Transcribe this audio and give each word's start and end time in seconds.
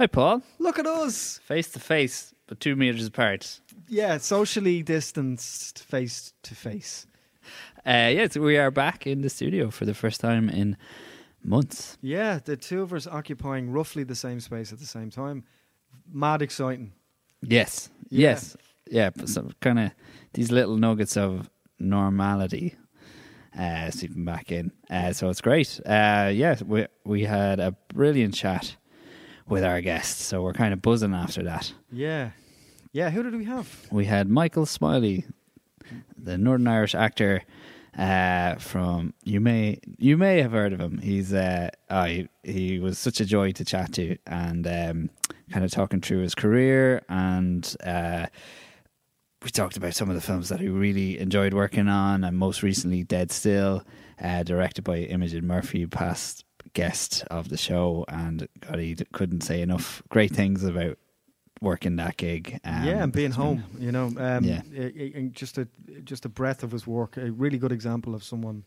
Hi, 0.00 0.06
Paul. 0.06 0.40
Look 0.58 0.78
at 0.78 0.86
us. 0.86 1.40
Face 1.44 1.68
to 1.72 1.78
face, 1.78 2.32
but 2.46 2.58
two 2.58 2.74
meters 2.74 3.06
apart. 3.06 3.60
Yeah, 3.86 4.16
socially 4.16 4.82
distanced, 4.82 5.82
face 5.82 6.32
to 6.44 6.54
face. 6.54 7.06
Uh, 7.84 8.08
yes, 8.10 8.34
we 8.34 8.56
are 8.56 8.70
back 8.70 9.06
in 9.06 9.20
the 9.20 9.28
studio 9.28 9.68
for 9.70 9.84
the 9.84 9.92
first 9.92 10.22
time 10.22 10.48
in 10.48 10.78
months. 11.44 11.98
Yeah, 12.00 12.38
the 12.42 12.56
two 12.56 12.80
of 12.80 12.94
us 12.94 13.06
occupying 13.06 13.70
roughly 13.70 14.02
the 14.02 14.14
same 14.14 14.40
space 14.40 14.72
at 14.72 14.78
the 14.78 14.86
same 14.86 15.10
time. 15.10 15.44
Mad 16.10 16.40
exciting. 16.40 16.92
Yes, 17.42 17.90
Yeah. 18.08 18.30
yes, 18.30 18.56
yeah. 18.90 19.10
But 19.10 19.28
some 19.28 19.50
kind 19.60 19.78
of 19.80 19.90
these 20.32 20.50
little 20.50 20.78
nuggets 20.78 21.18
of 21.18 21.50
normality 21.78 22.74
uh, 23.58 23.90
seeping 23.90 24.24
back 24.24 24.50
in. 24.50 24.72
Uh, 24.88 25.12
so 25.12 25.28
it's 25.28 25.42
great. 25.42 25.78
Uh, 25.84 26.30
yeah, 26.32 26.56
we 26.66 26.86
we 27.04 27.24
had 27.24 27.60
a 27.60 27.76
brilliant 27.92 28.32
chat 28.32 28.76
with 29.50 29.64
our 29.64 29.80
guests, 29.80 30.22
so 30.22 30.42
we're 30.42 30.52
kind 30.52 30.72
of 30.72 30.80
buzzing 30.80 31.14
after 31.14 31.42
that. 31.42 31.72
Yeah. 31.92 32.30
Yeah, 32.92 33.10
who 33.10 33.22
did 33.22 33.36
we 33.36 33.44
have? 33.44 33.86
We 33.90 34.06
had 34.06 34.28
Michael 34.28 34.66
Smiley, 34.66 35.24
the 36.16 36.38
Northern 36.38 36.66
Irish 36.66 36.94
actor 36.94 37.42
uh, 37.96 38.54
from 38.56 39.14
you 39.24 39.40
may 39.40 39.80
you 39.98 40.16
may 40.16 40.40
have 40.40 40.52
heard 40.52 40.72
of 40.72 40.80
him. 40.80 40.98
He's 40.98 41.32
uh, 41.32 41.70
oh, 41.90 42.04
he, 42.04 42.28
he 42.42 42.78
was 42.78 42.98
such 42.98 43.20
a 43.20 43.24
joy 43.24 43.52
to 43.52 43.64
chat 43.64 43.92
to, 43.94 44.16
and 44.26 44.66
um, 44.66 45.10
kind 45.50 45.64
of 45.64 45.70
talking 45.70 46.00
through 46.00 46.20
his 46.20 46.34
career, 46.34 47.02
and 47.08 47.76
uh, 47.84 48.26
we 49.42 49.50
talked 49.50 49.76
about 49.76 49.94
some 49.94 50.08
of 50.08 50.14
the 50.14 50.20
films 50.20 50.48
that 50.50 50.60
he 50.60 50.68
really 50.68 51.18
enjoyed 51.18 51.52
working 51.52 51.88
on, 51.88 52.24
and 52.24 52.36
most 52.38 52.62
recently 52.62 53.02
Dead 53.02 53.32
Still, 53.32 53.82
uh, 54.22 54.44
directed 54.44 54.82
by 54.82 54.98
Imogen 54.98 55.46
Murphy, 55.46 55.86
past 55.86 56.44
guest 56.74 57.24
of 57.30 57.48
the 57.48 57.56
show, 57.56 58.04
and 58.08 58.48
God, 58.60 58.78
he 58.78 58.94
couldn't 59.12 59.42
say 59.42 59.60
enough 59.62 60.02
great 60.08 60.30
things 60.32 60.62
about 60.64 60.98
working 61.60 61.96
that 61.96 62.16
gig. 62.16 62.58
Um, 62.64 62.84
yeah, 62.84 63.02
and 63.02 63.12
being 63.12 63.28
it's 63.28 63.36
been- 63.36 63.44
home, 63.46 63.64
you 63.78 63.92
know. 63.92 64.06
Um, 64.16 64.44
Yeah. 64.44 64.62
i- 64.76 64.80
i- 64.98 65.12
and 65.14 65.34
just 65.34 65.58
a 65.58 65.68
just 66.04 66.24
a 66.24 66.28
breadth 66.28 66.62
of 66.62 66.70
his 66.72 66.86
work. 66.86 67.16
A 67.16 67.30
really 67.30 67.58
good 67.58 67.72
example 67.72 68.14
of 68.14 68.22
someone 68.24 68.64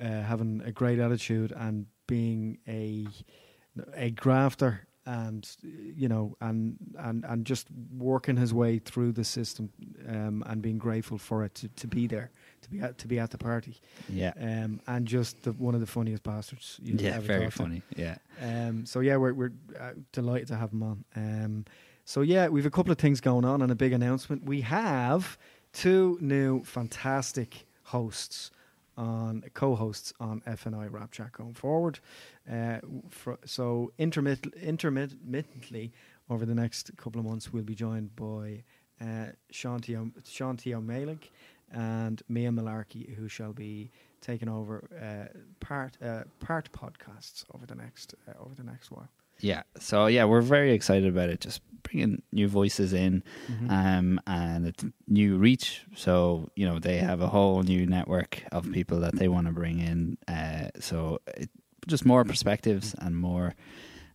uh, 0.00 0.22
having 0.22 0.60
a 0.62 0.72
great 0.72 0.98
attitude 0.98 1.52
and 1.52 1.86
being 2.06 2.58
a 2.68 3.06
a 3.94 4.10
grafter 4.10 4.86
and 5.04 5.48
you 5.62 6.08
know 6.08 6.36
and 6.40 6.76
and 6.98 7.24
and 7.24 7.46
just 7.46 7.68
working 7.96 8.36
his 8.36 8.52
way 8.52 8.78
through 8.78 9.12
the 9.12 9.24
system 9.24 9.70
um, 10.08 10.42
and 10.46 10.62
being 10.62 10.78
grateful 10.78 11.16
for 11.18 11.44
it 11.44 11.54
to, 11.54 11.68
to 11.68 11.86
be 11.86 12.06
there 12.06 12.30
to 12.66 12.70
be 12.70 12.80
at 12.80 12.98
to 12.98 13.08
be 13.08 13.18
at 13.18 13.30
the 13.30 13.38
party 13.38 13.80
Yeah. 14.08 14.32
um, 14.40 14.80
and 14.86 15.06
just 15.06 15.42
the, 15.44 15.52
one 15.52 15.74
of 15.74 15.80
the 15.80 15.86
funniest 15.86 16.22
bastards 16.22 16.78
you've 16.82 17.00
Yeah, 17.00 17.16
ever 17.16 17.20
very 17.26 17.40
talked 17.44 17.56
to. 17.56 17.62
funny. 17.62 17.82
Yeah. 17.96 18.16
Um, 18.40 18.84
so 18.86 19.00
yeah, 19.00 19.16
we're 19.16 19.32
we're 19.34 19.52
uh, 19.80 19.92
delighted 20.12 20.48
to 20.48 20.56
have 20.56 20.72
him 20.72 20.82
on. 20.82 21.04
Um, 21.14 21.64
so 22.04 22.20
yeah, 22.20 22.48
we've 22.48 22.66
a 22.66 22.70
couple 22.70 22.92
of 22.92 22.98
things 22.98 23.20
going 23.20 23.44
on 23.44 23.62
and 23.62 23.72
a 23.72 23.74
big 23.74 23.92
announcement. 23.92 24.44
We 24.44 24.60
have 24.62 25.38
two 25.72 26.18
new 26.20 26.62
fantastic 26.64 27.66
hosts 27.84 28.50
on 28.96 29.42
co-hosts 29.54 30.12
on 30.20 30.40
FNI 30.46 30.90
Rap 30.90 31.10
Chat 31.12 31.32
going 31.32 31.52
forward. 31.54 31.98
Uh, 32.50 32.78
fro- 33.10 33.38
so 33.44 33.92
intermittent, 33.98 34.54
intermittently 34.54 35.92
over 36.30 36.46
the 36.46 36.54
next 36.54 36.96
couple 36.96 37.18
of 37.20 37.26
months, 37.26 37.52
we'll 37.52 37.62
be 37.62 37.74
joined 37.74 38.16
by 38.16 38.64
uh, 39.00 39.26
Shanti 39.52 39.94
O'Malik 40.74 41.30
and 41.72 42.22
Mia 42.28 42.50
Malarkey, 42.50 43.14
who 43.16 43.28
shall 43.28 43.52
be 43.52 43.90
taking 44.20 44.48
over 44.48 44.88
uh, 45.00 45.38
part 45.60 45.96
uh, 46.02 46.24
part 46.40 46.70
podcasts 46.72 47.44
over 47.54 47.66
the 47.66 47.74
next 47.74 48.14
uh, 48.28 48.32
over 48.44 48.54
the 48.54 48.64
next 48.64 48.90
while. 48.90 49.08
Yeah. 49.40 49.62
So 49.78 50.06
yeah, 50.06 50.24
we're 50.24 50.40
very 50.40 50.72
excited 50.72 51.08
about 51.08 51.28
it. 51.28 51.40
Just 51.40 51.60
bringing 51.82 52.22
new 52.32 52.48
voices 52.48 52.92
in, 52.94 53.22
Mm-hmm. 53.50 53.70
um, 53.70 54.20
and 54.26 54.66
it's 54.66 54.84
new 55.06 55.36
reach. 55.36 55.84
So 55.94 56.48
you 56.56 56.66
know 56.66 56.78
they 56.78 56.96
have 56.98 57.20
a 57.20 57.28
whole 57.28 57.62
new 57.62 57.86
network 57.86 58.42
of 58.52 58.70
people 58.72 59.00
that 59.00 59.16
they 59.16 59.28
want 59.28 59.46
to 59.46 59.52
bring 59.52 59.78
in. 59.80 60.16
Uh, 60.26 60.70
so 60.80 61.20
it, 61.36 61.50
just 61.86 62.04
more 62.06 62.24
perspectives 62.24 62.94
and 62.98 63.14
more, 63.16 63.54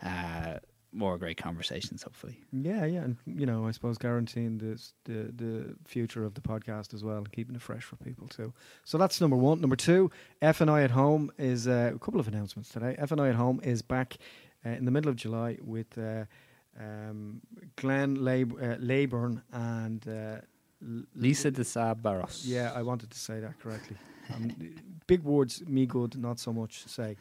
uh, 0.04 0.58
more 0.94 1.18
great 1.18 1.38
conversations. 1.38 2.04
Hopefully. 2.04 2.40
Yeah, 2.52 2.86
yeah, 2.86 3.02
and 3.02 3.18
you 3.26 3.46
know, 3.46 3.68
I 3.68 3.72
suppose 3.72 3.98
guaranteeing 3.98 4.58
this, 4.58 4.94
the 5.06 5.32
the 5.36 5.76
future 5.86 6.24
of 6.26 6.34
the 6.34 6.42
podcast 6.42 6.94
as 6.94 7.04
well, 7.04 7.18
and 7.18 7.32
keeping 7.32 7.56
it 7.56 7.62
fresh 7.62 7.84
for 7.84 7.96
people 7.98 8.28
too. 8.28 8.54
So 8.84 8.98
that's 8.98 9.22
number 9.22 9.36
one. 9.38 9.62
Number 9.62 9.76
two, 9.76 10.12
F 10.42 10.62
and 10.62 10.70
I 10.70 10.84
at 10.84 10.92
home 10.92 11.32
is 11.38 11.68
uh, 11.68 11.92
a 11.96 12.00
couple 12.00 12.20
of 12.20 12.28
announcements 12.28 12.70
today. 12.70 12.96
F 12.98 13.12
and 13.12 13.22
I 13.22 13.30
at 13.30 13.36
home 13.36 13.60
is 13.64 13.82
back 13.82 14.18
uh, 14.66 14.70
in 14.70 14.86
the 14.86 14.92
middle 14.92 15.10
of 15.10 15.16
July 15.16 15.58
with 15.62 15.98
uh, 15.98 16.26
um, 16.80 17.42
Glenn 17.76 18.16
Lab- 18.16 18.58
uh, 18.62 18.76
Leyburn 18.80 19.42
and 19.52 20.08
uh, 20.08 20.12
L- 20.84 21.04
Lisa 21.16 21.52
de 21.52 21.64
Sa 21.64 21.94
Barros. 21.94 22.44
Yeah, 22.46 22.72
I 22.76 22.82
wanted 22.82 23.12
to 23.12 23.20
say 23.20 23.40
that 23.40 23.60
correctly. 23.60 23.98
Um, 24.34 24.52
big 25.08 25.24
words, 25.24 25.64
me 25.68 25.86
good, 25.86 26.18
not 26.18 26.40
so 26.40 26.54
much 26.54 26.86
say. 26.88 27.16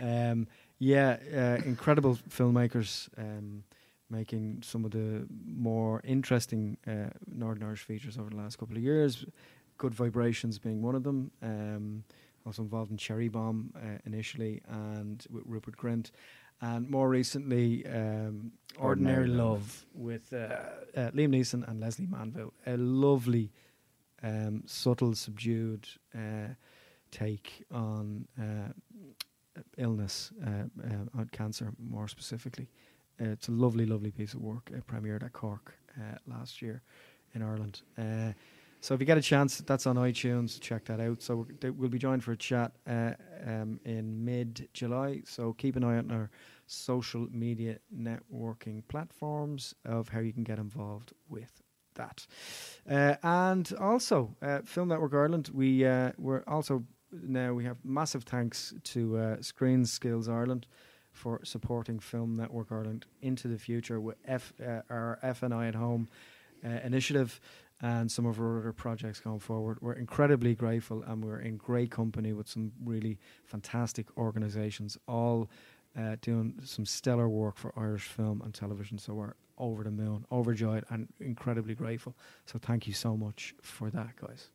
Um, 0.00 0.46
yeah, 0.78 1.16
uh, 1.34 1.62
incredible 1.64 2.18
filmmakers 2.28 3.08
um, 3.18 3.64
making 4.10 4.62
some 4.62 4.84
of 4.84 4.90
the 4.90 5.26
more 5.44 6.00
interesting 6.04 6.76
uh, 6.86 7.10
Northern 7.26 7.64
Irish 7.64 7.82
features 7.82 8.16
over 8.18 8.30
the 8.30 8.36
last 8.36 8.58
couple 8.58 8.76
of 8.76 8.82
years. 8.82 9.24
Good 9.76 9.94
Vibrations 9.94 10.58
being 10.58 10.82
one 10.82 10.94
of 10.94 11.04
them. 11.04 11.30
Um, 11.42 12.04
also 12.46 12.62
involved 12.62 12.90
in 12.90 12.96
Cherry 12.96 13.28
Bomb 13.28 13.72
uh, 13.76 13.98
initially 14.06 14.62
and 14.68 15.24
with 15.30 15.42
Rupert 15.46 15.76
Grint. 15.76 16.10
And 16.60 16.88
more 16.90 17.08
recently, 17.08 17.86
um, 17.86 18.52
Ordinary, 18.78 19.18
Ordinary 19.18 19.28
Love, 19.28 19.36
Love. 19.38 19.86
with 19.94 20.32
uh, 20.32 20.36
uh, 20.36 21.10
Liam 21.10 21.30
Neeson 21.30 21.68
and 21.68 21.78
Lesley 21.78 22.06
Manville. 22.06 22.52
A 22.66 22.76
lovely 22.76 23.52
um, 24.22 24.62
subtle, 24.66 25.14
subdued 25.14 25.86
uh, 26.14 26.54
take 27.10 27.64
on 27.70 28.26
uh, 28.40 28.72
illness, 29.76 30.32
uh, 30.46 30.64
uh, 31.18 31.24
cancer 31.32 31.72
more 31.78 32.08
specifically. 32.08 32.68
It's 33.18 33.48
a 33.48 33.52
lovely, 33.52 33.84
lovely 33.86 34.10
piece 34.10 34.34
of 34.34 34.40
work. 34.40 34.70
It 34.72 34.86
premiered 34.86 35.24
at 35.24 35.32
Cork 35.32 35.74
uh, 35.98 36.18
last 36.26 36.62
year 36.62 36.82
in 37.34 37.42
Ireland. 37.42 37.82
Uh, 37.96 38.32
so 38.80 38.94
if 38.94 39.00
you 39.00 39.06
get 39.06 39.18
a 39.18 39.22
chance, 39.22 39.58
that's 39.58 39.86
on 39.86 39.96
iTunes. 39.96 40.60
Check 40.60 40.84
that 40.84 41.00
out. 41.00 41.20
So 41.20 41.46
we'll 41.62 41.88
be 41.88 41.98
joined 41.98 42.22
for 42.22 42.32
a 42.32 42.36
chat 42.36 42.72
um, 42.86 43.80
in 43.84 44.24
mid 44.24 44.68
July. 44.72 45.22
So 45.24 45.52
keep 45.54 45.74
an 45.74 45.82
eye 45.82 45.98
on 45.98 46.12
our 46.12 46.30
social 46.68 47.26
media 47.32 47.78
networking 47.92 48.86
platforms 48.86 49.74
of 49.84 50.08
how 50.08 50.20
you 50.20 50.32
can 50.32 50.44
get 50.44 50.58
involved 50.58 51.12
with 51.28 51.62
that. 51.94 52.26
Uh, 52.88 53.16
and 53.22 53.72
also, 53.80 54.36
uh, 54.40 54.60
Film 54.64 54.88
Network 54.88 55.12
Ireland, 55.12 55.50
we 55.52 55.84
uh, 55.84 56.12
we're 56.16 56.44
also 56.46 56.84
now 57.12 57.52
we 57.52 57.64
have 57.64 57.78
massive 57.84 58.24
thanks 58.24 58.74
to 58.84 59.16
uh, 59.16 59.42
Screen 59.42 59.84
Skills 59.84 60.28
Ireland 60.28 60.66
for 61.12 61.40
supporting 61.44 61.98
Film 61.98 62.36
Network 62.36 62.68
Ireland 62.70 63.06
into 63.22 63.48
the 63.48 63.58
future 63.58 64.00
with 64.00 64.16
F, 64.26 64.52
uh, 64.60 64.82
our 64.90 65.18
FNI 65.22 65.68
at 65.68 65.74
Home 65.74 66.08
uh, 66.64 66.68
initiative 66.84 67.40
and 67.80 68.10
some 68.10 68.26
of 68.26 68.40
our 68.40 68.58
other 68.58 68.72
projects 68.72 69.20
going 69.20 69.38
forward. 69.38 69.78
We're 69.80 69.94
incredibly 69.94 70.54
grateful 70.54 71.02
and 71.06 71.24
we're 71.24 71.40
in 71.40 71.56
great 71.56 71.90
company 71.90 72.32
with 72.32 72.48
some 72.48 72.72
really 72.84 73.18
fantastic 73.44 74.06
organisations, 74.16 74.98
all 75.06 75.48
uh, 75.98 76.16
doing 76.20 76.54
some 76.64 76.84
stellar 76.84 77.28
work 77.28 77.56
for 77.56 77.72
Irish 77.76 78.04
film 78.04 78.42
and 78.42 78.52
television. 78.52 78.98
So 78.98 79.14
we're 79.14 79.34
over 79.58 79.82
the 79.82 79.90
moon, 79.90 80.24
overjoyed, 80.30 80.84
and 80.90 81.08
incredibly 81.20 81.74
grateful. 81.74 82.16
So 82.46 82.58
thank 82.58 82.86
you 82.86 82.92
so 82.92 83.16
much 83.16 83.54
for 83.62 83.90
that, 83.90 84.16
guys. 84.16 84.50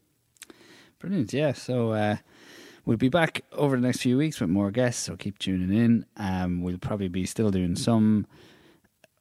Brilliant. 1.04 1.34
Yeah. 1.34 1.52
So 1.52 1.92
uh, 1.92 2.16
we'll 2.86 2.96
be 2.96 3.10
back 3.10 3.44
over 3.52 3.76
the 3.76 3.82
next 3.82 4.00
few 4.00 4.18
weeks 4.18 4.40
with 4.40 4.50
more 4.50 4.72
guests. 4.72 5.04
So 5.04 5.18
keep 5.18 5.38
tuning 5.38 5.78
in. 5.78 6.06
Um, 6.16 6.62
we'll 6.62 6.78
probably 6.78 7.10
be 7.10 7.26
still 7.26 7.52
doing 7.52 7.76
some 7.76 8.26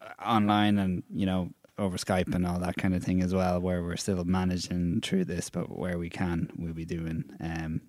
uh, 0.00 0.24
online 0.24 0.78
and 0.78 1.02
you 1.12 1.26
know 1.26 1.50
over 1.78 1.96
Skype 1.96 2.32
and 2.32 2.46
all 2.46 2.60
that 2.60 2.76
kind 2.76 2.94
of 2.94 3.02
thing 3.02 3.20
as 3.20 3.34
well, 3.34 3.58
where 3.60 3.82
we're 3.82 3.96
still 3.96 4.22
managing 4.24 5.00
through 5.00 5.24
this, 5.24 5.50
but 5.50 5.76
where 5.76 5.98
we 5.98 6.08
can, 6.08 6.48
we'll 6.56 6.72
be 6.72 6.84
doing. 6.84 7.24
Um, 7.40 7.80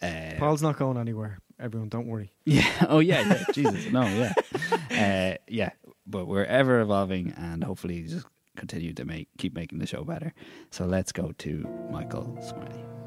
uh, 0.00 0.38
Paul's 0.38 0.62
not 0.62 0.78
going 0.78 0.96
anywhere. 0.96 1.38
Everyone, 1.60 1.90
don't 1.90 2.06
worry. 2.06 2.32
Yeah. 2.46 2.86
Oh, 2.88 3.00
yeah. 3.00 3.20
yeah. 3.28 3.44
Jesus. 3.52 3.92
No. 3.92 4.02
Yeah. 4.04 4.32
Uh, 4.90 5.36
yeah. 5.46 5.70
but 6.06 6.26
we're 6.26 6.44
ever 6.44 6.80
evolving, 6.80 7.32
and 7.36 7.62
hopefully 7.62 8.02
just 8.02 8.26
continue 8.56 8.92
to 8.94 9.04
make 9.04 9.28
keep 9.36 9.54
making 9.54 9.78
the 9.78 9.86
show 9.86 10.02
better. 10.02 10.32
So 10.70 10.86
let's 10.86 11.12
go 11.12 11.32
to 11.38 11.88
Michael 11.92 12.36
Smiley. 12.40 12.97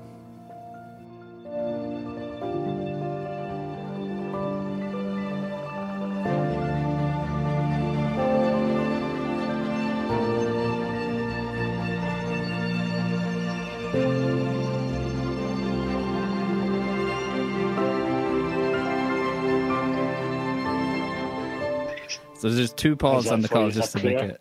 So 22.41 22.49
there's 22.49 22.73
two 22.73 22.95
Pauls 22.95 23.27
on 23.27 23.41
the 23.41 23.47
for 23.47 23.53
call 23.53 23.69
just 23.69 23.91
to 23.91 23.99
that 23.99 24.03
make 24.03 24.17
clear? 24.17 24.38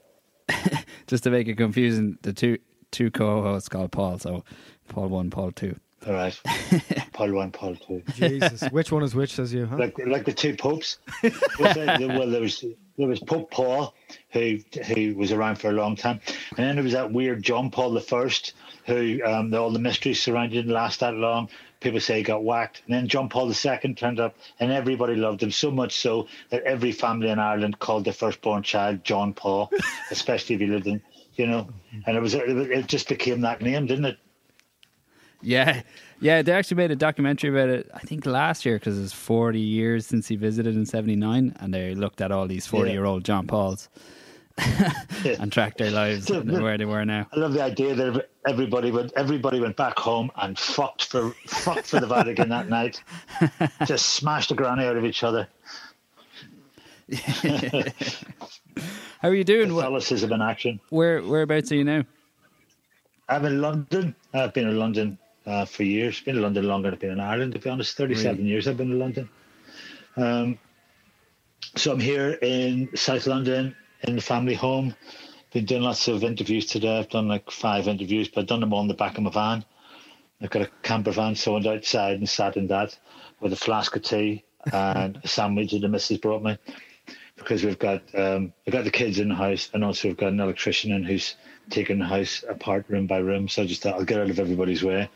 it 0.48 0.86
just 1.06 1.24
to 1.24 1.30
make 1.30 1.48
it 1.48 1.56
confusing. 1.56 2.16
The 2.22 2.32
two 2.32 2.56
two 2.90 3.10
co-hosts 3.10 3.68
called 3.68 3.92
Paul, 3.92 4.18
so 4.18 4.42
Paul 4.88 5.08
one, 5.08 5.28
Paul 5.28 5.52
two. 5.52 5.78
All 6.06 6.14
right. 6.14 6.40
Paul 7.12 7.32
one, 7.32 7.50
Paul 7.52 7.76
two. 7.76 8.02
Jesus, 8.14 8.62
which 8.70 8.90
one 8.90 9.02
is 9.02 9.14
which? 9.14 9.34
Says 9.34 9.52
you, 9.52 9.66
huh? 9.66 9.76
Like 9.76 9.98
like 10.06 10.24
the 10.24 10.32
two 10.32 10.56
popes. 10.56 10.96
Well, 11.58 11.74
there 11.74 12.40
was 12.40 12.64
there 12.96 13.06
was 13.06 13.20
Pope 13.20 13.50
Paul, 13.50 13.94
who 14.30 14.60
who 14.86 15.14
was 15.14 15.30
around 15.30 15.56
for 15.56 15.68
a 15.68 15.72
long 15.72 15.94
time, 15.94 16.20
and 16.56 16.66
then 16.66 16.76
there 16.76 16.84
was 16.84 16.94
that 16.94 17.12
weird 17.12 17.42
John 17.42 17.70
Paul 17.70 17.90
the 17.92 18.00
First, 18.00 18.54
who 18.86 19.20
um, 19.26 19.52
all 19.52 19.70
the 19.70 19.78
mysteries 19.78 20.22
surrounding 20.22 20.56
didn't 20.56 20.72
last 20.72 21.00
that 21.00 21.12
long. 21.12 21.50
People 21.80 22.00
say 22.00 22.18
he 22.18 22.22
got 22.22 22.44
whacked, 22.44 22.82
and 22.86 22.94
then 22.94 23.08
John 23.08 23.28
Paul 23.28 23.50
II 23.50 23.94
turned 23.94 24.20
up, 24.20 24.36
and 24.58 24.70
everybody 24.70 25.16
loved 25.16 25.42
him 25.42 25.50
so 25.50 25.70
much 25.70 25.98
so 25.98 26.28
that 26.50 26.62
every 26.64 26.92
family 26.92 27.30
in 27.30 27.38
Ireland 27.38 27.78
called 27.78 28.04
their 28.04 28.12
firstborn 28.12 28.62
child 28.62 29.02
John 29.02 29.32
Paul, 29.32 29.70
especially 30.10 30.56
if 30.56 30.60
he 30.60 30.66
lived 30.66 30.86
in, 30.86 31.02
you 31.36 31.46
know, 31.46 31.62
mm-hmm. 31.62 32.00
and 32.06 32.16
it 32.16 32.20
was 32.20 32.34
it 32.34 32.86
just 32.86 33.08
became 33.08 33.40
that 33.42 33.62
name, 33.62 33.86
didn't 33.86 34.04
it? 34.04 34.18
Yeah, 35.42 35.82
yeah. 36.20 36.42
They 36.42 36.52
actually 36.52 36.76
made 36.76 36.90
a 36.90 36.96
documentary 36.96 37.48
about 37.48 37.70
it. 37.70 37.90
I 37.94 38.00
think 38.00 38.26
last 38.26 38.66
year 38.66 38.78
because 38.78 38.98
it's 38.98 39.14
forty 39.14 39.60
years 39.60 40.06
since 40.06 40.28
he 40.28 40.36
visited 40.36 40.76
in 40.76 40.84
'79, 40.84 41.56
and 41.58 41.72
they 41.72 41.94
looked 41.94 42.20
at 42.20 42.30
all 42.30 42.46
these 42.46 42.66
forty-year-old 42.66 43.24
John 43.24 43.46
Pauls 43.46 43.88
and 45.24 45.52
tracked 45.52 45.78
their 45.78 45.90
lives 45.90 46.28
Yeah. 46.30 46.38
and 46.38 46.62
where 46.62 46.76
they 46.78 46.84
were 46.84 47.04
now. 47.04 47.26
I 47.32 47.36
love 47.38 47.52
the 47.52 47.62
idea 47.62 47.94
that 47.94 48.28
everybody 48.46 48.90
went 48.90 49.12
everybody 49.16 49.60
went 49.60 49.76
back 49.76 49.98
home 49.98 50.30
and 50.36 50.58
fucked 50.58 51.04
for 51.04 51.30
fucked 51.46 51.86
for 51.86 52.00
the 52.00 52.06
Vatican 52.06 52.48
that 52.50 52.68
night. 52.68 53.02
Just 53.86 54.10
smashed 54.10 54.48
the 54.50 54.54
granny 54.54 54.84
out 54.84 54.96
of 54.96 55.04
each 55.04 55.22
other. 55.22 55.48
How 59.20 59.28
are 59.28 59.34
you 59.34 59.44
doing? 59.44 59.68
Catholicism 59.68 60.32
in 60.32 60.40
action. 60.42 60.80
where 60.90 61.22
whereabouts 61.22 61.72
are 61.72 61.76
you 61.76 61.84
now? 61.84 62.04
I'm 63.28 63.44
in 63.44 63.60
London. 63.60 64.14
I've 64.34 64.52
been 64.54 64.68
in 64.68 64.78
London 64.78 65.18
uh, 65.46 65.64
for 65.64 65.82
years. 65.84 66.20
Been 66.20 66.36
in 66.36 66.42
London 66.42 66.66
longer 66.66 66.88
than 66.90 66.94
I've 66.94 67.00
been 67.00 67.10
in 67.12 67.20
Ireland. 67.20 67.52
To 67.54 67.58
be 67.58 67.70
honest, 67.70 67.96
thirty-seven 67.96 68.38
Really? 68.38 68.50
years 68.50 68.66
I've 68.68 68.76
been 68.76 68.90
in 68.92 68.98
London. 68.98 69.28
Um, 70.16 70.58
so 71.76 71.92
I'm 71.92 72.00
here 72.00 72.38
in 72.42 72.88
South 72.96 73.26
London 73.26 73.76
in 74.02 74.16
the 74.16 74.22
family 74.22 74.54
home. 74.54 74.94
Been 75.52 75.64
doing 75.64 75.82
lots 75.82 76.06
of 76.08 76.22
interviews 76.22 76.66
today. 76.66 76.98
I've 76.98 77.08
done 77.08 77.28
like 77.28 77.50
five 77.50 77.88
interviews, 77.88 78.28
but 78.28 78.42
I've 78.42 78.46
done 78.46 78.60
them 78.60 78.72
in 78.72 78.88
the 78.88 78.94
back 78.94 79.18
of 79.18 79.24
my 79.24 79.30
van. 79.30 79.64
I've 80.40 80.50
got 80.50 80.62
a 80.62 80.70
camper 80.82 81.10
van, 81.10 81.34
so 81.34 81.52
I 81.52 81.54
went 81.54 81.66
outside 81.66 82.18
and 82.18 82.28
sat 82.28 82.56
in 82.56 82.68
that 82.68 82.98
with 83.40 83.52
a 83.52 83.56
flask 83.56 83.94
of 83.96 84.02
tea 84.02 84.44
and 84.72 85.20
a 85.22 85.28
sandwich 85.28 85.72
that 85.72 85.80
the 85.80 85.88
missus 85.88 86.18
brought 86.18 86.42
me 86.42 86.56
because 87.36 87.64
we've 87.64 87.78
got 87.78 88.02
um, 88.14 88.52
we've 88.64 88.72
got 88.72 88.84
the 88.84 88.90
kids 88.90 89.18
in 89.18 89.30
the 89.30 89.34
house 89.34 89.70
and 89.72 89.84
also 89.84 90.08
we've 90.08 90.16
got 90.16 90.32
an 90.32 90.40
electrician 90.40 90.92
in 90.92 91.02
who's 91.02 91.36
taking 91.70 91.98
the 91.98 92.04
house 92.04 92.44
apart 92.48 92.84
room 92.88 93.06
by 93.06 93.18
room. 93.18 93.48
So 93.48 93.62
I 93.62 93.66
just 93.66 93.82
thought 93.82 93.94
I'll 93.94 94.04
get 94.04 94.20
out 94.20 94.30
of 94.30 94.38
everybody's 94.38 94.82
way, 94.82 95.08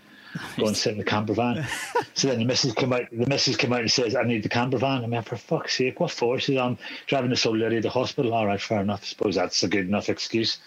go 0.56 0.66
and 0.66 0.76
sit 0.76 0.92
in 0.92 0.98
the 0.98 1.04
camper 1.04 1.34
van. 1.34 1.66
so 2.14 2.28
then 2.28 2.38
the 2.38 2.44
missus 2.44 2.72
come 2.75 2.92
out. 2.92 3.04
The 3.10 3.26
missus 3.26 3.56
come 3.56 3.72
out 3.72 3.81
and 3.81 3.90
says, 3.90 4.14
"I 4.16 4.22
need 4.22 4.42
the 4.42 4.48
camper 4.48 4.78
van." 4.78 5.04
I 5.04 5.06
mean, 5.06 5.22
for 5.22 5.36
fuck's 5.36 5.76
sake, 5.76 6.00
what 6.00 6.10
for? 6.10 6.38
She 6.38 6.52
says, 6.52 6.60
"I'm 6.62 6.78
driving 7.06 7.31
this 7.31 7.44
old 7.46 7.58
lady 7.58 7.76
to 7.76 7.82
the 7.82 7.90
hospital." 7.90 8.34
All 8.34 8.46
right, 8.46 8.60
fair 8.60 8.81
enough. 8.81 9.02
I 9.02 9.06
suppose 9.06 9.34
that's 9.34 9.62
a 9.62 9.69
good 9.69 9.86
enough 9.86 10.08
excuse. 10.08 10.58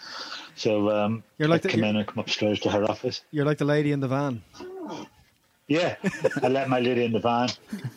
So 0.56 0.90
um, 0.90 1.22
You're 1.38 1.48
like 1.48 1.60
I 1.64 1.68
the- 1.68 1.68
come 1.68 1.84
in 1.84 1.96
and 1.96 2.06
come 2.06 2.18
upstairs 2.18 2.60
to 2.60 2.70
her 2.70 2.84
office. 2.84 3.22
You're 3.30 3.44
like 3.46 3.58
the 3.58 3.64
lady 3.64 3.92
in 3.92 4.00
the 4.00 4.08
van. 4.08 4.42
Yeah, 5.68 5.96
I 6.42 6.48
let 6.48 6.68
my 6.70 6.80
lady 6.80 7.04
in 7.04 7.12
the 7.12 7.20
van. 7.20 7.50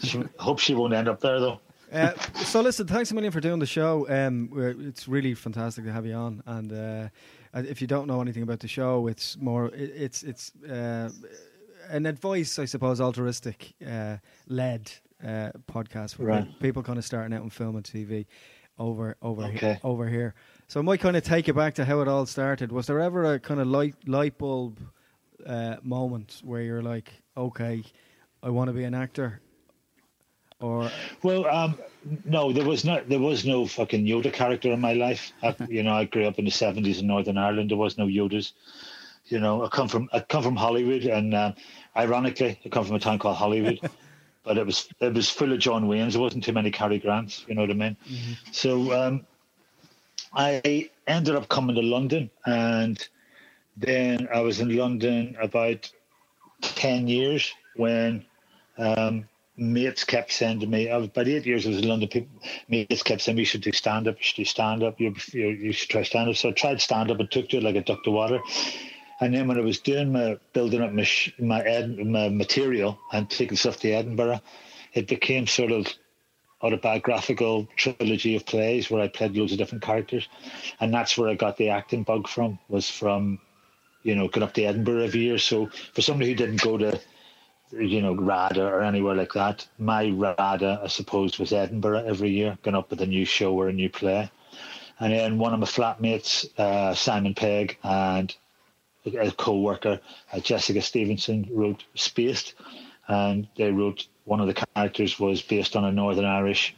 She, 0.03 0.21
hope 0.38 0.59
she 0.59 0.73
won't 0.75 0.94
end 0.94 1.07
up 1.07 1.21
there 1.21 1.39
though. 1.39 1.59
Uh, 1.91 2.13
so 2.35 2.62
listen, 2.62 2.88
thanks 2.88 3.12
a 3.12 3.15
million 3.15 3.31
for 3.31 3.39
doing 3.41 3.59
the 3.59 3.65
show. 3.65 4.07
Um, 4.09 4.50
it's 4.88 5.07
really 5.07 5.33
fantastic 5.33 5.85
to 5.85 5.91
have 5.91 6.06
you 6.06 6.13
on. 6.13 6.44
And 6.45 6.71
uh, 6.71 7.09
uh, 7.53 7.63
if 7.68 7.81
you 7.81 7.88
don't 7.88 8.07
know 8.07 8.21
anything 8.21 8.44
about 8.44 8.59
the 8.59 8.68
show, 8.68 9.07
it's 9.07 9.38
more 9.38 9.68
it, 9.68 9.91
it's 9.95 10.23
it's 10.23 10.51
uh, 10.69 11.09
an 11.91 12.05
advice, 12.05 12.59
I 12.59 12.65
suppose, 12.65 13.01
altruistic 13.01 13.73
uh, 13.85 14.17
led 14.47 14.91
uh, 15.23 15.51
podcast 15.71 16.15
for 16.15 16.23
Right. 16.23 16.59
people 16.59 16.81
kind 16.83 16.97
of 16.97 17.05
starting 17.05 17.35
out 17.38 17.43
in 17.43 17.49
film 17.49 17.75
and 17.75 17.85
TV 17.85 18.25
over 18.79 19.15
over 19.21 19.47
he- 19.47 19.75
over 19.83 20.07
here. 20.07 20.33
So 20.67 20.79
I 20.79 20.83
might 20.83 20.99
kind 21.01 21.15
of 21.17 21.23
take 21.23 21.47
you 21.47 21.53
back 21.53 21.73
to 21.75 21.85
how 21.85 22.01
it 22.01 22.07
all 22.07 22.25
started. 22.25 22.71
Was 22.71 22.88
there 22.88 22.99
ever 22.99 23.33
a 23.33 23.39
kind 23.39 23.59
of 23.59 23.67
light 23.67 23.95
light 24.07 24.38
bulb 24.38 24.79
uh, 25.45 25.75
moment 25.83 26.41
where 26.43 26.61
you're 26.61 26.81
like, 26.81 27.11
okay, 27.35 27.83
I 28.41 28.49
want 28.49 28.69
to 28.69 28.73
be 28.73 28.83
an 28.85 28.94
actor, 28.94 29.41
or 30.59 30.89
Well, 31.23 31.45
um, 31.47 31.77
no, 32.25 32.51
there 32.51 32.65
was 32.65 32.83
not. 32.85 33.09
There 33.09 33.19
was 33.19 33.45
no 33.45 33.65
fucking 33.67 34.05
Yoda 34.05 34.31
character 34.33 34.71
in 34.71 34.79
my 34.79 34.94
life. 34.94 35.31
I, 35.44 35.55
you 35.69 35.83
know, 35.83 35.94
I 35.94 36.05
grew 36.05 36.25
up 36.25 36.39
in 36.39 36.45
the 36.45 36.51
seventies 36.51 36.99
in 37.01 37.07
Northern 37.07 37.37
Ireland. 37.37 37.69
There 37.71 37.77
was 37.77 37.97
no 37.97 38.05
Yodas. 38.07 38.53
You 39.25 39.39
know, 39.39 39.63
I 39.63 39.67
come 39.69 39.87
from 39.87 40.09
I 40.13 40.19
come 40.21 40.44
from 40.44 40.55
Holywood, 40.55 41.03
and 41.03 41.33
uh, 41.33 41.51
ironically, 41.95 42.59
I 42.65 42.69
come 42.69 42.85
from 42.85 42.95
a 42.95 42.99
town 42.99 43.19
called 43.19 43.38
Holywood. 43.38 43.79
but 44.43 44.57
it 44.57 44.65
was 44.65 44.89
it 44.99 45.13
was 45.13 45.29
full 45.29 45.51
of 45.53 45.59
John 45.59 45.88
Waynes. 45.88 46.13
There 46.13 46.21
wasn't 46.21 46.43
too 46.43 46.53
many 46.53 46.71
Cary 46.71 46.99
Grants. 46.99 47.45
You 47.47 47.55
know 47.55 47.61
what 47.61 47.71
I 47.71 47.73
mean? 47.75 47.97
So 48.51 48.91
um, 48.93 49.25
I 50.33 50.89
ended 51.07 51.35
up 51.35 51.49
coming 51.49 51.75
to 51.75 51.81
London, 51.81 52.29
and 52.45 53.07
then 53.77 54.27
I 54.33 54.41
was 54.41 54.59
in 54.59 54.75
London 54.75 55.35
about 55.41 55.91
ten 56.61 57.07
years 57.07 57.51
when 57.75 58.25
um, 58.77 59.27
mates 59.57 60.03
kept 60.03 60.31
saying 60.31 60.59
to 60.61 60.67
me, 60.67 60.89
I 60.89 60.97
was, 60.97 61.07
about 61.07 61.27
eight 61.27 61.45
years 61.45 61.65
I 61.65 61.69
was 61.69 61.77
in 61.79 61.87
London, 61.87 62.09
people, 62.09 62.29
mates 62.67 63.03
kept 63.03 63.21
saying, 63.21 63.37
you 63.37 63.45
should 63.45 63.61
do 63.61 63.71
stand 63.71 64.07
up, 64.07 64.17
you 64.17 64.23
should 64.23 64.37
do 64.37 64.45
stand 64.45 64.83
up, 64.83 64.99
you, 64.99 65.15
you, 65.31 65.47
you 65.49 65.71
should 65.71 65.89
try 65.89 66.03
stand 66.03 66.29
up. 66.29 66.35
So 66.35 66.49
I 66.49 66.51
tried 66.53 66.81
stand 66.81 67.11
up 67.11 67.19
and 67.19 67.30
took 67.30 67.49
to 67.49 67.57
it 67.57 67.63
like 67.63 67.75
a 67.75 67.81
duck 67.81 68.04
to 68.04 68.11
water. 68.11 68.39
And 69.21 69.35
then 69.35 69.47
when 69.47 69.57
I 69.57 69.61
was 69.61 69.80
doing 69.80 70.11
my 70.11 70.40
building 70.54 70.81
up 70.81 70.92
my 70.92 71.07
my, 71.40 71.61
ed- 71.61 71.97
my 71.99 72.30
material 72.30 72.99
and 73.13 73.30
taking 73.30 73.56
stuff 73.56 73.78
to 73.81 73.92
Edinburgh, 73.92 74.42
it 74.94 75.07
became 75.07 75.45
sort 75.45 75.71
of 75.71 75.87
autobiographical 76.63 77.68
trilogy 77.75 78.35
of 78.35 78.45
plays 78.47 78.90
where 78.90 79.01
I 79.01 79.07
played 79.07 79.35
loads 79.37 79.51
of 79.51 79.59
different 79.59 79.83
characters, 79.83 80.28
and 80.80 80.94
that's 80.94 81.18
where 81.18 81.30
I 81.30 81.35
got 81.35 81.57
the 81.57 81.69
acting 81.69 82.04
bug 82.04 82.28
from. 82.28 82.57
Was 82.68 82.90
from, 82.90 83.40
you 84.04 84.16
know, 84.16 84.28
going 84.28 84.44
up 84.44 84.56
to 84.56 84.63
Edinburgh 84.63 85.04
every 85.04 85.21
year. 85.21 85.37
So 85.37 85.68
for 85.94 86.01
somebody 86.01 86.31
who 86.31 86.35
didn't 86.35 86.61
go 86.61 86.78
to, 86.80 86.99
you 87.71 88.01
know, 88.01 88.16
RADA 88.16 88.63
or 88.63 88.81
anywhere 88.81 89.16
like 89.16 89.33
that, 89.33 89.68
my 89.78 90.09
RADA, 90.09 90.81
I 90.83 90.87
suppose, 90.87 91.37
was 91.37 91.54
Edinburgh 91.54 92.06
every 92.07 92.31
year, 92.31 92.57
going 92.63 92.75
up 92.75 92.90
with 92.90 93.01
a 93.01 93.07
new 93.07 93.25
show 93.25 93.54
or 93.54 93.69
a 93.69 93.73
new 93.73 93.90
play. 93.90 94.31
And 94.99 95.13
then 95.13 95.37
one 95.40 95.54
of 95.54 95.59
my 95.59 95.66
flatmates, 95.68 96.47
uh, 96.59 96.94
Simon 96.94 97.33
Pegg, 97.33 97.78
and 97.83 98.35
a 99.05 99.31
co-worker, 99.31 99.99
uh, 100.31 100.39
Jessica 100.39 100.81
Stevenson, 100.81 101.47
wrote 101.51 101.83
Spaced, 101.95 102.53
and 103.07 103.47
they 103.55 103.71
wrote 103.71 104.07
one 104.25 104.39
of 104.39 104.47
the 104.47 104.65
characters 104.75 105.19
was 105.19 105.41
based 105.41 105.75
on 105.75 105.85
a 105.85 105.91
Northern 105.91 106.25
Irish 106.25 106.75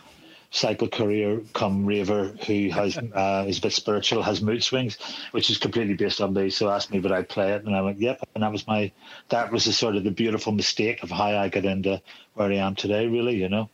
cycle 0.51 0.87
courier 0.87 1.41
come 1.53 1.83
raver 1.83 2.35
who 2.45 2.69
has 2.69 2.97
uh, 3.15 3.45
is 3.47 3.57
a 3.57 3.61
bit 3.61 3.73
spiritual, 3.73 4.21
has 4.21 4.41
mood 4.41 4.63
swings, 4.63 4.97
which 5.31 5.49
is 5.49 5.57
completely 5.57 5.95
based 5.95 6.21
on 6.21 6.33
me. 6.33 6.49
So 6.49 6.69
asked 6.69 6.91
me 6.91 6.99
would 6.99 7.11
I 7.11 7.23
play 7.23 7.53
it, 7.53 7.65
and 7.65 7.75
I 7.75 7.81
went, 7.81 7.99
yep. 7.99 8.19
And 8.35 8.43
that 8.43 8.51
was 8.51 8.65
my 8.67 8.91
that 9.29 9.51
was 9.51 9.65
the 9.65 9.73
sort 9.73 9.95
of 9.95 10.03
the 10.03 10.11
beautiful 10.11 10.53
mistake 10.53 11.03
of 11.03 11.09
how 11.09 11.25
I 11.37 11.49
got 11.49 11.65
into 11.65 12.01
where 12.35 12.51
I 12.51 12.55
am 12.55 12.75
today. 12.75 13.07
Really, 13.07 13.35
you 13.35 13.49
know. 13.49 13.69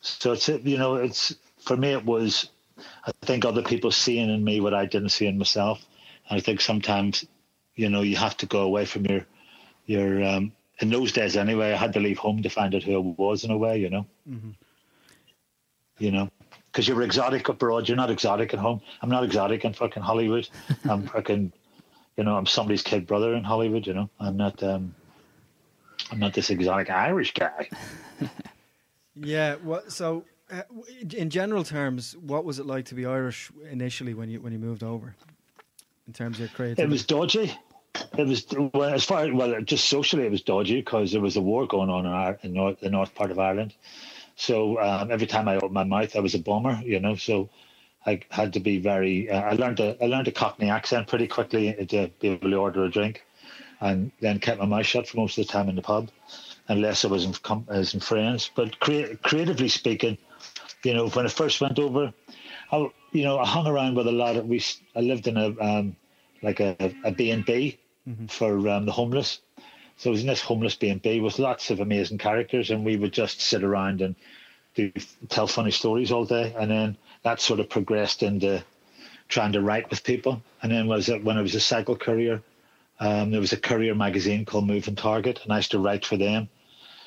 So 0.00 0.32
it's 0.32 0.48
you 0.48 0.78
know 0.78 0.96
it's 0.96 1.34
for 1.58 1.76
me 1.76 1.92
it 1.92 2.04
was 2.04 2.48
I 3.06 3.12
think 3.22 3.44
other 3.44 3.62
people 3.62 3.90
seeing 3.90 4.30
in 4.30 4.42
me 4.42 4.60
what 4.60 4.74
I 4.74 4.86
didn't 4.86 5.10
see 5.10 5.26
in 5.26 5.38
myself. 5.38 5.84
And 6.28 6.38
I 6.38 6.40
think 6.40 6.60
sometimes, 6.60 7.24
you 7.76 7.88
know, 7.88 8.02
you 8.02 8.16
have 8.16 8.36
to 8.38 8.46
go 8.46 8.60
away 8.62 8.84
from 8.84 9.04
your, 9.06 9.26
your, 9.86 10.22
um, 10.24 10.52
in 10.80 10.90
those 10.90 11.12
days 11.12 11.36
anyway, 11.36 11.72
I 11.72 11.76
had 11.76 11.92
to 11.94 12.00
leave 12.00 12.18
home 12.18 12.42
to 12.42 12.48
find 12.48 12.74
out 12.74 12.82
who 12.82 12.96
I 12.96 13.22
was 13.22 13.44
in 13.44 13.50
a 13.50 13.56
way, 13.58 13.78
you 13.78 13.90
know. 13.90 14.06
You 15.98 16.10
know, 16.10 16.30
because 16.66 16.88
you 16.88 16.94
were 16.96 17.02
exotic 17.02 17.48
abroad, 17.48 17.88
you're 17.88 17.96
not 17.96 18.10
exotic 18.10 18.52
at 18.52 18.60
home. 18.60 18.80
I'm 19.00 19.08
not 19.10 19.22
exotic 19.24 19.64
in 19.64 19.72
fucking 19.72 20.02
Holywood. 20.02 20.48
I'm 20.88 21.06
fucking, 21.06 21.52
you 22.16 22.24
know, 22.24 22.36
I'm 22.36 22.46
somebody's 22.46 22.82
kid 22.82 23.06
brother 23.06 23.34
in 23.34 23.44
Holywood. 23.44 23.86
You 23.86 23.94
know, 23.94 24.10
I'm 24.18 24.36
not, 24.36 24.60
um, 24.62 24.94
I'm 26.10 26.18
not 26.18 26.34
this 26.34 26.50
exotic 26.50 26.90
Irish 26.90 27.34
guy. 27.34 27.68
Yeah, 29.16 29.56
well, 29.62 29.82
so 29.88 30.24
Uh, 30.50 30.62
in 31.16 31.30
general 31.30 31.64
terms, 31.64 32.16
what 32.16 32.44
was 32.44 32.58
it 32.58 32.66
like 32.66 32.84
to 32.84 32.94
be 32.94 33.06
Irish 33.06 33.50
initially 33.70 34.12
when 34.12 34.28
you 34.28 34.40
when 34.42 34.52
you 34.52 34.58
moved 34.58 34.82
over? 34.82 35.14
In 36.06 36.12
terms 36.12 36.36
of 36.36 36.40
your 36.40 36.48
creativity, 36.50 36.82
it 36.82 36.90
was 36.90 37.06
dodgy. 37.06 37.56
It 38.16 38.26
was 38.26 38.46
well, 38.74 38.94
as 38.94 39.04
far 39.04 39.32
well, 39.34 39.60
just 39.62 39.88
socially, 39.88 40.24
it 40.26 40.30
was 40.30 40.42
dodgy 40.42 40.76
because 40.76 41.12
there 41.12 41.20
was 41.20 41.36
a 41.36 41.40
war 41.40 41.66
going 41.66 41.90
on 41.90 42.06
in, 42.06 42.38
in 42.42 42.54
north, 42.54 42.80
the 42.80 42.90
north 42.90 43.14
part 43.14 43.30
of 43.30 43.38
Ireland. 43.38 43.74
So 44.36 44.80
um, 44.80 45.10
every 45.10 45.26
time 45.26 45.48
I 45.48 45.56
opened 45.56 45.72
my 45.72 45.84
mouth, 45.84 46.16
I 46.16 46.20
was 46.20 46.34
a 46.34 46.38
bomber, 46.38 46.80
you 46.84 47.00
know. 47.00 47.16
So 47.16 47.50
I 48.06 48.20
had 48.30 48.52
to 48.54 48.60
be 48.60 48.78
very. 48.78 49.30
Uh, 49.30 49.40
I 49.40 49.52
learned 49.52 49.80
a 49.80 49.96
I 50.02 50.06
learned 50.06 50.28
a 50.28 50.32
Cockney 50.32 50.70
accent 50.70 51.08
pretty 51.08 51.26
quickly 51.28 51.74
to 51.86 52.10
be 52.20 52.28
able 52.30 52.50
to 52.50 52.56
order 52.56 52.84
a 52.84 52.90
drink, 52.90 53.24
and 53.80 54.12
then 54.20 54.40
kept 54.40 54.60
my 54.60 54.66
mouth 54.66 54.86
shut 54.86 55.08
for 55.08 55.18
most 55.18 55.38
of 55.38 55.46
the 55.46 55.52
time 55.52 55.68
in 55.68 55.76
the 55.76 55.82
pub, 55.82 56.10
unless 56.68 57.04
I 57.04 57.08
was 57.08 57.24
in, 57.24 57.34
as 57.68 57.94
in 57.94 58.00
friends. 58.00 58.50
But 58.54 58.80
crea- 58.80 59.16
creatively 59.22 59.68
speaking, 59.68 60.18
you 60.84 60.94
know, 60.94 61.08
when 61.10 61.26
I 61.26 61.30
first 61.30 61.60
went 61.60 61.78
over, 61.78 62.12
I 62.72 62.88
you 63.12 63.24
know 63.24 63.38
I 63.38 63.46
hung 63.46 63.66
around 63.66 63.94
with 63.96 64.08
a 64.08 64.12
lot 64.12 64.36
of 64.36 64.46
we. 64.46 64.62
I 64.96 65.00
lived 65.00 65.26
in 65.28 65.36
a 65.36 65.48
um, 65.60 65.96
like 66.42 66.60
a 66.60 66.76
a 67.04 67.12
B 67.12 67.30
and 67.30 67.44
B 67.44 67.78
mm-hmm. 68.08 68.26
for 68.26 68.68
um, 68.68 68.86
the 68.86 68.92
homeless. 68.92 69.40
So 69.96 70.10
it 70.10 70.12
was 70.12 70.22
in 70.22 70.26
this 70.26 70.40
homeless 70.40 70.74
B 70.74 70.88
and 70.88 71.00
B 71.00 71.20
with 71.20 71.38
lots 71.38 71.70
of 71.70 71.80
amazing 71.80 72.18
characters, 72.18 72.70
and 72.70 72.84
we 72.84 72.96
would 72.96 73.12
just 73.12 73.40
sit 73.40 73.62
around 73.62 74.02
and 74.02 74.16
do 74.74 74.90
tell 75.28 75.46
funny 75.46 75.70
stories 75.70 76.10
all 76.10 76.24
day, 76.24 76.52
and 76.58 76.70
then 76.70 76.96
that 77.22 77.40
sort 77.40 77.60
of 77.60 77.68
progressed 77.68 78.22
into 78.22 78.62
trying 79.28 79.52
to 79.52 79.60
write 79.60 79.88
with 79.90 80.02
people. 80.02 80.42
And 80.62 80.72
then 80.72 80.88
was 80.88 81.08
it 81.08 81.22
when 81.22 81.38
I 81.38 81.42
was 81.42 81.54
a 81.54 81.60
cycle 81.60 81.96
courier, 81.96 82.42
um, 82.98 83.30
there 83.30 83.40
was 83.40 83.52
a 83.52 83.56
courier 83.56 83.94
magazine 83.94 84.44
called 84.44 84.66
Moving 84.66 84.96
Target, 84.96 85.40
and 85.44 85.52
I 85.52 85.58
used 85.58 85.70
to 85.70 85.78
write 85.78 86.04
for 86.04 86.16
them, 86.16 86.48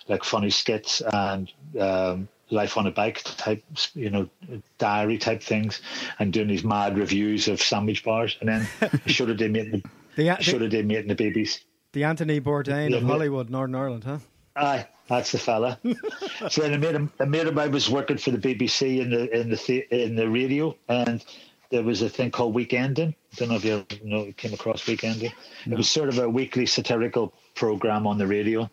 like 0.07 0.23
funny 0.23 0.49
skits 0.49 1.01
and 1.01 1.51
um, 1.79 2.29
life 2.49 2.77
on 2.77 2.87
a 2.87 2.91
bike 2.91 3.21
type, 3.23 3.63
you 3.93 4.09
know, 4.09 4.29
diary 4.77 5.17
type 5.17 5.43
things, 5.43 5.81
and 6.19 6.31
doing 6.31 6.47
these 6.47 6.63
mad 6.63 6.97
reviews 6.97 7.49
of 7.49 7.61
sandwich 7.61 8.03
bars. 8.03 8.37
And 8.39 8.47
then 8.47 8.67
I 8.81 9.09
should 9.09 9.27
have 9.27 9.37
did 9.37 9.51
meeting 9.51 9.71
the, 9.71 9.89
the 10.17 10.35
should 10.41 10.61
have 10.61 10.71
did 10.71 10.85
meeting 10.85 11.07
the 11.07 11.15
babies. 11.15 11.63
The 11.93 12.03
Anthony 12.03 12.41
Bourdain 12.41 12.95
of 12.95 13.03
Holywood, 13.03 13.49
Northern 13.49 13.75
Ireland, 13.75 14.03
huh? 14.03 14.19
Aye, 14.55 14.87
that's 15.07 15.31
the 15.31 15.37
fella. 15.37 15.79
so 16.49 16.61
then 16.61 16.73
I 16.73 16.77
made 16.77 16.95
him. 16.95 17.11
I 17.19 17.25
made 17.25 17.47
him. 17.47 17.57
I 17.57 17.67
was 17.67 17.89
working 17.89 18.17
for 18.17 18.31
the 18.31 18.37
BBC 18.37 18.99
in 18.99 19.11
the 19.11 19.39
in 19.39 19.49
the 19.49 20.05
in 20.05 20.15
the 20.15 20.27
radio, 20.27 20.75
and 20.89 21.23
there 21.69 21.83
was 21.83 22.01
a 22.01 22.09
thing 22.09 22.31
called 22.31 22.55
Weekending. 22.55 23.13
I 23.13 23.35
don't 23.35 23.49
know 23.49 23.55
if 23.55 23.65
you 23.65 23.73
ever 23.73 23.85
know, 24.03 24.31
came 24.35 24.53
across 24.53 24.83
Weekending. 24.83 25.31
No. 25.65 25.73
It 25.73 25.77
was 25.77 25.89
sort 25.89 26.09
of 26.09 26.17
a 26.17 26.29
weekly 26.29 26.65
satirical 26.65 27.33
program 27.55 28.07
on 28.07 28.17
the 28.17 28.27
radio 28.27 28.69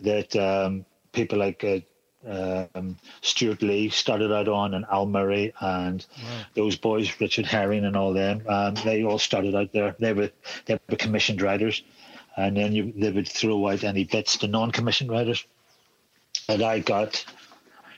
that 0.00 0.34
um, 0.36 0.84
people 1.12 1.38
like 1.38 1.64
uh, 1.64 1.80
um, 2.26 2.96
Stewart 3.20 3.62
Lee 3.62 3.88
started 3.88 4.32
out 4.32 4.48
on, 4.48 4.74
and 4.74 4.84
Al 4.90 5.06
Murray, 5.06 5.52
and 5.60 6.04
wow. 6.16 6.44
those 6.54 6.76
boys, 6.76 7.20
Richard 7.20 7.46
Herring, 7.46 7.84
and 7.84 7.96
all 7.96 8.12
them. 8.12 8.42
Um, 8.48 8.74
they 8.84 9.04
all 9.04 9.18
started 9.18 9.54
out 9.54 9.72
there. 9.72 9.96
They 9.98 10.12
were 10.12 10.30
they 10.66 10.78
were 10.88 10.96
commissioned 10.96 11.42
writers 11.42 11.82
and 12.36 12.56
then 12.56 12.72
you, 12.72 12.92
they 12.94 13.10
would 13.10 13.28
throw 13.28 13.68
out 13.68 13.82
any 13.82 14.04
bits 14.04 14.36
to 14.38 14.46
non-commissioned 14.46 15.10
writers. 15.10 15.44
And 16.48 16.62
I 16.62 16.80
got, 16.80 17.24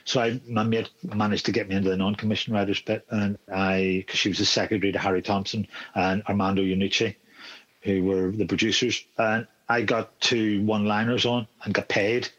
so 0.05 0.21
I 0.21 0.39
my 0.47 0.63
mate 0.63 0.89
managed 1.03 1.45
to 1.47 1.51
get 1.51 1.67
me 1.67 1.75
into 1.75 1.89
the 1.89 1.97
non-commissioned 1.97 2.55
writers 2.55 2.81
bit, 2.81 3.05
and 3.09 3.37
I 3.53 4.03
because 4.05 4.19
she 4.19 4.29
was 4.29 4.39
the 4.39 4.45
secretary 4.45 4.91
to 4.91 4.99
Harry 4.99 5.21
Thompson 5.21 5.67
and 5.93 6.23
Armando 6.23 6.63
Iannucci, 6.63 7.15
who 7.81 8.03
were 8.03 8.31
the 8.31 8.45
producers, 8.45 9.03
and 9.17 9.45
I 9.67 9.81
got 9.81 10.19
two 10.19 10.63
one-liners 10.63 11.25
on 11.25 11.47
and 11.63 11.73
got 11.73 11.89
paid, 11.89 12.29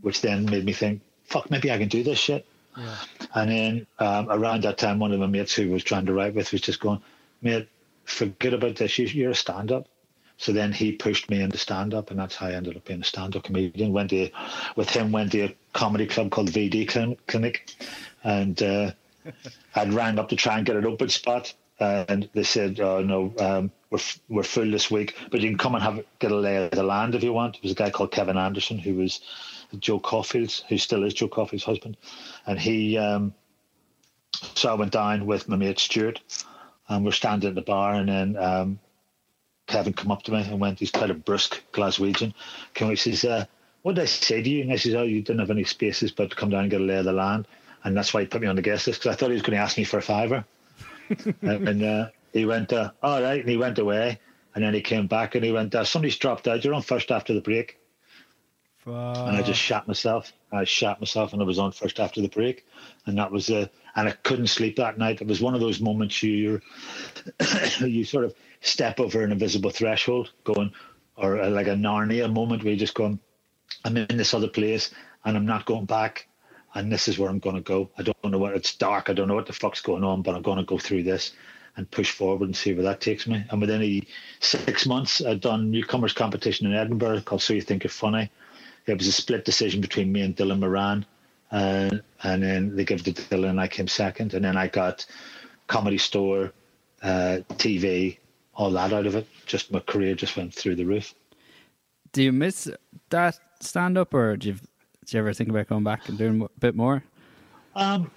which 0.00 0.22
then 0.22 0.46
made 0.46 0.64
me 0.64 0.72
think, 0.72 1.02
fuck, 1.30 1.50
maybe 1.50 1.70
I 1.70 1.78
can 1.78 1.88
do 1.88 2.02
this 2.02 2.18
shit. 2.18 2.44
Yeah. 2.76 2.96
And 3.34 3.50
then 3.50 3.86
um, 3.98 4.28
around 4.30 4.64
that 4.64 4.78
time, 4.78 4.98
one 4.98 5.12
of 5.12 5.20
my 5.20 5.26
mates 5.26 5.54
who 5.54 5.70
was 5.70 5.84
trying 5.84 6.06
to 6.06 6.12
write 6.12 6.34
with 6.34 6.52
was 6.52 6.60
just 6.60 6.80
going, 6.80 7.00
mate, 7.40 7.68
forget 8.04 8.52
about 8.52 8.76
this. 8.76 8.98
You're 8.98 9.30
a 9.30 9.34
stand-up. 9.34 9.88
So 10.36 10.52
then 10.52 10.72
he 10.72 10.92
pushed 10.92 11.28
me 11.28 11.42
into 11.42 11.58
stand 11.58 11.92
up, 11.92 12.10
and 12.10 12.18
that's 12.18 12.34
how 12.34 12.46
I 12.46 12.52
ended 12.52 12.74
up 12.74 12.86
being 12.86 13.02
a 13.02 13.04
stand 13.04 13.36
up 13.36 13.44
comedian. 13.44 13.92
Went 13.92 14.10
to, 14.10 14.30
with 14.74 14.88
him, 14.88 15.12
went 15.12 15.32
to 15.32 15.42
a 15.42 15.54
comedy 15.74 16.06
club 16.06 16.30
called 16.30 16.50
VD 16.50 16.88
Clinic, 17.26 17.70
and 18.24 18.62
uh, 18.62 18.92
I'd 19.74 19.92
rang 19.92 20.18
up 20.18 20.30
to 20.30 20.36
try 20.36 20.56
and 20.56 20.64
get 20.66 20.76
an 20.76 20.86
open 20.86 21.10
spot. 21.10 21.52
and 21.78 22.30
they 22.32 22.42
said, 22.42 22.80
"Oh 22.80 23.02
no, 23.02 23.34
um, 23.38 23.70
we're 23.90 23.98
we're 24.30 24.42
full 24.42 24.70
this 24.70 24.90
week, 24.90 25.14
but 25.30 25.42
you 25.42 25.50
can 25.50 25.58
come 25.58 25.74
and 25.74 25.84
have 25.84 26.02
get 26.20 26.32
a 26.32 26.36
lay 26.36 26.56
of 26.64 26.70
the 26.70 26.82
land 26.84 27.14
if 27.14 27.22
you 27.22 27.34
want." 27.34 27.54
There 27.54 27.60
was 27.64 27.72
a 27.72 27.74
guy 27.74 27.90
called 27.90 28.10
Kevin 28.10 28.38
Anderson 28.38 28.78
who 28.78 28.94
was 28.94 29.20
Jo 29.78 29.98
Caulfield's, 29.98 30.64
who 30.68 30.78
still 30.78 31.04
is 31.04 31.14
Jo 31.14 31.28
Caulfield's 31.28 31.64
husband, 31.64 31.96
and 32.46 32.58
he. 32.58 32.96
Um, 32.96 33.34
so 34.54 34.70
I 34.70 34.74
went 34.74 34.92
down 34.92 35.26
with 35.26 35.48
my 35.48 35.56
mate 35.56 35.78
Stuart, 35.78 36.20
and 36.88 37.04
we're 37.04 37.12
standing 37.12 37.48
at 37.48 37.54
the 37.54 37.62
bar, 37.62 37.94
and 37.94 38.08
then 38.08 38.36
um, 38.36 38.78
Kevin 39.70 39.92
come 39.92 40.10
up 40.10 40.22
to 40.24 40.32
me 40.32 40.42
and 40.42 40.60
went, 40.60 40.80
he's 40.80 40.90
quite 40.90 41.10
a 41.10 41.14
brusque 41.14 41.62
Glaswegian. 41.72 42.34
Came 42.74 42.90
he 42.90 42.96
says, 42.96 43.24
uh, 43.24 43.44
what 43.82 43.94
did 43.94 44.02
I 44.02 44.06
say 44.06 44.42
to 44.42 44.50
you? 44.50 44.62
And 44.62 44.72
I 44.72 44.76
says, 44.76 44.94
oh, 44.94 45.04
you 45.04 45.22
didn't 45.22 45.40
have 45.40 45.50
any 45.50 45.64
spaces, 45.64 46.10
but 46.10 46.30
to 46.30 46.36
come 46.36 46.50
down 46.50 46.62
and 46.62 46.70
get 46.70 46.80
a 46.80 46.84
lay 46.84 46.96
of 46.96 47.04
the 47.04 47.12
land. 47.12 47.46
And 47.84 47.96
that's 47.96 48.12
why 48.12 48.20
he 48.20 48.26
put 48.26 48.42
me 48.42 48.48
on 48.48 48.56
the 48.56 48.62
guest 48.62 48.86
list 48.86 49.00
because 49.00 49.14
I 49.14 49.16
thought 49.16 49.30
he 49.30 49.34
was 49.34 49.42
going 49.42 49.56
to 49.56 49.62
ask 49.62 49.78
me 49.78 49.84
for 49.84 49.98
a 49.98 50.02
fiver. 50.02 50.44
and, 51.08 51.36
and 51.68 51.82
uh, 51.82 52.08
he 52.32 52.44
went, 52.44 52.72
uh, 52.72 52.90
all 53.02 53.22
right. 53.22 53.40
And 53.40 53.48
he 53.48 53.56
went 53.56 53.78
away. 53.78 54.18
And 54.54 54.64
then 54.64 54.74
he 54.74 54.80
came 54.80 55.06
back 55.06 55.36
and 55.36 55.44
he 55.44 55.52
went, 55.52 55.74
uh, 55.74 55.84
somebody's 55.84 56.16
dropped 56.16 56.48
out. 56.48 56.64
You're 56.64 56.74
on 56.74 56.82
first 56.82 57.10
after 57.10 57.32
the 57.32 57.40
break. 57.40 57.78
Fuck. 58.84 59.16
And 59.16 59.36
I 59.36 59.42
just 59.42 59.60
shot 59.60 59.86
myself. 59.86 60.32
I 60.52 60.64
shot 60.64 61.00
myself 61.00 61.32
and 61.32 61.42
I 61.42 61.44
was 61.44 61.58
on 61.58 61.72
first 61.72 62.00
after 62.00 62.20
the 62.20 62.28
break. 62.28 62.66
And 63.06 63.18
that 63.18 63.30
was, 63.30 63.50
a. 63.50 63.70
and 63.94 64.08
I 64.08 64.12
couldn't 64.12 64.46
sleep 64.46 64.76
that 64.76 64.98
night. 64.98 65.20
It 65.20 65.26
was 65.26 65.40
one 65.40 65.54
of 65.54 65.60
those 65.60 65.80
moments 65.80 66.22
you, 66.22 66.60
you 67.80 68.04
sort 68.04 68.24
of, 68.24 68.34
step 68.60 69.00
over 69.00 69.22
an 69.22 69.32
invisible 69.32 69.70
threshold, 69.70 70.32
going, 70.44 70.72
or 71.16 71.36
a, 71.36 71.50
like 71.50 71.66
a 71.66 71.70
Narnia 71.70 72.32
moment 72.32 72.62
where 72.62 72.72
you 72.72 72.78
just 72.78 72.94
going, 72.94 73.18
I'm 73.84 73.96
in 73.96 74.16
this 74.16 74.34
other 74.34 74.48
place 74.48 74.90
and 75.24 75.36
I'm 75.36 75.46
not 75.46 75.66
going 75.66 75.86
back, 75.86 76.26
and 76.74 76.90
this 76.90 77.08
is 77.08 77.18
where 77.18 77.28
I'm 77.28 77.38
going 77.38 77.56
to 77.56 77.62
go. 77.62 77.90
I 77.98 78.02
don't 78.02 78.16
know 78.24 78.38
what 78.38 78.54
it's 78.54 78.74
dark. 78.74 79.10
I 79.10 79.12
don't 79.12 79.28
know 79.28 79.34
what 79.34 79.46
the 79.46 79.52
fuck's 79.52 79.80
going 79.80 80.04
on, 80.04 80.22
but 80.22 80.34
I'm 80.34 80.42
going 80.42 80.58
to 80.58 80.64
go 80.64 80.78
through 80.78 81.02
this 81.02 81.32
and 81.76 81.90
push 81.90 82.10
forward 82.10 82.46
and 82.46 82.56
see 82.56 82.72
where 82.72 82.82
that 82.84 83.00
takes 83.00 83.26
me. 83.26 83.44
And 83.50 83.60
within 83.60 83.82
a 83.82 84.02
six 84.40 84.86
months, 84.86 85.24
I'd 85.24 85.40
done 85.40 85.70
newcomers 85.70 86.12
competition 86.12 86.66
in 86.66 86.74
Edinburgh 86.74 87.22
called 87.22 87.42
So 87.42 87.54
You 87.54 87.60
Think 87.60 87.84
You're 87.84 87.90
Funny. 87.90 88.30
It 88.90 88.98
was 88.98 89.06
a 89.06 89.12
split 89.12 89.44
decision 89.44 89.80
between 89.80 90.12
me 90.12 90.22
and 90.22 90.36
Dylan 90.36 90.60
Moran. 90.60 91.06
Uh, 91.50 91.90
and 92.22 92.42
then 92.42 92.76
they 92.76 92.84
gave 92.84 93.06
it 93.06 93.16
to 93.16 93.22
Dylan 93.22 93.50
and 93.50 93.60
I 93.60 93.68
came 93.68 93.88
second. 93.88 94.34
And 94.34 94.44
then 94.44 94.56
I 94.56 94.68
got 94.68 95.06
Comedy 95.66 95.98
Store, 95.98 96.52
uh, 97.02 97.38
TV, 97.54 98.18
all 98.54 98.70
that 98.72 98.92
out 98.92 99.06
of 99.06 99.16
it. 99.16 99.26
Just 99.46 99.72
my 99.72 99.80
career 99.80 100.14
just 100.14 100.36
went 100.36 100.54
through 100.54 100.76
the 100.76 100.84
roof. 100.84 101.14
Do 102.12 102.22
you 102.22 102.32
miss 102.32 102.68
that 103.10 103.38
stand 103.60 103.96
up, 103.96 104.12
or 104.14 104.36
do 104.36 104.48
you, 104.48 104.54
do 104.54 105.16
you 105.16 105.20
ever 105.20 105.32
think 105.32 105.48
about 105.48 105.68
going 105.68 105.84
back 105.84 106.08
and 106.08 106.18
doing 106.18 106.42
a 106.42 106.60
bit 106.60 106.74
more? 106.74 107.04
Um, 107.76 108.10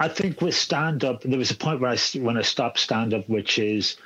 I 0.00 0.08
think 0.08 0.40
with 0.40 0.54
stand 0.54 1.04
up, 1.04 1.22
there 1.22 1.38
was 1.38 1.50
a 1.50 1.56
point 1.56 1.80
where 1.80 1.90
I 1.90 1.96
when 2.18 2.36
I 2.36 2.42
stopped 2.42 2.80
stand 2.80 3.14
up, 3.14 3.28
which 3.28 3.58
is, 3.58 3.96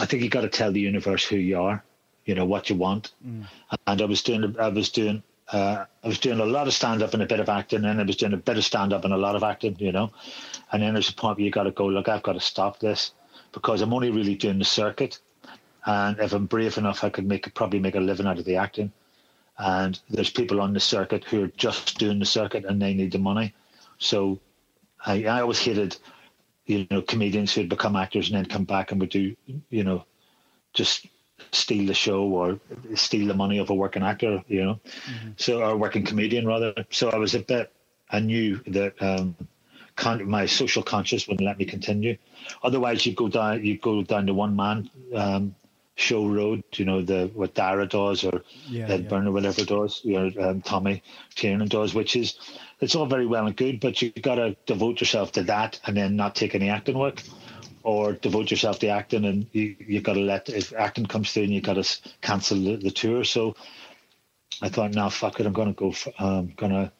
I 0.00 0.06
think 0.06 0.22
you 0.22 0.28
got 0.28 0.42
to 0.42 0.48
tell 0.48 0.70
the 0.70 0.80
universe 0.80 1.24
who 1.24 1.36
you 1.36 1.58
are, 1.60 1.82
you 2.24 2.34
know 2.34 2.44
what 2.44 2.70
you 2.70 2.76
want, 2.76 3.12
mm. 3.26 3.46
and 3.86 4.02
I 4.02 4.04
was 4.04 4.22
doing 4.22 4.56
I 4.58 4.68
was 4.68 4.90
doing 4.90 5.22
uh, 5.52 5.84
I 6.04 6.08
was 6.08 6.18
doing 6.18 6.38
a 6.40 6.44
lot 6.44 6.68
of 6.68 6.74
stand 6.74 7.02
up 7.02 7.12
and 7.12 7.22
a 7.22 7.26
bit 7.26 7.40
of 7.40 7.48
acting, 7.48 7.84
and 7.84 8.00
I 8.00 8.04
was 8.04 8.16
doing 8.16 8.32
a 8.32 8.36
bit 8.36 8.56
of 8.56 8.64
stand 8.64 8.92
up 8.92 9.04
and 9.04 9.12
a 9.12 9.18
lot 9.18 9.36
of 9.36 9.42
acting, 9.42 9.76
you 9.78 9.92
know. 9.92 10.12
And 10.70 10.82
then 10.82 10.94
there's 10.94 11.08
a 11.08 11.14
point 11.14 11.38
where 11.38 11.44
you 11.44 11.50
got 11.50 11.64
to 11.64 11.72
go, 11.72 11.86
look, 11.86 12.08
I've 12.08 12.22
got 12.22 12.34
to 12.34 12.40
stop 12.40 12.78
this 12.78 13.12
because 13.52 13.82
I'm 13.82 13.92
only 13.92 14.10
really 14.10 14.36
doing 14.36 14.58
the 14.58 14.64
circuit. 14.64 15.18
And 15.86 16.18
if 16.20 16.32
I'm 16.32 16.46
brave 16.46 16.78
enough, 16.78 17.02
I 17.02 17.10
could 17.10 17.26
make 17.26 17.52
probably 17.54 17.80
make 17.80 17.96
a 17.96 18.00
living 18.00 18.26
out 18.26 18.38
of 18.38 18.44
the 18.44 18.56
acting. 18.56 18.92
And 19.58 19.98
there's 20.08 20.30
people 20.30 20.60
on 20.60 20.72
the 20.72 20.80
circuit 20.80 21.24
who 21.24 21.44
are 21.44 21.52
just 21.56 21.98
doing 21.98 22.18
the 22.18 22.26
circuit 22.26 22.64
and 22.64 22.80
they 22.80 22.94
need 22.94 23.12
the 23.12 23.18
money. 23.18 23.54
So 23.98 24.40
I, 25.04 25.24
I 25.24 25.40
always 25.40 25.58
hated, 25.58 25.96
you 26.66 26.86
know, 26.90 27.02
comedians 27.02 27.52
who'd 27.52 27.68
become 27.68 27.96
actors 27.96 28.28
and 28.28 28.36
then 28.36 28.46
come 28.46 28.64
back 28.64 28.92
and 28.92 29.00
would 29.00 29.10
do, 29.10 29.36
you 29.68 29.84
know, 29.84 30.04
just 30.72 31.06
steal 31.52 31.86
the 31.86 31.94
show 31.94 32.24
or 32.24 32.60
steal 32.94 33.26
the 33.26 33.34
money 33.34 33.58
of 33.58 33.70
a 33.70 33.74
working 33.74 34.02
actor, 34.02 34.42
you 34.48 34.64
know, 34.64 34.80
mm-hmm. 34.84 35.30
so 35.36 35.62
or 35.62 35.76
working 35.76 36.04
comedian 36.04 36.46
rather. 36.46 36.74
So 36.90 37.10
I 37.10 37.16
was 37.16 37.34
a 37.34 37.40
bit. 37.40 37.72
I 38.10 38.20
knew 38.20 38.60
that 38.66 39.00
um, 39.00 39.36
con- 39.96 40.28
my 40.28 40.46
social 40.46 40.82
conscience 40.82 41.28
wouldn't 41.28 41.46
let 41.46 41.58
me 41.58 41.64
continue. 41.64 42.16
Otherwise, 42.62 43.06
you 43.06 43.14
go 43.14 43.28
down 43.28 43.64
you 43.64 43.78
go 43.78 44.02
down 44.02 44.26
the 44.26 44.34
one 44.34 44.56
man 44.56 44.90
um, 45.14 45.54
show 45.94 46.26
road. 46.26 46.64
You 46.74 46.84
know 46.84 47.02
the 47.02 47.30
what 47.34 47.54
Dara 47.54 47.86
does 47.86 48.24
or 48.24 48.42
yeah, 48.66 48.86
Ed 48.88 49.02
yeah. 49.02 49.08
Byrne 49.08 49.28
or 49.28 49.32
whatever 49.32 49.64
does. 49.64 50.00
You 50.04 50.14
know 50.18 50.48
um, 50.48 50.62
Tommy 50.62 51.02
Tiernan 51.34 51.68
does, 51.68 51.94
which 51.94 52.16
is 52.16 52.38
it's 52.80 52.94
all 52.94 53.06
very 53.06 53.26
well 53.26 53.46
and 53.46 53.56
good, 53.56 53.80
but 53.80 54.00
you've 54.00 54.14
got 54.22 54.36
to 54.36 54.56
devote 54.66 55.00
yourself 55.00 55.32
to 55.32 55.42
that 55.44 55.80
and 55.86 55.96
then 55.96 56.16
not 56.16 56.34
take 56.34 56.54
any 56.54 56.70
acting 56.70 56.98
work. 56.98 57.22
Or 57.82 58.12
devote 58.12 58.50
yourself 58.50 58.78
to 58.80 58.88
acting, 58.88 59.24
and 59.24 59.46
you 59.52 59.74
you 59.78 60.00
got 60.00 60.14
to 60.14 60.20
let 60.20 60.48
if 60.50 60.72
acting 60.74 61.06
comes 61.06 61.32
through, 61.32 61.44
and 61.44 61.52
you 61.54 61.60
got 61.60 61.82
to 61.82 61.98
cancel 62.20 62.58
the, 62.58 62.76
the 62.76 62.90
tour. 62.90 63.24
So 63.24 63.54
I 64.60 64.68
thought, 64.68 64.92
now 64.92 65.08
fuck 65.08 65.40
it, 65.40 65.46
I'm 65.46 65.54
to 65.54 65.72
go. 65.72 65.92
For, 65.92 66.12
I'm 66.18 66.26
um, 66.26 66.70
to 66.70 66.92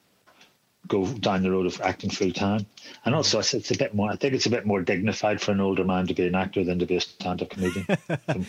go 0.91 1.07
down 1.07 1.43
the 1.43 1.51
road 1.51 1.67
of 1.67 1.81
acting 1.81 2.11
full 2.11 2.33
time. 2.33 2.67
And 3.05 3.15
also, 3.15 3.39
it's, 3.39 3.55
it's 3.55 3.71
a 3.71 3.79
bit 3.79 3.95
more. 3.95 4.11
I 4.11 4.17
think 4.17 4.35
it's 4.35 4.47
a 4.47 4.51
bit 4.51 4.67
more 4.67 4.83
dignified 4.83 5.41
for 5.41 5.53
an 5.53 5.61
older 5.61 5.85
man 5.85 6.07
to 6.09 6.15
be 6.15 6.27
an 6.27 6.35
actor 6.35 6.65
than 6.65 6.79
to 6.79 6.87
be 6.87 6.97
a 6.97 7.01
stand-up 7.01 7.51
comedian. 7.51 7.87
I'm, 8.29 8.47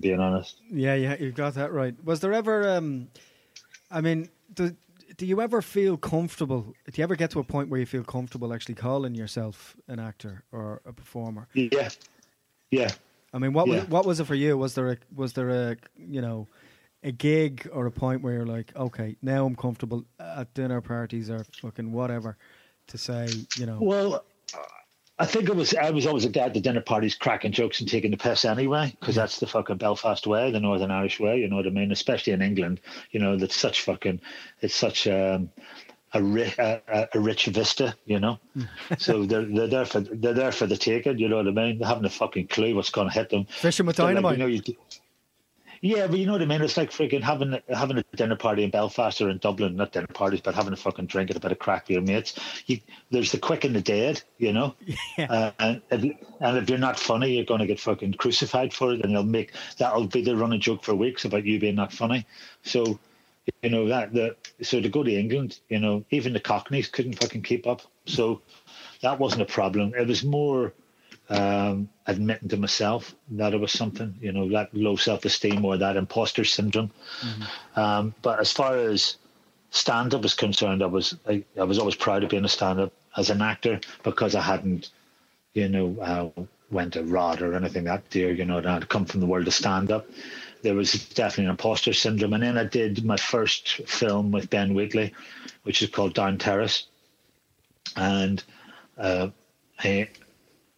being 0.00 0.20
honest. 0.20 0.56
Yeah, 0.70 0.94
yeah, 0.94 1.16
you've 1.18 1.36
got 1.36 1.54
that 1.54 1.72
right. 1.72 1.94
Was 2.04 2.20
there 2.20 2.32
ever? 2.32 2.76
Um, 2.76 3.08
I 3.90 4.00
mean, 4.00 4.28
do, 4.52 4.74
do 5.16 5.26
you 5.26 5.40
ever 5.40 5.62
feel 5.62 5.96
comfortable? 5.96 6.74
Do 6.86 6.92
you 6.94 7.04
ever 7.04 7.16
get 7.16 7.30
to 7.32 7.40
a 7.40 7.44
point 7.44 7.68
where 7.68 7.80
you 7.80 7.86
feel 7.86 8.04
comfortable 8.04 8.52
actually 8.52 8.74
calling 8.74 9.14
yourself 9.14 9.76
an 9.88 9.98
actor 9.98 10.44
or 10.52 10.80
a 10.84 10.92
performer? 10.92 11.48
Yeah, 11.54 11.88
yeah. 12.70 12.92
I 13.32 13.38
mean, 13.38 13.52
what 13.52 13.66
Yeah. 13.68 13.80
was 13.80 13.88
what 13.88 14.06
was 14.06 14.20
it 14.20 14.26
for 14.26 14.34
you? 14.34 14.56
Was 14.56 14.74
there 14.74 14.90
a 14.90 14.96
was 15.14 15.32
there 15.34 15.50
a 15.50 15.76
you 15.96 16.20
know 16.20 16.48
a 17.02 17.12
gig 17.12 17.68
or 17.72 17.86
a 17.86 17.90
point 17.90 18.22
where 18.22 18.34
you're 18.34 18.46
like, 18.46 18.74
okay, 18.76 19.16
now 19.20 19.44
I'm 19.46 19.56
comfortable 19.56 20.04
at 20.18 20.54
dinner 20.54 20.80
parties 20.80 21.28
or 21.30 21.44
fucking 21.60 21.92
whatever 21.92 22.36
to 22.88 22.98
say, 22.98 23.28
you 23.58 23.66
know, 23.66 23.78
Well, 23.80 24.24
I 25.18 25.26
think 25.26 25.48
it 25.48 25.54
was 25.54 25.72
I 25.74 25.90
was 25.90 26.06
always 26.06 26.24
a 26.24 26.28
guy 26.28 26.42
at 26.46 26.54
the 26.54 26.60
dinner 26.60 26.80
parties 26.80 27.14
cracking 27.14 27.52
jokes 27.52 27.78
and 27.80 27.88
taking 27.88 28.10
the 28.10 28.16
piss 28.16 28.44
anyway, 28.44 28.94
because 28.98 29.14
that's 29.14 29.38
the 29.38 29.46
fucking 29.46 29.76
Belfast 29.76 30.26
way, 30.26 30.50
the 30.50 30.58
Northern 30.60 30.90
Irish 30.90 31.20
way. 31.20 31.38
You 31.38 31.48
know 31.48 31.56
what 31.56 31.66
I 31.66 31.70
mean? 31.70 31.92
Especially 31.92 32.32
in 32.32 32.42
England, 32.42 32.80
you 33.12 33.20
know 33.20 33.36
that's 33.36 33.54
such 33.56 33.82
fucking 33.82 34.20
it's 34.60 34.74
such 34.74 35.06
um, 35.06 35.50
a, 36.14 36.22
ri- 36.22 36.54
a, 36.58 36.80
a- 37.14 37.20
rich 37.20 37.46
vista, 37.46 37.94
you 38.06 38.18
know. 38.18 38.40
so 38.98 39.24
they're 39.24 39.44
they're 39.44 39.68
there 39.68 39.84
for 39.84 40.00
they're 40.00 40.34
there 40.34 40.52
for 40.52 40.66
the 40.66 40.76
taking. 40.76 41.18
You 41.18 41.28
know 41.28 41.36
what 41.36 41.46
I 41.48 41.52
mean? 41.52 41.78
They 41.78 41.86
haven't 41.86 42.06
a 42.06 42.10
fucking 42.10 42.48
clue 42.48 42.74
what's 42.74 42.90
going 42.90 43.08
to 43.08 43.14
hit 43.14 43.30
them. 43.30 43.44
fishing 43.44 43.86
with 43.86 43.96
So, 43.96 44.04
like, 44.06 44.14
dynamite. 44.16 44.32
you 44.38 44.42
know, 44.42 44.46
you, 44.48 44.62
yeah, 45.84 46.06
but 46.06 46.18
you 46.18 46.24
know 46.24 46.32
what 46.32 46.40
I 46.40 46.46
mean. 46.46 46.62
It's 46.62 46.78
like 46.78 46.90
freaking 46.90 47.20
having 47.20 47.58
having 47.68 47.98
a 47.98 48.04
dinner 48.16 48.36
party 48.36 48.64
in 48.64 48.70
Belfast 48.70 49.20
or 49.20 49.28
in 49.28 49.36
Dublin, 49.36 49.76
not 49.76 49.92
dinner 49.92 50.06
parties, 50.06 50.40
but 50.40 50.54
having 50.54 50.72
a 50.72 50.76
fucking 50.76 51.04
drink 51.04 51.28
and 51.28 51.36
a 51.36 51.40
bit 51.40 51.52
of 51.52 51.58
crack 51.58 51.88
with 51.88 51.96
your 51.96 52.00
mates. 52.00 52.40
You, 52.64 52.80
there's 53.10 53.32
the 53.32 53.38
quick 53.38 53.64
and 53.64 53.76
the 53.76 53.82
dead, 53.82 54.22
you 54.38 54.54
know. 54.54 54.74
Yeah. 55.18 55.26
Uh, 55.26 55.50
and 55.60 55.82
and 56.40 56.56
if 56.58 56.70
you're 56.70 56.78
not 56.78 56.98
funny, 56.98 57.34
you're 57.34 57.44
going 57.44 57.60
to 57.60 57.66
get 57.66 57.78
fucking 57.78 58.14
crucified 58.14 58.72
for 58.72 58.94
it, 58.94 59.04
and 59.04 59.14
they'll 59.14 59.22
make 59.22 59.52
that'll 59.76 60.06
be 60.06 60.22
the 60.22 60.34
running 60.34 60.60
joke 60.60 60.82
for 60.82 60.94
weeks 60.94 61.26
about 61.26 61.44
you 61.44 61.60
being 61.60 61.74
not 61.74 61.92
funny. 61.92 62.26
So, 62.62 62.98
you 63.62 63.68
know 63.68 63.86
that 63.88 64.14
the 64.14 64.36
so 64.62 64.80
to 64.80 64.88
go 64.88 65.02
to 65.02 65.14
England, 65.14 65.60
you 65.68 65.78
know, 65.78 66.04
even 66.10 66.32
the 66.32 66.40
Cockneys 66.40 66.88
couldn't 66.88 67.20
fucking 67.20 67.42
keep 67.42 67.66
up. 67.66 67.82
So 68.06 68.40
that 69.02 69.18
wasn't 69.18 69.42
a 69.42 69.46
problem. 69.46 69.92
It 69.94 70.08
was 70.08 70.24
more 70.24 70.72
um, 71.30 71.88
admitting 72.06 72.48
to 72.48 72.56
myself 72.56 73.14
that 73.30 73.54
it 73.54 73.60
was 73.60 73.72
something, 73.72 74.14
you 74.20 74.32
know, 74.32 74.48
that 74.50 74.74
low 74.74 74.96
self 74.96 75.24
esteem 75.24 75.64
or 75.64 75.76
that 75.78 75.96
imposter 75.96 76.44
syndrome. 76.44 76.90
Um, 77.76 78.14
but 78.22 78.40
as 78.40 78.52
far 78.52 78.76
as 78.76 79.16
stand 79.70 80.14
up 80.14 80.24
is 80.24 80.34
concerned, 80.34 80.82
I 80.82 80.86
was 80.86 81.16
I, 81.26 81.44
I 81.58 81.64
was 81.64 81.78
always 81.78 81.94
proud 81.94 82.24
of 82.24 82.30
being 82.30 82.44
a 82.44 82.48
stand 82.48 82.80
up 82.80 82.92
as 83.16 83.30
an 83.30 83.42
actor 83.42 83.80
because 84.02 84.34
I 84.34 84.42
hadn't, 84.42 84.90
you 85.54 85.68
know, 85.68 85.96
uh, 86.00 86.42
went 86.70 86.94
to 86.94 87.02
RADA 87.02 87.46
or 87.46 87.54
anything 87.54 87.84
that 87.84 88.08
dear, 88.10 88.32
you 88.32 88.44
know, 88.44 88.58
and 88.58 88.66
I'd 88.66 88.88
come 88.88 89.06
from 89.06 89.20
the 89.20 89.26
world 89.26 89.46
of 89.46 89.54
stand 89.54 89.90
up. 89.90 90.06
There 90.62 90.74
was 90.74 90.92
definitely 91.10 91.44
an 91.44 91.50
imposter 91.50 91.92
syndrome. 91.92 92.32
And 92.32 92.42
then 92.42 92.58
I 92.58 92.64
did 92.64 93.04
my 93.04 93.16
first 93.16 93.86
film 93.86 94.32
with 94.32 94.48
Ben 94.48 94.74
Wheatley, 94.74 95.12
which 95.62 95.82
is 95.82 95.90
called 95.90 96.14
Down 96.14 96.38
Terrace. 96.38 96.86
And 97.96 98.42
uh, 98.96 99.28
I, 99.78 100.08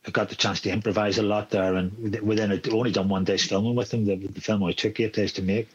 I 0.06 0.10
got 0.10 0.28
the 0.28 0.36
chance 0.36 0.60
to 0.62 0.70
improvise 0.70 1.18
a 1.18 1.22
lot 1.22 1.50
there. 1.50 1.74
And 1.74 2.20
within 2.22 2.52
a, 2.52 2.60
only 2.70 2.92
done 2.92 3.08
one 3.08 3.24
day's 3.24 3.44
filming 3.44 3.74
with 3.74 3.90
them. 3.90 4.04
The, 4.04 4.16
the 4.16 4.40
film 4.40 4.62
only 4.62 4.74
took 4.74 4.98
eight 5.00 5.12
days 5.14 5.32
to 5.34 5.42
make. 5.42 5.68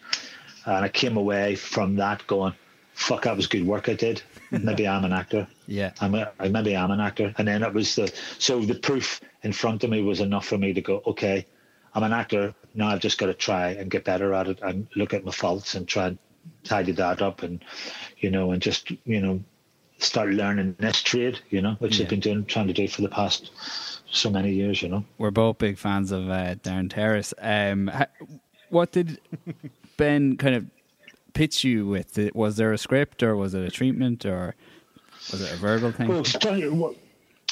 And 0.66 0.86
I 0.86 0.90
came 0.90 1.18
away 1.18 1.56
from 1.56 1.96
that 1.98 2.26
going, 2.28 2.54
fuck, 2.94 3.24
that 3.24 3.36
was 3.36 3.48
good 3.48 3.66
work 3.66 3.90
I 3.90 3.94
did. 3.94 4.22
Maybe 4.52 4.88
I'm 4.88 5.04
an 5.06 5.14
actor. 5.14 5.48
Yeah. 5.68 5.92
I'm 6.02 6.16
a, 6.16 6.32
I- 6.40 6.50
maybe 6.50 6.76
I'm 6.76 6.92
an 6.92 7.00
actor. 7.00 7.34
And 7.38 7.48
then 7.48 7.64
it 7.64 7.74
was 7.74 7.96
the, 7.96 8.12
so 8.38 8.60
the 8.62 8.76
proof 8.76 9.22
in 9.44 9.54
front 9.54 9.84
of 9.84 9.90
me 9.90 10.02
was 10.02 10.20
enough 10.20 10.46
for 10.46 10.58
me 10.58 10.74
to 10.74 10.82
go, 10.82 11.02
okay, 11.08 11.46
I'm 11.94 12.04
an 12.04 12.14
actor. 12.14 12.54
Now 12.76 12.90
I've 12.90 13.00
just 13.00 13.18
got 13.18 13.28
to 13.28 13.34
try 13.34 13.70
and 13.72 13.89
get 13.89 14.04
better 14.06 14.34
at 14.34 14.48
it 14.48 14.60
and 14.62 14.88
look 14.96 15.13
at 15.13 15.24
my 15.26 15.32
faults 15.32 15.76
and 15.76 15.88
try 15.88 16.08
and 16.08 16.17
tidy 16.63 16.91
that 16.94 17.22
up 17.22 17.44
and, 17.44 17.63
you 18.17 18.30
know, 18.30 18.52
and 18.52 18.62
just, 18.62 18.91
you 19.06 19.22
know, 19.22 19.41
start 20.00 20.30
learning 20.30 20.76
this 20.80 21.02
trade, 21.02 21.39
you 21.50 21.62
know, 21.62 21.76
which 21.80 21.98
Yeah. 21.98 22.04
I've 22.04 22.10
been 22.10 22.20
doing, 22.20 22.46
trying 22.46 22.67
to 22.67 22.74
do 22.74 22.88
for 22.88 23.02
the 23.04 23.10
past 23.10 23.52
so 24.12 24.30
many 24.30 24.52
years, 24.52 24.82
you 24.82 24.89
know. 24.89 25.06
We're 25.17 25.32
both 25.32 25.58
big 25.58 25.78
fans 25.78 26.12
of 26.12 26.30
uh, 26.30 26.56
Down 26.56 26.89
Terrace. 26.89 27.34
Um, 27.39 27.91
what 28.69 28.91
did 28.91 29.19
Ben 29.97 30.38
kind 30.38 30.56
of 30.56 30.65
pitch 31.34 31.63
you 31.63 31.88
with? 31.88 32.17
Was 32.34 32.58
there 32.58 32.74
a 32.74 32.78
script 32.78 33.24
or 33.24 33.36
was 33.36 33.54
it 33.54 33.63
a 33.63 33.71
treatment 33.71 34.26
or 34.26 34.56
was 35.32 35.41
it 35.41 35.54
a 35.54 35.58
verbal 35.58 35.91
thing? 35.91 36.08
Well, 36.08 36.24
what, 36.74 36.95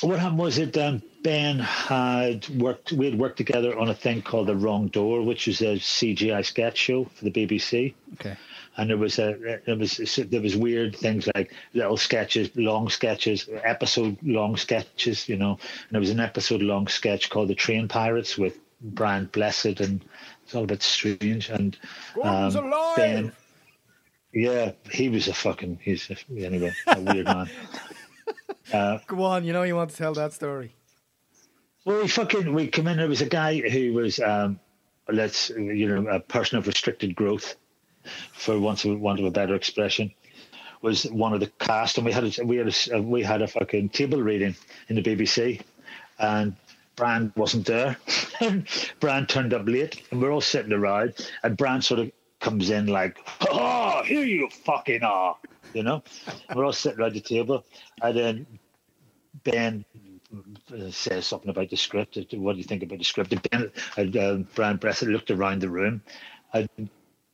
what 0.01 0.19
happened 0.19 0.39
was 0.39 0.55
that 0.57 0.77
um, 0.77 1.01
Ben 1.23 1.59
had 1.59 2.47
worked. 2.49 2.91
We 2.91 3.05
had 3.05 3.19
worked 3.19 3.37
together 3.37 3.77
on 3.77 3.89
a 3.89 3.95
thing 3.95 4.21
called 4.21 4.47
The 4.47 4.55
Wrong 4.55 4.87
Door, 4.87 5.23
which 5.23 5.47
is 5.47 5.61
a 5.61 5.75
CGI 5.75 6.45
sketch 6.45 6.77
show 6.77 7.05
for 7.05 7.25
the 7.25 7.31
BBC. 7.31 7.93
Okay. 8.13 8.37
And 8.79 8.89
there 8.89 8.97
was 8.97 9.19
a 9.19 9.59
there 9.65 9.75
was 9.75 9.97
there 10.29 10.41
was 10.41 10.55
weird 10.55 10.95
things 10.95 11.27
like 11.35 11.53
little 11.73 11.97
sketches, 11.97 12.49
long 12.55 12.87
sketches, 12.87 13.49
episode 13.63 14.17
long 14.23 14.55
sketches, 14.55 15.27
you 15.27 15.35
know. 15.35 15.51
And 15.51 15.91
there 15.91 15.99
was 15.99 16.11
an 16.11 16.21
episode 16.21 16.61
long 16.61 16.87
sketch 16.87 17.29
called 17.29 17.49
The 17.49 17.55
Train 17.55 17.89
Pirates 17.89 18.37
with 18.37 18.57
Brian 18.81 19.25
Blessed, 19.25 19.81
and 19.81 20.05
it's 20.45 20.55
all 20.55 20.63
a 20.63 20.67
bit 20.67 20.81
strange. 20.81 21.49
And 21.49 21.77
um, 22.23 22.71
Ben, 22.95 23.33
yeah, 24.33 24.71
he 24.89 25.09
was 25.09 25.27
a 25.27 25.33
fucking 25.33 25.79
he's 25.83 26.09
a, 26.09 26.15
anyway 26.37 26.71
a 26.87 27.01
weird 27.01 27.25
man. 27.25 27.49
Go 29.07 29.23
on, 29.23 29.43
you 29.43 29.51
know 29.51 29.63
you 29.63 29.75
want 29.75 29.89
to 29.89 29.97
tell 29.97 30.13
that 30.13 30.31
story. 30.31 30.73
Well, 31.83 32.01
we 32.01 32.07
fucking 32.07 32.53
we 32.53 32.67
come 32.67 32.87
in. 32.87 32.97
There 32.97 33.09
was 33.09 33.21
a 33.21 33.25
guy 33.25 33.59
who 33.59 33.93
was, 33.93 34.19
um, 34.19 34.59
let's 35.11 35.49
you 35.49 35.87
know, 35.87 36.09
a 36.09 36.19
person 36.21 36.57
of 36.57 36.67
restricted 36.67 37.13
growth, 37.15 37.55
for 38.33 38.55
of 38.55 38.61
want 38.99 39.19
of 39.19 39.25
a 39.25 39.31
better 39.31 39.55
expression, 39.55 40.11
was 40.81 41.03
one 41.03 41.33
of 41.33 41.39
the 41.39 41.51
cast, 41.59 41.97
and 41.97 42.05
we 42.05 42.11
had 42.11 42.23
a, 42.23 42.45
we 42.45 42.57
had 42.57 42.73
a, 42.91 43.01
we 43.01 43.23
had 43.23 43.41
a 43.41 43.47
fucking 43.47 43.89
table 43.89 44.21
reading 44.21 44.55
in 44.87 44.95
the 44.95 45.01
BBC, 45.01 45.61
and 46.17 46.55
Brian 46.95 47.33
wasn't 47.35 47.65
there. 47.65 47.97
Brian 48.99 49.25
turned 49.25 49.53
up 49.53 49.67
late, 49.67 50.03
and 50.11 50.21
we're 50.21 50.31
all 50.31 50.41
sitting 50.41 50.73
around, 50.73 51.13
and 51.43 51.57
Brian 51.57 51.81
sort 51.81 51.99
of 51.99 52.11
comes 52.39 52.69
in 52.69 52.87
like, 52.87 53.19
"Oh, 53.49 54.03
here 54.05 54.23
you 54.23 54.49
fucking 54.49 55.03
are," 55.03 55.37
you 55.73 55.83
know. 55.83 56.03
And 56.47 56.57
we're 56.57 56.65
all 56.65 56.73
sitting 56.73 56.99
around 56.99 57.13
the 57.13 57.21
table, 57.21 57.65
and 58.01 58.17
then 58.17 58.47
Ben 59.43 59.85
uh, 60.73 60.91
says 60.91 61.25
something 61.25 61.49
about 61.49 61.69
the 61.69 61.77
script. 61.77 62.17
What 62.33 62.53
do 62.53 62.57
you 62.57 62.63
think 62.63 62.83
about 62.83 62.99
the 62.99 63.03
script? 63.03 63.33
And 63.33 63.49
Ben, 63.49 63.71
uh, 63.97 64.19
uh, 64.19 64.35
Brian 64.55 64.77
Blessed 64.77 65.03
looked 65.03 65.31
around 65.31 65.61
the 65.61 65.69
room, 65.69 66.01
I 66.53 66.67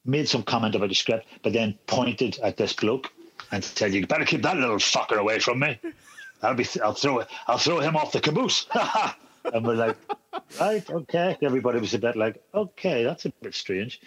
made 0.06 0.30
some 0.30 0.44
comment 0.44 0.76
about 0.76 0.90
the 0.90 0.96
script, 0.96 1.28
but 1.44 1.54
then 1.54 1.78
pointed 1.88 2.40
at 2.44 2.58
this 2.58 2.74
bloke 2.74 3.12
and 3.52 3.64
said, 3.64 3.94
"You 3.94 4.06
better 4.06 4.26
keep 4.26 4.44
that 4.44 4.58
little 4.58 4.78
fucker 4.78 5.18
away 5.18 5.40
from 5.40 5.60
me. 5.60 5.80
I'll 6.42 6.54
be, 6.54 6.66
I'll 6.84 6.94
throw, 6.94 7.24
I'll 7.48 7.58
throw 7.58 7.80
him 7.80 7.96
off 7.96 8.12
the 8.12 8.22
caboose." 8.22 8.68
and 9.54 9.66
we're 9.66 9.76
like, 9.76 9.98
"Right, 10.60 10.90
okay." 10.90 11.38
Everybody 11.42 11.80
was 11.80 11.94
a 11.94 12.00
bit 12.00 12.16
like, 12.16 12.42
"Okay, 12.54 13.04
that's 13.04 13.26
a 13.26 13.30
bit 13.42 13.54
strange." 13.54 14.02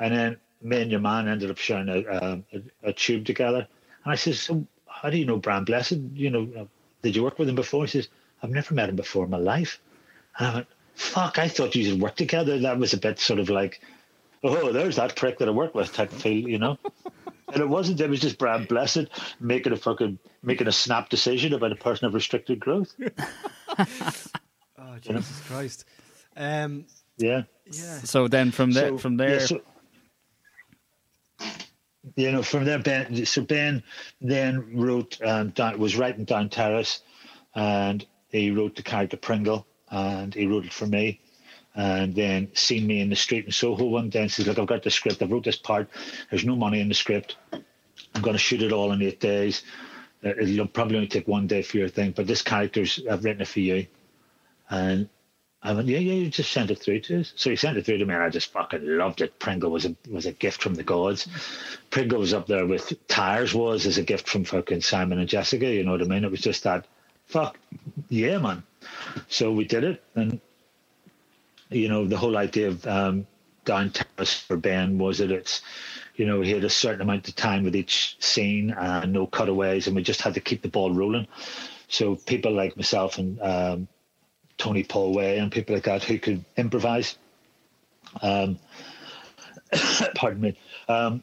And 0.00 0.14
then 0.14 0.36
me 0.62 0.82
and 0.82 0.90
your 0.90 1.00
man 1.00 1.28
ended 1.28 1.50
up 1.50 1.58
sharing 1.58 1.88
a, 1.88 2.00
um, 2.08 2.44
a, 2.52 2.88
a 2.88 2.92
tube 2.92 3.24
together. 3.24 3.66
And 4.04 4.12
I 4.12 4.16
says, 4.16 4.40
so 4.40 4.66
"How 4.86 5.10
do 5.10 5.18
you 5.18 5.26
know 5.26 5.36
Brian 5.36 5.64
Blessed? 5.64 5.98
You 6.14 6.30
know, 6.30 6.48
uh, 6.58 6.64
did 7.02 7.16
you 7.16 7.22
work 7.22 7.38
with 7.38 7.48
him 7.48 7.54
before?" 7.54 7.84
He 7.84 7.90
says, 7.90 8.08
"I've 8.42 8.50
never 8.50 8.74
met 8.74 8.88
him 8.88 8.96
before 8.96 9.24
in 9.24 9.30
my 9.30 9.38
life." 9.38 9.80
And 10.38 10.48
I 10.48 10.54
went, 10.54 10.66
"Fuck! 10.94 11.38
I 11.38 11.48
thought 11.48 11.74
you 11.74 11.90
had 11.90 12.00
worked 12.00 12.18
together." 12.18 12.58
That 12.58 12.78
was 12.78 12.92
a 12.92 12.98
bit 12.98 13.18
sort 13.18 13.40
of 13.40 13.50
like, 13.50 13.80
"Oh, 14.48 14.72
there's 14.72 14.96
that 14.96 15.16
prick 15.16 15.38
that 15.38 15.48
I 15.48 15.52
work 15.52 15.74
with," 15.74 15.92
type 15.92 16.12
of 16.12 16.20
feel, 16.22 16.48
you 16.48 16.58
know. 16.58 16.78
and 17.52 17.62
it 17.62 17.68
wasn't. 17.68 18.00
It 18.00 18.10
was 18.10 18.20
just 18.20 18.38
Brian 18.38 18.64
Blessed 18.64 19.06
making 19.40 19.72
a 19.72 19.76
fucking 19.76 20.18
making 20.42 20.66
a 20.68 20.72
snap 20.72 21.08
decision 21.08 21.52
about 21.54 21.72
a 21.72 21.76
person 21.76 22.06
of 22.06 22.14
restricted 22.14 22.60
growth. 22.60 22.94
Oh 24.78 24.98
Jesus 25.00 25.40
Christ! 25.46 25.84
Um, 26.36 26.84
Yeah. 27.18 27.42
yeah, 27.70 27.98
So 28.00 28.28
then 28.28 28.50
from 28.50 28.72
there, 28.72 28.88
So, 28.90 28.98
from 28.98 29.16
there, 29.16 29.30
yeah, 29.40 29.46
so- 29.46 29.60
you 32.14 32.30
know, 32.30 32.42
from 32.42 32.64
there, 32.64 32.78
Ben. 32.78 33.26
So 33.26 33.42
Ben 33.42 33.82
then 34.20 34.76
wrote 34.76 35.18
um, 35.24 35.50
down, 35.50 35.78
was 35.78 35.96
writing 35.96 36.24
down 36.24 36.48
Terrace, 36.50 37.02
and 37.54 38.06
he 38.28 38.50
wrote 38.50 38.76
the 38.76 38.82
character 38.82 39.16
Pringle, 39.16 39.66
and 39.90 40.32
he 40.34 40.46
wrote 40.46 40.66
it 40.66 40.72
for 40.72 40.86
me. 40.86 41.20
And 41.76 42.14
then 42.14 42.48
seen 42.54 42.86
me 42.86 43.00
in 43.00 43.10
the 43.10 43.16
street 43.16 43.44
in 43.44 43.52
Soho 43.52 43.84
one 43.84 44.08
day 44.08 44.22
and 44.22 44.32
says, 44.32 44.46
"Look, 44.46 44.58
I've 44.58 44.66
got 44.66 44.82
the 44.82 44.90
script. 44.90 45.22
I've 45.22 45.30
wrote 45.30 45.44
this 45.44 45.58
part. 45.58 45.88
There's 46.30 46.44
no 46.44 46.56
money 46.56 46.80
in 46.80 46.88
the 46.88 46.94
script. 46.94 47.36
I'm 47.52 48.22
going 48.22 48.34
to 48.34 48.42
shoot 48.42 48.62
it 48.62 48.72
all 48.72 48.92
in 48.92 49.02
eight 49.02 49.20
days. 49.20 49.62
Uh, 50.24 50.30
It'll 50.40 50.66
probably 50.66 50.96
only 50.96 51.08
take 51.08 51.28
one 51.28 51.46
day 51.46 51.60
for 51.60 51.76
your 51.76 51.88
thing, 51.88 52.12
but 52.16 52.26
this 52.26 52.40
character's 52.42 53.00
I've 53.10 53.24
written 53.24 53.42
it 53.42 53.48
for 53.48 53.60
you." 53.60 53.86
And 54.70 55.08
I 55.62 55.72
went, 55.72 55.88
yeah, 55.88 55.98
yeah, 55.98 56.14
you 56.14 56.30
just 56.30 56.52
sent 56.52 56.70
it 56.70 56.78
through 56.78 57.00
to 57.00 57.20
us. 57.20 57.32
So 57.34 57.50
he 57.50 57.56
sent 57.56 57.76
it 57.76 57.84
through 57.84 57.98
to 57.98 58.06
me, 58.06 58.14
and 58.14 58.22
I 58.22 58.30
just 58.30 58.52
fucking 58.52 58.86
loved 58.98 59.20
it. 59.20 59.38
Pringle 59.38 59.70
was 59.70 59.84
a 59.84 59.96
was 60.10 60.26
a 60.26 60.32
gift 60.32 60.62
from 60.62 60.74
the 60.74 60.84
gods. 60.84 61.26
Pringle 61.90 62.20
was 62.20 62.32
up 62.32 62.46
there 62.46 62.66
with 62.66 62.92
Tyres 63.08 63.52
was 63.52 63.86
as 63.86 63.98
a 63.98 64.02
gift 64.02 64.28
from 64.28 64.44
fucking 64.44 64.82
Simon 64.82 65.18
and 65.18 65.28
Jessica. 65.28 65.66
You 65.66 65.82
know 65.84 65.92
what 65.92 66.02
I 66.02 66.04
mean? 66.04 66.24
It 66.24 66.30
was 66.30 66.40
just 66.40 66.62
that, 66.64 66.86
fuck, 67.26 67.58
yeah, 68.08 68.38
man. 68.38 68.62
So 69.28 69.50
we 69.50 69.64
did 69.64 69.82
it, 69.82 70.04
and 70.14 70.40
you 71.70 71.88
know 71.88 72.06
the 72.06 72.16
whole 72.16 72.36
idea 72.36 72.68
of 72.68 72.86
um, 72.86 73.26
down 73.64 73.90
terrace 73.90 74.34
for 74.34 74.56
Ben 74.56 74.98
was 74.98 75.18
that 75.18 75.30
it's 75.30 75.62
you 76.16 76.24
know, 76.26 76.40
he 76.40 76.50
had 76.50 76.64
a 76.64 76.70
certain 76.70 77.02
amount 77.02 77.28
of 77.28 77.36
time 77.36 77.62
with 77.62 77.76
each 77.76 78.16
scene 78.20 78.70
and 78.70 79.12
no 79.12 79.26
cutaways, 79.26 79.86
and 79.86 79.94
we 79.94 80.02
just 80.02 80.22
had 80.22 80.34
to 80.34 80.40
keep 80.40 80.62
the 80.62 80.68
ball 80.68 80.92
rolling. 80.92 81.28
So 81.88 82.16
people 82.16 82.52
like 82.52 82.76
myself 82.76 83.18
and 83.18 83.40
um, 83.40 83.88
Tony 84.56 84.82
Polway 84.82 85.40
and 85.40 85.52
people 85.52 85.74
like 85.74 85.84
that 85.84 86.02
who 86.02 86.18
could 86.18 86.44
improvise. 86.56 87.16
Um, 88.22 88.58
pardon 90.14 90.40
me. 90.40 90.58
Um, 90.88 91.22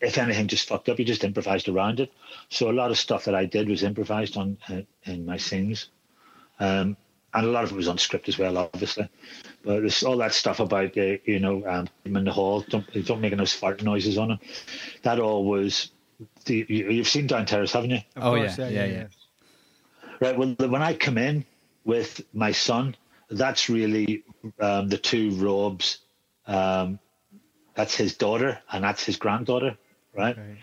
if 0.00 0.18
anything 0.18 0.48
just 0.48 0.68
fucked 0.68 0.88
up, 0.88 0.98
you 0.98 1.04
just 1.04 1.24
improvised 1.24 1.68
around 1.68 2.00
it. 2.00 2.10
So 2.48 2.70
a 2.70 2.72
lot 2.72 2.90
of 2.90 2.98
stuff 2.98 3.26
that 3.26 3.34
I 3.34 3.44
did 3.44 3.68
was 3.68 3.82
improvised 3.82 4.36
on 4.36 4.58
uh, 4.68 4.82
in 5.04 5.26
my 5.26 5.36
scenes. 5.36 5.88
Um, 6.58 6.96
and 7.34 7.46
a 7.46 7.50
lot 7.50 7.64
of 7.64 7.72
it 7.72 7.76
was 7.76 7.88
on 7.88 7.98
script 7.98 8.28
as 8.28 8.38
well, 8.38 8.56
obviously. 8.56 9.08
But 9.62 9.80
there's 9.80 10.02
all 10.02 10.16
that 10.18 10.32
stuff 10.32 10.60
about 10.60 10.96
uh, 10.96 11.16
you 11.24 11.40
know 11.40 11.66
um, 11.66 11.88
in 12.04 12.24
the 12.24 12.32
hall, 12.32 12.60
don't 12.68 12.86
don't 13.06 13.20
make 13.20 13.36
those 13.36 13.52
fart 13.52 13.82
noises 13.82 14.18
on 14.18 14.32
him. 14.32 14.38
That 15.02 15.20
all 15.20 15.44
was. 15.44 15.90
The, 16.44 16.64
you, 16.68 16.98
have 16.98 17.08
seen 17.08 17.26
Down 17.26 17.44
Terrace, 17.44 17.72
haven't 17.72 17.90
you? 17.90 18.00
Of 18.14 18.22
oh 18.22 18.36
course, 18.36 18.56
yeah, 18.56 18.68
yeah, 18.68 18.84
yeah, 18.84 18.92
yeah, 18.92 19.06
Right. 20.20 20.38
Well, 20.38 20.54
when 20.68 20.80
I 20.80 20.94
come 20.94 21.18
in 21.18 21.44
with 21.84 22.24
my 22.32 22.52
son, 22.52 22.94
that's 23.28 23.68
really 23.68 24.22
um, 24.60 24.88
the 24.88 24.96
two 24.96 25.32
Robs. 25.32 25.98
Um, 26.46 27.00
that's 27.74 27.96
his 27.96 28.16
daughter 28.16 28.60
and 28.70 28.84
that's 28.84 29.04
his 29.04 29.16
granddaughter, 29.16 29.76
right? 30.14 30.38
Okay. 30.38 30.58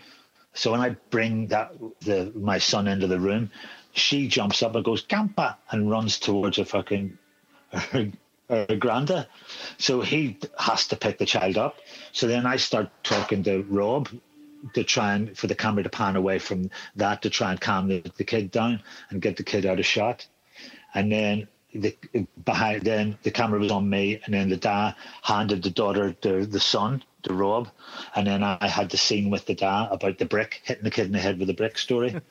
So 0.54 0.70
when 0.70 0.80
I 0.80 0.90
bring 1.10 1.48
that 1.48 1.72
the 2.00 2.32
my 2.34 2.58
son 2.58 2.88
into 2.88 3.06
the 3.06 3.18
room, 3.18 3.50
she 3.92 4.28
jumps 4.28 4.62
up 4.62 4.74
and 4.74 4.84
goes 4.84 5.04
Gampa 5.04 5.56
and 5.70 5.90
runs 5.90 6.18
towards 6.18 6.56
her 6.56 6.64
fucking 6.64 7.18
her, 7.72 8.10
her 8.48 8.66
granda. 8.66 9.26
So 9.78 10.00
he 10.00 10.38
has 10.58 10.88
to 10.88 10.96
pick 10.96 11.18
the 11.18 11.26
child 11.26 11.58
up. 11.58 11.76
So 12.12 12.26
then 12.26 12.46
I 12.46 12.56
start 12.56 12.90
talking 13.02 13.42
to 13.44 13.62
Rob 13.68 14.08
to 14.74 14.84
try 14.84 15.14
and 15.14 15.36
for 15.36 15.46
the 15.46 15.54
camera 15.54 15.82
to 15.82 15.88
pan 15.88 16.16
away 16.16 16.38
from 16.38 16.70
that 16.96 17.22
to 17.22 17.30
try 17.30 17.50
and 17.50 17.60
calm 17.60 17.88
the, 17.88 18.02
the 18.16 18.24
kid 18.24 18.50
down 18.50 18.82
and 19.10 19.20
get 19.20 19.36
the 19.36 19.42
kid 19.42 19.66
out 19.66 19.80
of 19.80 19.86
shot. 19.86 20.26
And 20.94 21.10
then 21.10 21.48
the 21.74 21.96
behind 22.44 22.82
then 22.82 23.18
the 23.22 23.30
camera 23.30 23.58
was 23.58 23.70
on 23.70 23.88
me 23.88 24.20
and 24.24 24.34
then 24.34 24.50
the 24.50 24.56
dad 24.56 24.94
handed 25.22 25.62
the 25.62 25.70
daughter 25.70 26.14
the 26.20 26.46
the 26.46 26.60
son 26.60 27.02
to 27.22 27.32
Rob 27.32 27.68
and 28.14 28.26
then 28.26 28.42
I 28.42 28.66
had 28.66 28.90
the 28.90 28.98
scene 28.98 29.30
with 29.30 29.46
the 29.46 29.54
dad 29.54 29.88
about 29.90 30.18
the 30.18 30.26
brick 30.26 30.60
hitting 30.64 30.84
the 30.84 30.90
kid 30.90 31.06
in 31.06 31.12
the 31.12 31.18
head 31.18 31.38
with 31.38 31.48
a 31.48 31.54
brick 31.54 31.78
story. 31.78 32.20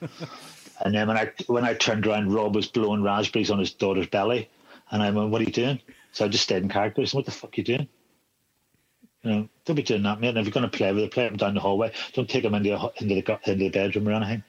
And 0.82 0.94
then 0.94 1.08
when 1.08 1.16
I 1.16 1.30
when 1.46 1.64
I 1.64 1.74
turned 1.74 2.06
around, 2.06 2.32
Rob 2.32 2.54
was 2.54 2.66
blowing 2.66 3.02
raspberries 3.02 3.50
on 3.50 3.58
his 3.58 3.72
daughter's 3.72 4.08
belly, 4.08 4.48
and 4.90 5.02
I 5.02 5.10
went, 5.10 5.30
"What 5.30 5.40
are 5.40 5.44
you 5.44 5.52
doing?" 5.52 5.80
So 6.12 6.24
I 6.24 6.28
just 6.28 6.44
stayed 6.44 6.62
in 6.62 6.68
character. 6.68 7.02
I 7.02 7.04
said, 7.04 7.16
"What 7.16 7.24
the 7.24 7.30
fuck 7.30 7.50
are 7.50 7.54
you 7.56 7.64
doing?" 7.64 7.88
You 9.22 9.30
know, 9.30 9.48
don't 9.64 9.76
be 9.76 9.82
doing 9.82 10.02
that, 10.02 10.20
mate. 10.20 10.30
And 10.30 10.38
if 10.38 10.46
you're 10.46 10.52
going 10.52 10.68
to 10.68 10.76
play 10.76 10.92
with 10.92 11.04
it, 11.04 11.12
play 11.12 11.26
him 11.26 11.36
down 11.36 11.54
the 11.54 11.60
hallway. 11.60 11.92
Don't 12.14 12.28
take 12.28 12.44
him 12.44 12.54
into 12.54 12.70
the, 12.70 12.92
into 13.00 13.14
the 13.14 13.40
into 13.44 13.64
the 13.64 13.68
bedroom 13.70 14.08
or 14.08 14.12
anything. 14.12 14.42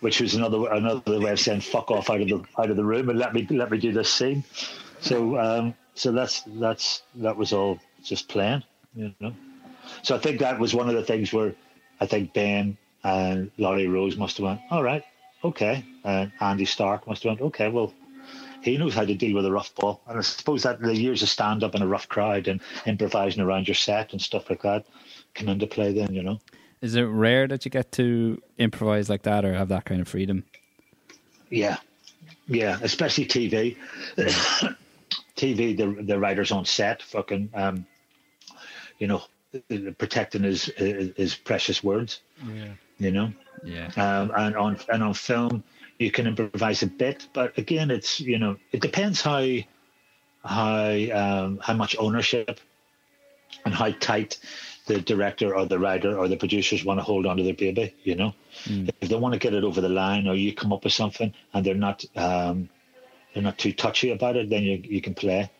Which 0.00 0.20
was 0.20 0.34
another 0.34 0.70
another 0.70 1.18
way 1.20 1.32
of 1.32 1.40
saying 1.40 1.62
fuck 1.62 1.90
off 1.90 2.10
out 2.10 2.20
of 2.20 2.28
the 2.28 2.44
out 2.58 2.70
of 2.70 2.76
the 2.76 2.84
room 2.84 3.08
and 3.08 3.18
let 3.18 3.32
me 3.32 3.46
let 3.50 3.70
me 3.70 3.78
do 3.78 3.92
this 3.92 4.12
scene. 4.12 4.44
So 5.00 5.38
um, 5.38 5.74
so 5.94 6.12
that's 6.12 6.42
that's 6.46 7.02
that 7.16 7.36
was 7.36 7.54
all 7.54 7.78
just 8.02 8.28
playing, 8.28 8.62
you 8.94 9.14
know. 9.20 9.34
So 10.02 10.14
I 10.14 10.18
think 10.18 10.40
that 10.40 10.58
was 10.58 10.74
one 10.74 10.90
of 10.90 10.94
the 10.94 11.04
things 11.04 11.32
where 11.32 11.54
I 12.00 12.06
think 12.06 12.34
Ben 12.34 12.76
and 13.02 13.50
Laurie 13.56 13.86
Rose 13.86 14.16
must 14.16 14.36
have 14.38 14.44
went, 14.44 14.60
all 14.70 14.82
right, 14.82 15.04
okay. 15.44 15.84
Uh, 16.04 16.26
Andy 16.40 16.64
Starke 16.64 17.06
must 17.06 17.22
have 17.22 17.30
went, 17.30 17.40
okay, 17.42 17.68
well, 17.68 17.92
he 18.62 18.78
knows 18.78 18.94
how 18.94 19.04
to 19.04 19.14
deal 19.14 19.36
with 19.36 19.44
a 19.44 19.52
rough 19.52 19.74
ball. 19.74 20.00
And 20.08 20.18
I 20.18 20.22
suppose 20.22 20.62
that 20.62 20.80
the 20.80 20.96
years 20.96 21.22
of 21.22 21.28
stand 21.28 21.62
up 21.62 21.74
in 21.74 21.82
a 21.82 21.86
rough 21.86 22.08
crowd 22.08 22.48
and 22.48 22.60
improvising 22.86 23.42
around 23.42 23.68
your 23.68 23.74
set 23.74 24.12
and 24.12 24.20
stuff 24.20 24.48
like 24.48 24.62
that 24.62 24.86
come 25.34 25.48
into 25.48 25.66
play 25.66 25.92
then, 25.92 26.14
you 26.14 26.22
know. 26.22 26.40
Is 26.80 26.96
it 26.96 27.02
rare 27.02 27.46
that 27.48 27.64
you 27.64 27.70
get 27.70 27.92
to 27.92 28.42
improvise 28.58 29.08
like 29.08 29.22
that 29.22 29.44
or 29.44 29.54
have 29.54 29.68
that 29.68 29.84
kind 29.84 30.00
of 30.00 30.08
freedom? 30.08 30.44
Yeah. 31.50 31.76
Yeah, 32.46 32.78
especially 32.82 33.26
TV. 33.26 33.76
TV, 35.36 35.76
the 35.76 36.02
the 36.02 36.18
writers 36.18 36.52
on 36.52 36.64
set, 36.64 37.02
fucking, 37.02 37.50
um, 37.54 37.86
you 38.98 39.06
know, 39.06 39.22
protecting 39.98 40.42
his 40.42 40.64
his 40.64 41.34
precious 41.34 41.82
words. 41.82 42.20
Yeah. 42.54 42.72
You 42.98 43.10
know. 43.10 43.32
Yeah. 43.64 43.90
Um, 43.96 44.32
and 44.36 44.56
on 44.56 44.78
and 44.92 45.02
on 45.02 45.14
film, 45.14 45.64
you 45.98 46.10
can 46.10 46.26
improvise 46.26 46.82
a 46.82 46.86
bit, 46.86 47.28
but 47.32 47.56
again, 47.58 47.90
it's 47.90 48.20
you 48.20 48.38
know 48.38 48.56
it 48.72 48.80
depends 48.80 49.20
how 49.20 49.46
how 50.44 50.86
um, 51.12 51.58
how 51.62 51.74
much 51.74 51.96
ownership 51.98 52.60
and 53.64 53.74
how 53.74 53.90
tight 53.92 54.38
the 54.86 55.00
director 55.00 55.56
or 55.56 55.64
the 55.64 55.78
writer 55.78 56.18
or 56.18 56.28
the 56.28 56.36
producers 56.36 56.84
want 56.84 57.00
to 57.00 57.04
hold 57.04 57.26
on 57.26 57.36
to 57.36 57.42
their 57.42 57.54
baby. 57.54 57.94
You 58.02 58.16
know, 58.16 58.34
mm. 58.64 58.90
if 59.00 59.08
they 59.08 59.16
want 59.16 59.32
to 59.34 59.38
get 59.38 59.54
it 59.54 59.64
over 59.64 59.80
the 59.80 59.88
line, 59.88 60.26
or 60.26 60.34
you 60.34 60.54
come 60.54 60.72
up 60.72 60.84
with 60.84 60.92
something 60.92 61.32
and 61.52 61.64
they're 61.64 61.74
not 61.74 62.04
um, 62.16 62.68
they're 63.32 63.42
not 63.42 63.58
too 63.58 63.72
touchy 63.72 64.10
about 64.10 64.36
it, 64.36 64.50
then 64.50 64.62
you 64.62 64.82
you 64.84 65.00
can 65.00 65.14
play. 65.14 65.50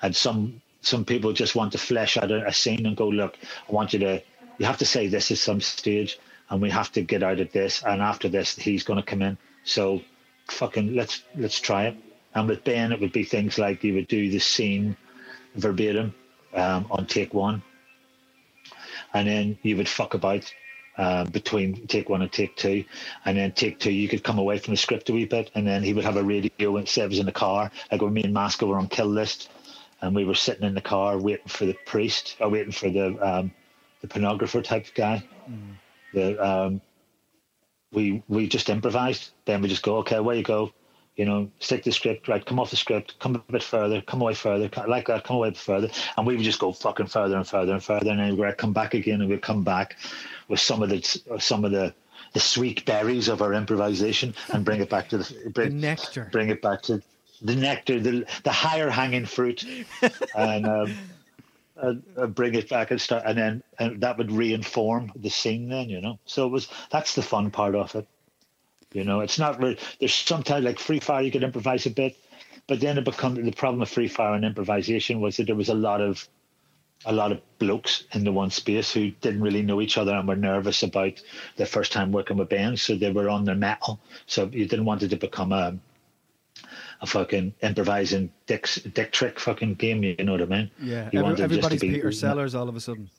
And 0.00 0.16
some 0.16 0.60
some 0.82 1.04
people 1.04 1.32
just 1.32 1.54
want 1.54 1.72
to 1.72 1.78
flesh 1.78 2.16
out 2.16 2.30
a, 2.30 2.46
a 2.46 2.52
scene 2.52 2.86
and 2.86 2.96
go, 2.96 3.08
look, 3.08 3.38
I 3.68 3.72
want 3.72 3.92
you 3.92 3.98
to 4.00 4.22
you 4.58 4.66
have 4.66 4.78
to 4.78 4.84
say 4.84 5.08
this 5.08 5.30
at 5.30 5.38
some 5.38 5.60
stage 5.60 6.18
and 6.50 6.60
we 6.60 6.70
have 6.70 6.92
to 6.92 7.02
get 7.02 7.22
out 7.22 7.40
of 7.40 7.50
this. 7.52 7.82
And 7.82 8.02
after 8.02 8.28
this, 8.28 8.54
he's 8.54 8.82
going 8.82 8.98
to 8.98 9.04
come 9.04 9.22
in. 9.22 9.38
So, 9.64 10.02
fucking 10.48 10.94
let's 10.94 11.22
let's 11.36 11.60
try 11.60 11.86
it. 11.86 11.96
And 12.34 12.48
with 12.48 12.64
Ben, 12.64 12.92
it 12.92 13.00
would 13.00 13.12
be 13.12 13.24
things 13.24 13.58
like 13.58 13.82
you 13.84 13.94
would 13.94 14.08
do 14.08 14.30
the 14.30 14.38
scene 14.38 14.96
verbatim 15.54 16.14
um, 16.54 16.86
on 16.90 17.06
take 17.06 17.32
one, 17.34 17.62
and 19.14 19.28
then 19.28 19.58
you 19.62 19.76
would 19.76 19.88
fuck 19.88 20.14
about 20.14 20.52
uh, 20.98 21.24
between 21.24 21.86
take 21.86 22.08
one 22.08 22.22
and 22.22 22.32
take 22.32 22.56
two, 22.56 22.84
and 23.24 23.36
then 23.36 23.52
take 23.52 23.78
two 23.78 23.92
you 23.92 24.08
could 24.08 24.24
come 24.24 24.38
away 24.38 24.58
from 24.58 24.72
the 24.74 24.78
script 24.78 25.08
a 25.10 25.12
wee 25.12 25.24
bit, 25.24 25.50
and 25.54 25.66
then 25.66 25.82
he 25.82 25.94
would 25.94 26.04
have 26.04 26.16
a 26.16 26.22
radio 26.22 26.76
and 26.76 26.88
say 26.88 27.02
it 27.02 27.08
was 27.08 27.18
in 27.18 27.26
the 27.26 27.32
car, 27.32 27.70
like 27.90 28.02
when 28.02 28.12
me 28.12 28.24
and 28.24 28.34
Maskell 28.34 28.68
were 28.68 28.78
on 28.78 28.88
Kill 28.88 29.06
List, 29.06 29.50
and 30.02 30.14
we 30.14 30.24
were 30.24 30.34
sitting 30.34 30.66
in 30.66 30.74
the 30.74 30.80
car 30.80 31.16
waiting 31.18 31.48
for 31.48 31.64
the 31.64 31.76
priest 31.86 32.36
or 32.40 32.48
waiting 32.50 32.72
for 32.72 32.90
the 32.90 33.16
um, 33.26 33.52
the 34.00 34.08
pornographer 34.08 34.62
type 34.62 34.86
guy. 34.94 35.24
Mm. 35.48 35.76
The 36.12 36.46
um, 36.46 36.80
we 37.92 38.22
we 38.28 38.48
just 38.48 38.68
improvised. 38.68 39.30
Then 39.44 39.62
we 39.62 39.68
just 39.68 39.82
go, 39.82 39.98
okay, 39.98 40.20
where 40.20 40.36
you 40.36 40.42
go, 40.42 40.72
you 41.16 41.24
know, 41.24 41.50
stick 41.60 41.84
the 41.84 41.92
script, 41.92 42.28
right? 42.28 42.44
Come 42.44 42.58
off 42.58 42.70
the 42.70 42.76
script, 42.76 43.18
come 43.20 43.36
a 43.36 43.52
bit 43.52 43.62
further, 43.62 44.00
come 44.02 44.20
away 44.20 44.34
further, 44.34 44.68
like 44.88 45.06
that, 45.06 45.24
come 45.24 45.36
away 45.36 45.52
further, 45.52 45.88
and 46.16 46.26
we 46.26 46.34
would 46.34 46.44
just 46.44 46.58
go 46.58 46.72
fucking 46.72 47.06
further 47.06 47.36
and 47.36 47.46
further 47.46 47.72
and 47.72 47.82
further, 47.82 48.10
and 48.10 48.20
then 48.20 48.36
we'd 48.36 48.58
come 48.58 48.72
back 48.72 48.94
again, 48.94 49.20
and 49.20 49.30
we'd 49.30 49.42
come 49.42 49.62
back 49.62 49.96
with 50.48 50.60
some 50.60 50.82
of 50.82 50.88
the 50.88 51.02
some 51.38 51.64
of 51.64 51.70
the 51.70 51.94
the 52.32 52.40
sweet 52.40 52.84
berries 52.86 53.28
of 53.28 53.42
our 53.42 53.52
improvisation 53.52 54.34
and 54.54 54.64
bring 54.64 54.80
it 54.80 54.88
back 54.88 55.08
to 55.10 55.18
the, 55.18 55.50
bring, 55.50 55.68
the 55.68 55.74
nectar, 55.74 56.28
bring 56.32 56.48
it 56.48 56.62
back 56.62 56.80
to 56.80 57.02
the 57.42 57.56
nectar, 57.56 58.00
the 58.00 58.24
the 58.44 58.52
higher 58.52 58.90
hanging 58.90 59.26
fruit, 59.26 59.64
and. 60.34 60.66
Um, 60.66 60.94
and, 61.74 62.02
and 62.16 62.34
bring 62.34 62.54
it 62.54 62.68
back 62.68 62.90
and 62.90 63.00
start, 63.00 63.24
and 63.26 63.36
then 63.36 63.62
and 63.78 64.00
that 64.02 64.16
would 64.16 64.28
reinform 64.28 65.10
the 65.16 65.30
scene. 65.30 65.68
Then 65.68 65.88
you 65.88 66.00
know, 66.00 66.18
so 66.26 66.46
it 66.46 66.50
was 66.50 66.68
that's 66.90 67.14
the 67.14 67.22
fun 67.22 67.50
part 67.50 67.74
of 67.74 67.94
it. 67.96 68.06
You 68.92 69.04
know, 69.04 69.20
it's 69.20 69.38
not 69.38 69.58
really, 69.58 69.78
there's 69.98 70.14
sometimes 70.14 70.64
like 70.64 70.78
free 70.78 71.00
fire 71.00 71.22
you 71.22 71.32
could 71.32 71.42
improvise 71.42 71.86
a 71.86 71.90
bit, 71.90 72.16
but 72.66 72.80
then 72.80 72.98
it 72.98 73.04
become 73.04 73.34
the 73.34 73.52
problem 73.52 73.82
of 73.82 73.88
free 73.88 74.08
fire 74.08 74.34
and 74.34 74.44
improvisation 74.44 75.20
was 75.20 75.36
that 75.36 75.46
there 75.46 75.56
was 75.56 75.70
a 75.70 75.74
lot 75.74 76.00
of 76.00 76.28
a 77.04 77.12
lot 77.12 77.32
of 77.32 77.40
blokes 77.58 78.04
in 78.12 78.22
the 78.22 78.30
one 78.30 78.50
space 78.50 78.92
who 78.92 79.10
didn't 79.10 79.42
really 79.42 79.62
know 79.62 79.80
each 79.80 79.98
other 79.98 80.14
and 80.14 80.28
were 80.28 80.36
nervous 80.36 80.84
about 80.84 81.20
their 81.56 81.66
first 81.66 81.90
time 81.90 82.12
working 82.12 82.36
with 82.36 82.48
bands, 82.48 82.80
so 82.80 82.94
they 82.94 83.10
were 83.10 83.28
on 83.28 83.44
their 83.44 83.56
mettle. 83.56 83.98
So 84.26 84.44
you 84.52 84.66
didn't 84.66 84.84
want 84.84 85.02
it 85.02 85.08
to 85.08 85.16
become 85.16 85.52
a 85.52 85.76
a 87.02 87.06
fucking 87.06 87.52
improvising 87.62 88.32
dick 88.46 88.68
dick 88.94 89.12
trick 89.12 89.38
fucking 89.38 89.74
game. 89.74 90.02
You 90.02 90.16
know 90.16 90.32
what 90.32 90.42
I 90.42 90.46
mean? 90.46 90.70
Yeah. 90.80 91.10
Every, 91.12 91.42
everybody's 91.42 91.80
be, 91.80 91.90
Peter 91.90 92.12
Sellers 92.12 92.54
all 92.54 92.68
of 92.68 92.76
a 92.76 92.80
sudden. 92.80 93.10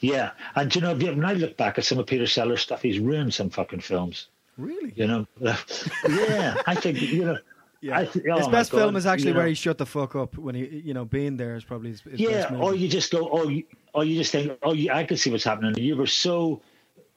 Yeah, 0.00 0.32
and 0.56 0.74
you 0.74 0.80
know, 0.82 0.94
when 0.94 1.24
I 1.24 1.32
look 1.32 1.56
back 1.56 1.78
at 1.78 1.84
some 1.84 1.98
of 1.98 2.06
Peter 2.06 2.26
Sellers' 2.26 2.60
stuff, 2.60 2.82
he's 2.82 2.98
ruined 2.98 3.32
some 3.32 3.48
fucking 3.48 3.80
films. 3.80 4.28
Really? 4.58 4.92
You 4.96 5.06
know? 5.06 5.26
yeah, 5.40 6.56
I 6.66 6.74
think 6.74 7.00
you 7.00 7.24
know. 7.24 7.38
Yeah. 7.80 7.98
I, 7.98 8.08
oh 8.30 8.38
his 8.38 8.48
best 8.48 8.72
God, 8.72 8.78
film 8.78 8.96
is 8.96 9.04
actually 9.04 9.28
you 9.28 9.34
know, 9.34 9.40
where 9.40 9.48
he 9.48 9.54
shut 9.54 9.76
the 9.76 9.84
fuck 9.84 10.16
up 10.16 10.38
when 10.38 10.54
he, 10.54 10.82
you 10.84 10.94
know, 10.94 11.04
being 11.04 11.36
there 11.36 11.54
is 11.54 11.64
probably 11.64 11.90
his, 11.90 12.00
his 12.00 12.18
yeah. 12.18 12.54
Or 12.56 12.74
you 12.74 12.88
just 12.88 13.12
go, 13.12 13.28
oh, 13.30 13.48
you, 13.48 13.64
or 13.92 14.04
you 14.04 14.16
just 14.16 14.32
think, 14.32 14.52
oh, 14.62 14.72
you, 14.72 14.90
I 14.90 15.04
can 15.04 15.18
see 15.18 15.30
what's 15.30 15.44
happening. 15.44 15.74
You 15.76 15.94
were 15.94 16.06
so 16.06 16.62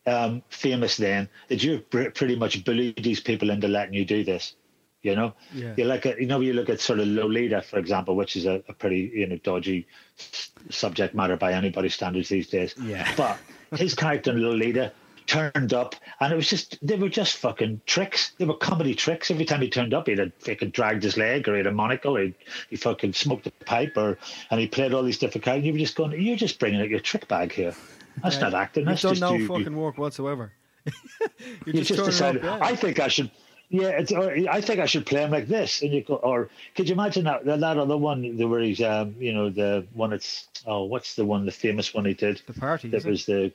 um, 0.07 0.43
famous 0.49 0.97
then 0.97 1.29
that 1.47 1.63
you 1.63 1.79
pretty 1.79 2.35
much 2.35 2.65
bullied 2.65 3.01
these 3.01 3.21
people 3.21 3.49
into 3.49 3.69
letting 3.69 3.93
you 3.93 4.03
do 4.03 4.25
this. 4.25 4.55
You 5.03 5.15
know, 5.15 5.33
Yeah. 5.53 5.73
you 5.77 5.85
look 5.85 6.05
at 6.05 6.19
you 6.19 6.25
know 6.27 6.39
you 6.41 6.53
look 6.53 6.69
at 6.69 6.79
sort 6.81 6.99
of 6.99 7.07
Lolita, 7.07 7.61
for 7.61 7.77
example, 7.79 8.15
which 8.15 8.35
is 8.35 8.45
a, 8.45 8.63
a 8.67 8.73
pretty 8.73 9.11
you 9.13 9.27
know 9.27 9.37
dodgy 9.37 9.87
s- 10.19 10.51
subject 10.69 11.13
matter 11.15 11.37
by 11.37 11.53
anybody's 11.53 11.93
standards 11.93 12.29
these 12.29 12.47
days. 12.49 12.73
Yeah. 12.81 13.09
But 13.15 13.37
his 13.79 13.93
character 13.93 14.31
in 14.31 14.41
Lolita 14.41 14.91
turned 15.27 15.73
up, 15.73 15.93
and 16.19 16.33
it 16.33 16.35
was 16.35 16.49
just 16.49 16.79
they 16.85 16.95
were 16.95 17.09
just 17.09 17.37
fucking 17.37 17.81
tricks. 17.85 18.31
They 18.37 18.45
were 18.45 18.55
comedy 18.55 18.95
tricks. 18.95 19.29
Every 19.29 19.45
time 19.45 19.61
he 19.61 19.69
turned 19.69 19.93
up, 19.93 20.07
he'd 20.07 20.17
have 20.19 20.31
fucking 20.39 20.71
dragged 20.71 21.03
his 21.03 21.15
leg, 21.15 21.47
or 21.47 21.51
he 21.53 21.57
had 21.59 21.67
a 21.67 21.71
monocle, 21.71 22.17
or 22.17 22.23
he 22.23 22.33
he 22.69 22.75
fucking 22.75 23.13
smoked 23.13 23.45
a 23.45 23.51
pipe, 23.65 23.95
or 23.97 24.17
and 24.49 24.59
he 24.59 24.67
played 24.67 24.93
all 24.93 25.03
these 25.03 25.19
different 25.19 25.45
characters. 25.45 25.67
You 25.67 25.73
were 25.73 25.79
just 25.79 25.95
going, 25.95 26.19
you're 26.19 26.35
just 26.37 26.59
bringing 26.59 26.81
out 26.81 26.89
your 26.89 27.01
trick 27.01 27.27
bag 27.27 27.51
here. 27.53 27.75
That's 28.23 28.37
uh, 28.37 28.41
not 28.49 28.55
acting. 28.55 28.81
You've 28.81 28.89
That's 28.99 29.01
done 29.03 29.11
just 29.13 29.21
no 29.21 29.33
you, 29.35 29.47
fucking 29.47 29.75
work 29.75 29.97
whatsoever. 29.99 30.51
You're 31.65 31.75
just 31.83 31.89
turning 31.89 32.05
decided. 32.05 32.45
up, 32.45 32.59
yeah. 32.61 32.65
I 32.65 32.75
think 32.75 32.99
I 32.99 33.09
should. 33.09 33.29
Yeah, 33.69 33.89
it's, 33.89 34.13
or, 34.13 34.31
I 34.49 34.61
think 34.61 34.79
I 34.79 34.85
should 34.85 35.05
play 35.05 35.23
him 35.23 35.31
like 35.31 35.47
this, 35.47 35.81
and 35.81 35.91
you 35.91 36.01
go. 36.01 36.15
Or 36.15 36.49
could 36.75 36.87
you 36.87 36.93
imagine 36.93 37.25
that 37.25 37.43
that 37.45 37.77
other 37.77 37.97
one 37.97 38.37
where 38.37 38.61
he's, 38.61 38.81
um, 38.81 39.15
you 39.19 39.33
know, 39.33 39.49
the 39.49 39.85
one 39.93 40.11
that's 40.11 40.47
oh, 40.65 40.85
what's 40.85 41.15
the 41.15 41.25
one, 41.25 41.45
the 41.45 41.51
famous 41.51 41.93
one 41.93 42.05
he 42.05 42.13
did? 42.13 42.41
the 42.47 42.53
party. 42.53 42.89
That 42.89 42.97
is 42.97 43.05
it? 43.05 43.09
was 43.09 43.25
the 43.25 43.51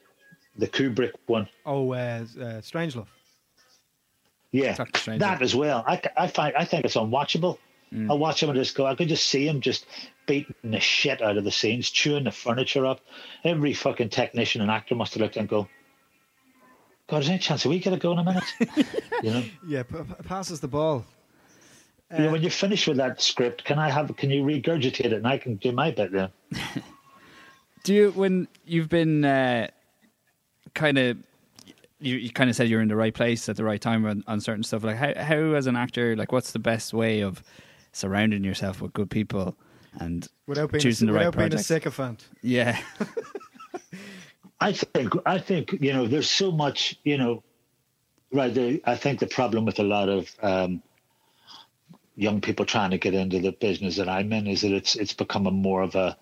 the 0.56 0.68
Kubrick 0.68 1.12
one. 1.26 1.48
Oh, 1.64 1.92
uh, 1.92 2.24
uh, 2.38 2.60
Strangelove. 2.60 3.06
Yeah, 4.50 4.84
that 5.06 5.40
as 5.40 5.54
well. 5.54 5.82
I, 5.86 6.02
I 6.14 6.26
find 6.26 6.54
I 6.56 6.66
think 6.66 6.84
it's 6.84 6.94
unwatchable. 6.94 7.56
Mm. 7.90 8.10
I 8.10 8.14
watch 8.14 8.42
him 8.42 8.50
and 8.50 8.58
just 8.58 8.74
go. 8.74 8.84
I 8.84 8.94
could 8.94 9.08
just 9.08 9.26
see 9.26 9.46
him 9.46 9.62
just 9.62 9.86
beating 10.26 10.54
the 10.62 10.80
shit 10.80 11.22
out 11.22 11.38
of 11.38 11.44
the 11.44 11.50
scenes, 11.50 11.90
chewing 11.90 12.24
the 12.24 12.30
furniture 12.30 12.84
up. 12.84 13.00
Every 13.44 13.72
fucking 13.72 14.10
technician 14.10 14.60
and 14.60 14.70
actor 14.70 14.94
must 14.94 15.14
have 15.14 15.22
looked 15.22 15.38
and 15.38 15.48
go, 15.48 15.68
"God, 17.12 17.24
is 17.24 17.28
any 17.28 17.38
chance 17.38 17.66
we 17.66 17.78
get 17.78 17.92
a 17.92 17.98
go 17.98 18.12
in 18.12 18.20
a 18.20 18.24
minute?" 18.24 18.44
you 19.22 19.30
know. 19.30 19.44
Yeah, 19.68 19.82
p- 19.82 19.98
passes 20.24 20.60
the 20.60 20.68
ball. 20.68 21.04
you 22.10 22.24
know, 22.24 22.32
when 22.32 22.40
you're 22.40 22.50
finished 22.50 22.88
with 22.88 22.96
that 22.96 23.20
script, 23.20 23.64
can 23.64 23.78
I 23.78 23.90
have? 23.90 24.16
Can 24.16 24.30
you 24.30 24.42
regurgitate 24.42 25.04
it 25.04 25.12
and 25.12 25.26
I 25.26 25.36
can 25.36 25.56
do 25.56 25.72
my 25.72 25.90
bit 25.90 26.10
then? 26.10 26.30
Do 27.84 27.92
you 27.92 28.12
when 28.12 28.48
you've 28.64 28.88
been 28.88 29.26
uh, 29.26 29.68
kind 30.72 30.96
of 30.96 31.18
you, 32.00 32.16
you 32.16 32.30
kind 32.30 32.48
of 32.48 32.56
said 32.56 32.70
you're 32.70 32.80
in 32.80 32.88
the 32.88 32.96
right 32.96 33.12
place 33.12 33.46
at 33.50 33.56
the 33.56 33.64
right 33.64 33.80
time 33.80 34.06
on, 34.06 34.24
on 34.26 34.40
certain 34.40 34.62
stuff. 34.62 34.82
Like 34.82 34.96
how 34.96 35.12
how 35.22 35.52
as 35.52 35.66
an 35.66 35.76
actor, 35.76 36.16
like 36.16 36.32
what's 36.32 36.52
the 36.52 36.58
best 36.58 36.94
way 36.94 37.20
of 37.20 37.42
surrounding 37.92 38.42
yourself 38.42 38.80
with 38.80 38.94
good 38.94 39.10
people 39.10 39.54
and 40.00 40.28
Without 40.46 40.72
being, 40.72 40.80
choosing 40.80 41.10
a, 41.10 41.12
the 41.12 41.18
right 41.18 41.26
without 41.26 41.50
being 41.50 41.60
a 41.60 41.62
sycophant. 41.62 42.26
Yeah, 42.40 42.80
I 44.62 44.72
think 44.72 45.14
I 45.26 45.38
think 45.38 45.72
you 45.80 45.92
know 45.92 46.06
there's 46.06 46.30
so 46.30 46.52
much 46.52 46.96
you 47.04 47.18
know 47.18 47.42
right 48.32 48.52
there, 48.52 48.78
I 48.84 48.96
think 48.96 49.20
the 49.20 49.26
problem 49.26 49.64
with 49.64 49.78
a 49.78 49.84
lot 49.84 50.08
of 50.08 50.30
um, 50.42 50.82
young 52.16 52.40
people 52.40 52.64
trying 52.64 52.90
to 52.90 52.98
get 52.98 53.14
into 53.14 53.40
the 53.40 53.52
business 53.52 53.96
that 53.96 54.08
I'm 54.08 54.32
in 54.32 54.46
is 54.46 54.62
that 54.62 54.72
it's 54.72 54.96
it's 54.96 55.12
become 55.12 55.46
a 55.46 55.50
more 55.50 55.82
of 55.82 55.94
a 55.94 56.16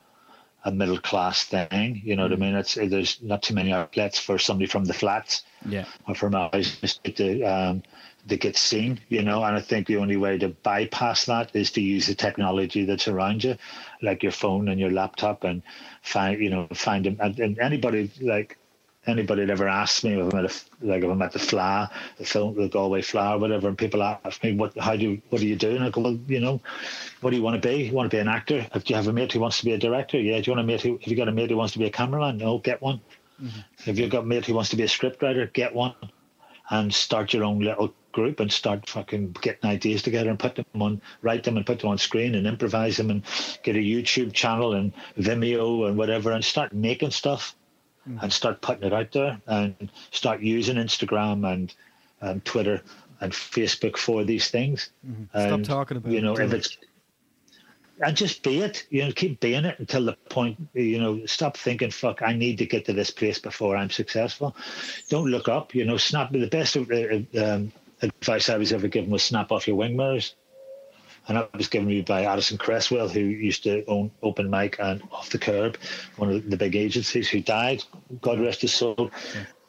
a 0.65 0.71
middle 0.71 0.99
class 0.99 1.45
thing 1.45 2.03
you 2.05 2.17
know 2.17 2.25
what 2.25 2.33
I 2.33 2.37
mean? 2.37 2.55
It's 2.55 2.75
there's 2.75 3.23
not 3.23 3.43
too 3.43 3.55
many 3.55 3.73
outlets 3.73 4.19
for 4.19 4.39
somebody 4.39 4.67
from 4.67 4.85
the 4.85 4.95
flats 4.95 5.43
yeah, 5.67 5.87
or 6.07 6.15
from 6.15 6.35
our 6.35 6.51
to 6.51 7.43
um, 7.43 7.83
to 8.29 8.37
get 8.37 8.57
seen, 8.57 9.01
you 9.09 9.23
know. 9.23 9.43
And 9.43 9.57
I 9.57 9.61
think 9.61 9.87
the 9.87 9.97
only 9.97 10.17
way 10.17 10.39
to 10.39 10.49
bypass 10.49 11.27
that 11.27 11.55
is 11.55 11.71
to 11.73 11.81
use 11.81 12.07
the 12.07 12.15
technology 12.15 12.85
that's 12.85 13.09
around 13.09 13.45
you, 13.45 13.57
like 14.03 14.23
your 14.23 14.33
phone 14.33 14.69
and 14.69 14.81
your 14.81 14.91
laptop, 14.91 15.45
and 15.45 15.63
find 16.03 16.41
you 16.41 16.51
know 16.51 16.67
find 16.75 17.05
them. 17.05 17.17
And, 17.21 17.39
and 17.39 17.59
anybody 17.59 18.11
like 18.21 18.59
anybody 19.07 19.45
that 19.45 19.53
ever 19.53 19.69
asks 19.69 20.05
me 20.05 20.21
if 20.21 20.33
I'm 20.33 20.45
at 20.45 20.51
a, 20.51 20.87
like 20.87 21.03
if 21.03 21.11
I'm 21.11 21.23
at 21.23 21.33
the 21.33 21.39
Fleadh, 21.39 21.91
the 22.19 22.25
film, 22.25 22.55
the 22.55 22.69
Galway 22.69 23.03
Fleadh, 23.03 23.37
or 23.37 23.39
whatever, 23.39 23.69
and 23.69 23.79
people 23.79 24.03
ask 24.03 24.43
me 24.43 24.55
what 24.55 24.77
how 24.79 24.97
do 24.97 25.03
you, 25.03 25.23
what 25.31 25.41
do 25.41 25.47
you 25.47 25.57
do, 25.57 25.71
and 25.75 25.85
I 25.85 25.91
go 25.91 26.03
well, 26.03 26.19
you 26.29 26.41
know, 26.41 26.61
what 27.21 27.31
do 27.31 27.37
you 27.37 27.43
want 27.43 27.61
to 27.61 27.69
be? 27.69 27.85
You 27.85 27.93
want 27.93 28.11
to 28.11 28.17
be 28.17 28.21
an 28.21 28.29
actor? 28.29 28.67
Do 28.73 28.83
you 28.87 28.97
have 28.97 29.09
a 29.09 29.13
mate 29.13 29.33
who 29.33 29.41
wants 29.41 29.59
to 29.61 29.65
be 29.65 29.73
a 29.73 29.79
director, 29.79 30.21
yeah. 30.21 30.41
Do 30.41 30.51
you 30.51 30.57
want 30.57 30.65
a 30.65 30.67
mate 30.67 30.83
who? 30.83 30.99
Have 30.99 31.09
you 31.09 31.17
got 31.17 31.29
a 31.29 31.33
mate 31.33 31.51
who 31.51 31.57
wants 31.57 31.73
to 31.75 31.79
be 31.79 31.87
a 31.87 31.91
cameraman? 31.91 32.39
No, 32.39 32.59
get 32.59 32.83
one. 32.83 33.01
Mm-hmm. 33.43 33.91
If 33.91 33.99
you've 33.99 34.11
got 34.11 34.25
a 34.25 34.27
mate 34.27 34.45
who 34.45 34.55
wants 34.55 34.71
to 34.71 34.77
be 34.77 34.83
a 34.83 34.87
scriptwriter, 34.87 35.51
get 35.53 35.75
one 35.75 35.95
and 36.71 36.95
start 36.95 37.35
your 37.35 37.45
own 37.45 37.59
little 37.61 37.93
group 38.13 38.41
and 38.41 38.53
start 38.53 38.89
fucking 38.89 39.37
getting 39.41 39.69
ideas 39.69 40.03
together 40.03 40.31
and 40.31 40.39
put 40.39 40.55
them 40.55 40.65
on, 40.75 41.01
write 41.23 41.45
them 41.45 41.57
and 41.57 41.67
put 41.67 41.81
them 41.81 41.91
on 41.91 41.99
screen 41.99 42.35
and 42.35 42.47
improvise 42.47 42.97
them 42.97 43.11
and 43.11 43.23
get 43.63 43.77
a 43.77 43.79
YouTube 43.79 44.33
channel 44.33 44.75
and 44.75 44.93
Vimeo 45.19 45.89
and 45.89 45.97
whatever 45.97 46.33
and 46.33 46.45
start 46.45 46.73
making 46.73 47.11
stuff 47.11 47.55
and 48.21 48.33
start 48.33 48.61
putting 48.61 48.85
it 48.85 48.93
out 48.93 49.13
there 49.13 49.41
and 49.47 49.91
start 50.11 50.41
using 50.41 50.77
Instagram 50.77 51.51
and 51.53 51.75
um, 52.23 52.41
Twitter 52.41 52.83
and 53.21 53.33
Facebook 53.33 53.97
for 53.97 54.25
these 54.25 54.51
things. 54.51 54.91
Stop 55.31 55.53
And, 55.53 55.65
talking 55.65 55.97
about 55.99 56.13
you 56.13 56.21
know 56.21 56.35
do 56.35 56.43
if 56.43 56.53
it's 56.53 56.77
and 58.01 58.17
just 58.17 58.43
be 58.43 58.61
it. 58.61 58.87
You 58.91 59.05
know, 59.05 59.13
keep 59.13 59.41
being 59.41 59.65
it 59.65 59.79
until 59.79 60.07
the 60.07 60.15
point. 60.31 60.69
You 60.73 60.99
know, 60.99 61.27
stop 61.27 61.57
thinking, 61.57 61.91
"Fuck, 61.91 62.23
I 62.23 62.33
need 62.33 62.59
to 62.59 62.67
get 62.67 62.87
to 62.87 62.93
this 62.93 63.11
place 63.11 63.39
before 63.39 63.77
I'm 63.77 63.91
successful." 63.91 64.57
Don't 65.09 65.31
look 65.31 65.49
up. 65.49 65.75
You 65.75 65.85
know, 65.85 65.97
snap. 65.97 66.33
The 66.33 66.47
best 66.49 66.77
uh, 66.77 67.45
um, 67.45 67.73
advice 68.03 68.49
I 68.49 68.57
was 68.57 68.73
ever 68.73 68.89
given 68.89 69.11
was 69.11 69.23
snap 69.23 69.53
off 69.53 69.67
your 69.67 69.77
wing 69.77 69.97
mirrors, 69.97 70.35
and 71.29 71.37
that 71.37 71.55
was 71.57 71.69
given 71.69 71.89
to 71.89 71.95
me 71.95 72.03
by 72.03 72.25
Addison 72.25 72.59
Cresswell, 72.59 73.09
who 73.09 73.21
used 73.21 73.63
to 73.65 73.85
own 73.87 74.11
Open 74.23 74.51
Mic 74.51 74.77
and 74.79 75.03
Off 75.13 75.31
the 75.31 75.39
Kerb, 75.39 75.77
one 76.17 76.31
of 76.31 76.51
the 76.51 76.57
big 76.57 76.77
agencies, 76.77 77.29
who 77.29 77.41
died. 77.41 77.85
God 78.21 78.41
rest 78.41 78.63
his 78.63 78.73
soul. 78.73 79.11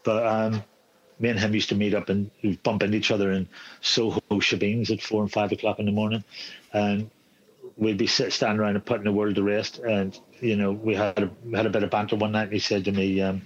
But 0.04 0.26
um, 0.26 0.64
me 1.20 1.30
and 1.30 1.40
him 1.40 1.54
used 1.54 1.70
to 1.70 1.76
meet 1.76 1.94
up 1.94 2.10
and 2.10 2.32
bump 2.64 2.84
into 2.84 2.98
each 2.98 3.12
other 3.12 3.32
in 3.32 3.48
Soho 3.82 4.22
Shebeens 4.32 4.90
at 4.92 5.02
four 5.02 5.22
and 5.22 5.32
five 5.32 5.52
o'clock 5.52 5.80
in 5.80 5.86
the 5.86 5.92
morning, 5.92 6.24
and 6.74 7.10
we'd 7.78 7.98
be 7.98 8.08
sit, 8.08 8.34
standing 8.34 8.60
around 8.60 8.76
and 8.76 8.86
putting 8.86 9.04
the 9.04 9.12
world 9.12 9.36
to 9.36 9.44
rest. 9.44 9.80
And 9.80 10.18
you 10.40 10.56
know, 10.56 10.72
we 10.72 10.96
had 10.96 11.20
a, 11.20 11.32
we 11.44 11.56
had 11.56 11.66
a 11.66 11.70
bit 11.70 11.84
of 11.84 11.90
banter 11.90 12.16
one 12.16 12.32
night, 12.32 12.44
and 12.44 12.54
he 12.54 12.60
said 12.60 12.86
to 12.86 12.92
me, 12.92 13.22
um, 13.22 13.42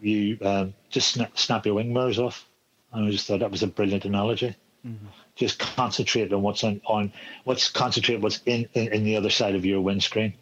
"You 0.00 0.38
um, 0.42 0.74
just 0.90 1.18
snap 1.34 1.66
your 1.66 1.76
wing 1.76 1.92
mirrors 1.92 2.18
off." 2.18 2.47
And 2.92 3.06
I 3.06 3.10
just 3.10 3.26
thought 3.26 3.40
that 3.40 3.50
was 3.50 3.62
a 3.62 3.66
brilliant 3.66 4.04
analogy. 4.04 4.56
Mm-hmm. 4.86 5.06
Just 5.34 5.58
concentrate 5.58 6.32
on 6.32 6.42
what's 6.42 6.64
on, 6.64 6.80
on 6.86 7.12
what's 7.44 7.68
concentrate 7.68 8.20
what's 8.20 8.40
in, 8.46 8.68
in 8.74 8.92
in 8.92 9.04
the 9.04 9.16
other 9.16 9.30
side 9.30 9.54
of 9.54 9.64
your 9.64 9.80
windscreen. 9.80 10.34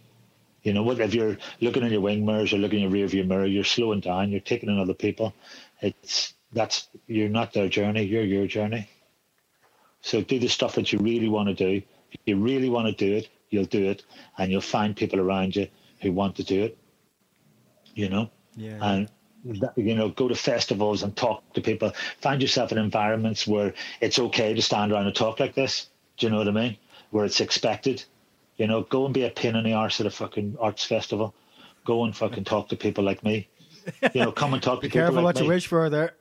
You 0.62 0.72
know, 0.72 0.82
what 0.82 1.00
if 1.00 1.14
you're 1.14 1.38
looking 1.60 1.84
in 1.84 1.92
your 1.92 2.00
wing 2.00 2.26
mirrors 2.26 2.52
or 2.52 2.58
looking 2.58 2.78
in 2.78 2.82
your 2.84 2.90
rear 2.90 3.06
view 3.06 3.24
mirror, 3.24 3.46
you're 3.46 3.64
slowing 3.64 4.00
down, 4.00 4.30
you're 4.30 4.40
taking 4.40 4.68
in 4.68 4.78
other 4.78 4.94
people. 4.94 5.32
It's 5.80 6.34
that's 6.52 6.88
you're 7.06 7.28
not 7.28 7.52
their 7.52 7.68
journey, 7.68 8.02
you're 8.02 8.24
your 8.24 8.46
journey. 8.46 8.88
So 10.00 10.20
do 10.22 10.38
the 10.38 10.48
stuff 10.48 10.74
that 10.76 10.92
you 10.92 10.98
really 10.98 11.28
want 11.28 11.48
to 11.48 11.54
do. 11.54 11.82
If 12.12 12.20
you 12.26 12.36
really 12.36 12.68
want 12.68 12.86
to 12.86 12.92
do 12.92 13.16
it, 13.16 13.28
you'll 13.50 13.64
do 13.64 13.90
it, 13.90 14.04
and 14.38 14.50
you'll 14.50 14.60
find 14.60 14.96
people 14.96 15.20
around 15.20 15.56
you 15.56 15.68
who 16.00 16.12
want 16.12 16.36
to 16.36 16.44
do 16.44 16.64
it. 16.64 16.78
You 17.94 18.08
know, 18.08 18.30
Yeah. 18.56 18.78
and 18.82 19.08
you 19.76 19.94
know, 19.94 20.08
go 20.10 20.28
to 20.28 20.34
festivals 20.34 21.02
and 21.02 21.14
talk 21.16 21.42
to 21.54 21.60
people. 21.60 21.92
Find 22.20 22.40
yourself 22.42 22.72
in 22.72 22.78
environments 22.78 23.46
where 23.46 23.74
it's 24.00 24.18
okay 24.18 24.54
to 24.54 24.62
stand 24.62 24.92
around 24.92 25.06
and 25.06 25.14
talk 25.14 25.40
like 25.40 25.54
this. 25.54 25.88
Do 26.16 26.26
you 26.26 26.30
know 26.30 26.38
what 26.38 26.48
I 26.48 26.52
mean? 26.52 26.76
Where 27.10 27.24
it's 27.24 27.40
expected. 27.40 28.04
You 28.56 28.66
know, 28.66 28.82
go 28.82 29.04
and 29.04 29.12
be 29.14 29.24
a 29.24 29.30
pain 29.30 29.54
in 29.54 29.64
the 29.64 29.74
arse 29.74 30.00
at 30.00 30.06
a 30.06 30.10
fucking 30.10 30.56
arts 30.60 30.84
festival. 30.84 31.34
Go 31.84 32.04
and 32.04 32.16
fucking 32.16 32.44
talk 32.44 32.68
to 32.70 32.76
people 32.76 33.04
like 33.04 33.22
me. 33.22 33.48
You 34.14 34.22
know, 34.22 34.32
come 34.32 34.54
and 34.54 34.62
talk 34.62 34.80
to 34.82 34.88
people 34.88 35.00
careful 35.00 35.16
like 35.16 35.24
what 35.24 35.36
me. 35.36 35.42
you 35.42 35.48
wish 35.48 35.66
for 35.66 35.88
there. 35.90 36.14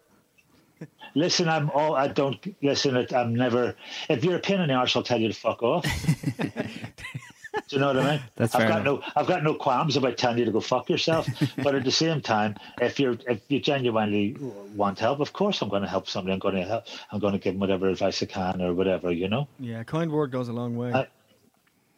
Listen, 1.15 1.47
I'm 1.47 1.69
all. 1.69 1.95
I 1.95 2.09
don't 2.09 2.38
listen. 2.61 2.97
it- 2.97 3.13
I'm 3.13 3.33
never. 3.33 3.75
If 4.09 4.25
you're 4.25 4.35
a 4.35 4.39
pain 4.39 4.59
in 4.59 4.67
the 4.67 4.73
arse, 4.73 4.95
I'll 4.95 5.03
tell 5.03 5.19
you 5.19 5.29
to 5.29 5.33
fuck 5.33 5.63
off. 5.63 5.85
Do 7.67 7.75
you 7.75 7.79
know 7.79 7.87
what 7.87 7.97
I 7.97 8.11
mean? 8.11 8.21
That's 8.35 8.53
I've 8.55 8.61
fair 8.61 8.69
got 8.69 8.81
enough. 8.81 8.99
no. 9.01 9.11
I've 9.15 9.27
got 9.27 9.43
no 9.43 9.53
qualms 9.55 9.97
about 9.97 10.17
telling 10.17 10.37
you 10.39 10.45
to 10.45 10.51
go 10.51 10.59
fuck 10.59 10.89
yourself. 10.89 11.27
but 11.63 11.75
at 11.75 11.83
the 11.83 11.91
same 11.91 12.21
time, 12.21 12.55
if 12.81 12.99
you're 12.99 13.17
if 13.27 13.41
you 13.49 13.59
genuinely 13.59 14.35
want 14.75 14.99
help, 14.99 15.19
of 15.19 15.33
course 15.33 15.61
I'm 15.61 15.69
going 15.69 15.81
to 15.83 15.87
help 15.89 16.07
somebody. 16.07 16.33
I'm 16.33 16.39
going 16.39 16.55
to 16.55 16.63
help. 16.65 16.85
I'm 17.11 17.19
going 17.19 17.33
to 17.33 17.39
give 17.39 17.53
them 17.53 17.59
whatever 17.59 17.87
advice 17.89 18.21
I 18.21 18.25
can 18.27 18.61
or 18.61 18.73
whatever. 18.73 19.11
You 19.11 19.27
know. 19.29 19.47
Yeah, 19.59 19.79
a 19.81 19.83
kind 19.85 20.11
word 20.11 20.31
goes 20.31 20.47
a 20.49 20.53
long 20.53 20.75
way. 20.75 20.93
I- 20.93 21.07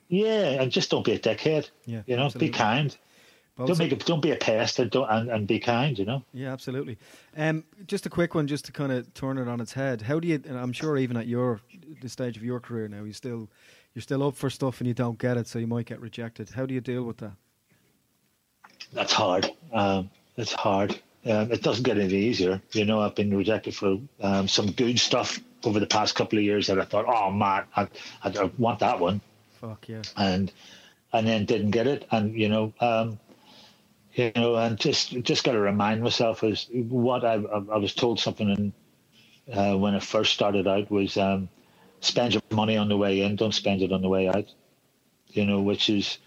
Yeah, 0.10 0.62
and 0.62 0.72
just 0.72 0.90
don't 0.90 1.06
be 1.06 1.12
a 1.14 1.20
dickhead. 1.20 1.70
Yeah, 1.86 2.02
You 2.06 2.16
know, 2.16 2.26
absolutely. 2.26 2.48
be 2.50 2.54
kind. 2.54 2.98
Both 3.58 3.68
Don't 3.70 3.80
make 3.80 3.92
it. 3.92 4.06
Don't 4.06 4.22
be 4.22 4.30
a 4.32 4.36
pest 4.36 4.78
and 4.78 4.92
don't 4.92 5.10
and, 5.10 5.30
and 5.32 5.48
be 5.48 5.60
kind. 5.60 5.98
You 5.98 6.06
know. 6.06 6.24
Yeah, 6.32 6.54
absolutely. 6.54 7.00
Um, 7.36 7.64
just 7.88 8.06
a 8.06 8.10
quick 8.10 8.36
one, 8.36 8.46
just 8.46 8.66
to 8.66 8.72
kind 8.72 8.92
of 8.92 9.12
turn 9.16 9.40
it 9.40 9.48
on 9.48 9.60
its 9.60 9.74
head. 9.74 10.04
How 10.04 10.20
do 10.20 10.28
you? 10.28 10.36
And 10.48 10.56
I'm 10.58 10.72
sure 10.72 10.96
even 10.96 11.18
at 11.18 11.26
your 11.26 11.60
the 12.02 12.08
stage 12.08 12.38
of 12.38 12.44
your 12.44 12.60
career 12.60 12.88
now, 12.88 13.04
you 13.04 13.14
still 13.14 13.50
you're 13.98 14.04
still 14.04 14.22
up 14.28 14.36
for 14.36 14.52
stuff 14.52 14.80
and 14.80 14.88
you 14.88 14.94
don't 14.94 15.18
get 15.18 15.38
it, 15.38 15.48
so 15.48 15.58
you 15.58 15.66
might 15.66 15.88
get 15.88 16.00
rejected. 16.00 16.52
How 16.52 16.68
do 16.68 16.76
you 16.76 16.82
deal 16.82 17.02
with 17.02 17.18
that? 17.18 17.32
That's 18.94 19.12
hard. 19.12 19.52
Um, 19.74 20.12
it's 20.38 20.54
hard. 20.54 21.00
Um, 21.26 21.52
it 21.52 21.64
doesn't 21.64 21.82
get 21.82 21.98
any 21.98 22.14
easier. 22.14 22.62
You 22.74 22.86
know, 22.86 23.02
I've 23.02 23.16
been 23.16 23.36
rejected 23.36 23.76
for 23.76 23.98
um, 24.22 24.48
some 24.48 24.72
good 24.72 25.00
stuff 25.00 25.40
over 25.64 25.80
the 25.80 25.88
past 25.88 26.14
couple 26.14 26.38
of 26.38 26.46
years 26.46 26.68
that 26.68 26.80
I 26.80 26.86
thought, 26.86 27.06
oh 27.08 27.32
man, 27.32 27.64
I, 27.76 27.88
I, 28.24 28.30
I 28.30 28.52
want 28.60 28.80
that 28.82 29.00
one, 29.00 29.20
Fuck 29.60 29.90
yeah. 29.90 30.04
and 30.16 30.52
and 31.12 31.28
then 31.28 31.46
didn't 31.46 31.72
get 31.72 31.88
it, 31.88 32.06
and 32.12 32.36
you 32.36 32.50
know, 32.50 32.74
um, 32.80 33.20
you 34.14 34.32
know, 34.36 34.58
and 34.58 34.78
just 34.80 35.10
just 35.24 35.44
got 35.44 35.54
to 35.54 35.60
remind 35.60 36.04
myself 36.04 36.44
is 36.44 36.68
what 36.72 37.26
I, 37.26 37.34
I 37.34 37.64
I 37.74 37.78
was 37.78 37.96
told 37.96 38.20
something 38.20 38.48
in, 38.52 38.74
uh, 39.52 39.76
when 39.76 39.96
I 39.96 40.00
first 40.00 40.36
started 40.36 40.68
out 40.68 40.92
was 40.92 41.18
um, 41.18 41.50
spend 42.00 42.34
your 42.34 42.44
money 42.52 42.78
on 42.78 42.90
the 42.90 42.98
way 42.98 43.22
in, 43.22 43.36
don't 43.36 43.54
spend 43.54 43.82
it 43.82 43.92
on 43.92 44.02
the 44.02 44.10
way 44.10 44.28
out. 44.28 44.46
You 45.30 45.46
know, 45.46 45.62
which 45.62 45.90
is, 45.90 46.18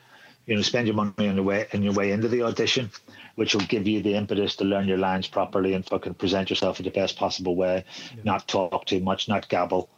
you 0.47 0.55
know, 0.55 0.63
spend 0.63 0.87
your 0.87 0.97
money 0.97 1.29
on 1.29 1.37
the 1.37 1.43
way 1.43 1.67
on 1.73 1.83
your 1.83 1.95
way 1.95 2.13
into 2.13 2.29
the 2.29 2.43
audition, 2.43 2.91
which 3.37 3.55
will 3.55 3.67
give 3.67 3.87
you 3.87 4.03
the 4.03 4.15
impetus 4.15 4.57
to 4.57 4.65
learn 4.65 4.89
your 4.89 4.99
lines 4.99 5.27
properly 5.27 5.75
and 5.75 5.87
fucking 5.87 6.15
present 6.15 6.51
yourself 6.51 6.79
in 6.79 6.85
the 6.85 6.91
best 6.91 7.17
possible 7.17 7.57
way, 7.57 7.85
yeah. 8.15 8.23
not 8.25 8.47
talk 8.47 8.85
too 8.85 9.01
much, 9.01 9.29
not 9.29 9.49
gabble. 9.49 9.89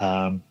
Um, 0.00 0.42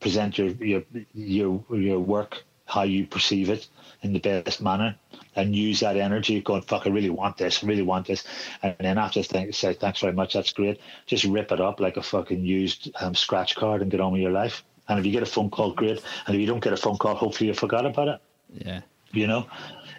present 0.00 0.38
your 0.38 0.48
your 0.48 0.82
your 1.14 1.64
your 1.70 2.00
work 2.00 2.44
how 2.70 2.82
you 2.82 3.06
perceive 3.06 3.50
it 3.50 3.68
in 4.02 4.12
the 4.12 4.18
best 4.18 4.62
manner 4.62 4.96
and 5.36 5.54
use 5.54 5.80
that 5.80 5.96
energy. 5.96 6.40
Going 6.40 6.62
fuck 6.62 6.86
I 6.86 6.90
really 6.90 7.10
want 7.10 7.36
this 7.36 7.62
I 7.62 7.66
really 7.66 7.82
want 7.82 8.06
this. 8.06 8.24
And 8.62 8.74
then 8.78 8.98
after 8.98 9.22
think, 9.22 9.54
say 9.54 9.74
thanks 9.74 10.00
very 10.00 10.12
much 10.12 10.34
that's 10.34 10.52
great. 10.52 10.80
Just 11.06 11.24
rip 11.24 11.52
it 11.52 11.60
up 11.60 11.80
like 11.80 11.96
a 11.96 12.02
fucking 12.02 12.44
used 12.44 12.90
um, 13.00 13.14
scratch 13.14 13.56
card 13.56 13.82
and 13.82 13.90
get 13.90 14.00
on 14.00 14.12
with 14.12 14.22
your 14.22 14.32
life. 14.32 14.64
And 14.88 14.98
if 14.98 15.06
you 15.06 15.12
get 15.12 15.22
a 15.22 15.26
phone 15.26 15.50
call 15.50 15.72
great. 15.72 16.02
And 16.26 16.34
if 16.34 16.40
you 16.40 16.46
don't 16.46 16.62
get 16.62 16.72
a 16.72 16.76
phone 16.76 16.98
call 16.98 17.14
hopefully 17.14 17.48
you 17.48 17.54
forgot 17.54 17.86
about 17.86 18.08
it. 18.08 18.20
Yeah. 18.52 18.80
You 19.12 19.26
know? 19.26 19.46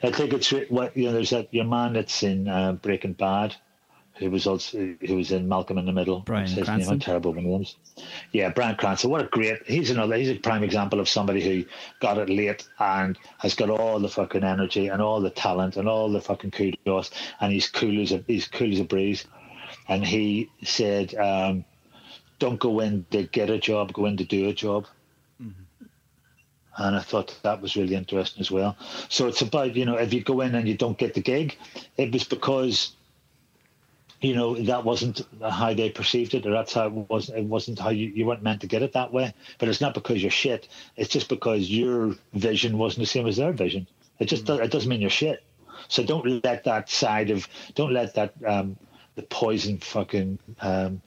I 0.04 0.12
think 0.12 0.34
it's 0.34 0.52
what 0.70 0.98
you 0.98 1.06
know 1.06 1.14
there's 1.14 1.30
that 1.30 1.54
your 1.54 1.66
man 1.66 1.94
that's 1.94 2.24
in 2.24 2.48
uh, 2.48 2.74
Breaking 2.74 3.14
Bad 3.14 3.56
who 4.22 4.30
was 4.30 4.46
also 4.46 4.78
who 4.78 5.16
was 5.16 5.32
in 5.32 5.50
Malcolm 5.50 5.80
in 5.80 5.86
the 5.86 5.92
Middle. 5.92 6.20
Bryan 6.20 6.48
His 6.48 6.64
Cranston. 6.64 6.94
Name, 6.94 7.00
terrible 7.00 7.34
names. 7.34 7.76
Yeah, 8.32 8.50
Bryan 8.50 8.76
Cranston. 8.76 9.10
What 9.10 9.22
a 9.22 9.26
great! 9.26 9.64
He's 9.66 9.90
another. 9.90 10.16
He's 10.16 10.30
a 10.30 10.36
prime 10.36 10.64
example 10.64 11.00
of 11.00 11.10
somebody 11.10 11.42
who 11.42 11.66
got 12.00 12.20
it 12.20 12.30
late 12.30 12.68
and 12.80 13.18
has 13.40 13.56
got 13.56 13.72
all 13.72 14.00
the 14.00 14.10
fucking 14.10 14.44
energy 14.44 14.88
and 14.88 15.02
all 15.02 15.20
the 15.22 15.32
talent 15.32 15.76
and 15.76 15.90
all 15.90 16.12
the 16.12 16.22
fucking 16.22 16.52
kudos, 16.52 17.10
and 17.40 17.52
he's 17.52 17.68
cool 17.68 18.00
as 18.00 18.12
a 18.12 18.24
he's 18.28 18.48
cool 18.48 18.72
as 18.72 18.80
a 18.80 18.84
breeze. 18.84 19.26
And 19.88 20.06
he 20.06 20.50
said, 20.64 21.16
um, 21.16 21.66
"Don't 22.38 22.60
go 22.60 22.80
in 22.80 23.06
to 23.10 23.24
get 23.24 23.50
a 23.50 23.58
job. 23.58 23.92
Go 23.92 24.06
in 24.06 24.18
to 24.18 24.24
do 24.24 24.50
a 24.50 24.54
job." 24.54 24.86
Mm-hmm. 25.42 25.86
And 26.78 26.96
I 26.96 27.00
thought 27.00 27.38
that 27.42 27.62
was 27.62 27.76
really 27.76 27.96
interesting 27.96 28.40
as 28.40 28.52
well. 28.52 28.78
So 29.10 29.28
it's 29.28 29.42
about, 29.42 29.76
you 29.76 29.86
know, 29.86 29.96
if 29.96 30.14
you 30.14 30.24
go 30.24 30.42
in 30.42 30.56
and 30.56 30.68
you 30.68 30.78
don't 30.78 30.98
get 30.98 31.16
the 31.16 31.22
gig, 31.22 31.58
it 31.98 32.14
was 32.14 32.24
because 32.24 32.96
you 34.22 34.36
know 34.36 34.56
that 34.56 34.84
wasn't 34.86 35.22
how 35.42 35.74
they 35.74 35.90
perceived 35.90 36.36
it 36.36 36.46
or 36.46 36.52
that's 36.52 36.74
how 36.74 36.88
it 36.88 36.94
was 36.94 37.30
it 37.30 37.44
wasn't 37.44 37.80
how 37.80 37.90
you, 37.90 38.08
you 38.10 38.26
weren't 38.26 38.44
meant 38.44 38.62
to 38.62 38.68
get 38.68 38.84
it 38.84 38.94
that 38.94 39.12
way. 39.12 39.34
But 39.58 39.70
it's 39.70 39.82
not 39.82 39.96
because 39.96 40.22
you're 40.22 40.32
shit. 40.32 40.68
It's 40.96 41.10
just 41.10 41.28
because 41.28 41.70
your 41.70 42.16
vision 42.34 42.78
wasn't 42.78 43.02
the 43.02 43.08
same 43.08 43.28
as 43.28 43.38
their 43.38 43.52
vision. 43.52 43.88
It 44.20 44.26
just 44.26 44.46
mm. 44.46 44.64
it 44.64 44.72
doesn't 44.72 44.90
mean 44.90 45.02
you're 45.02 45.10
shit. 45.10 45.44
So 45.88 46.04
don't 46.04 46.44
let 46.44 46.64
that 46.66 46.90
side 46.90 47.32
of 47.32 47.48
don't 47.74 47.94
let 47.94 48.14
that 48.14 48.34
um, 48.46 48.78
the 49.16 49.24
poison 49.24 49.80
fucking 49.80 50.38
um, 50.62 51.02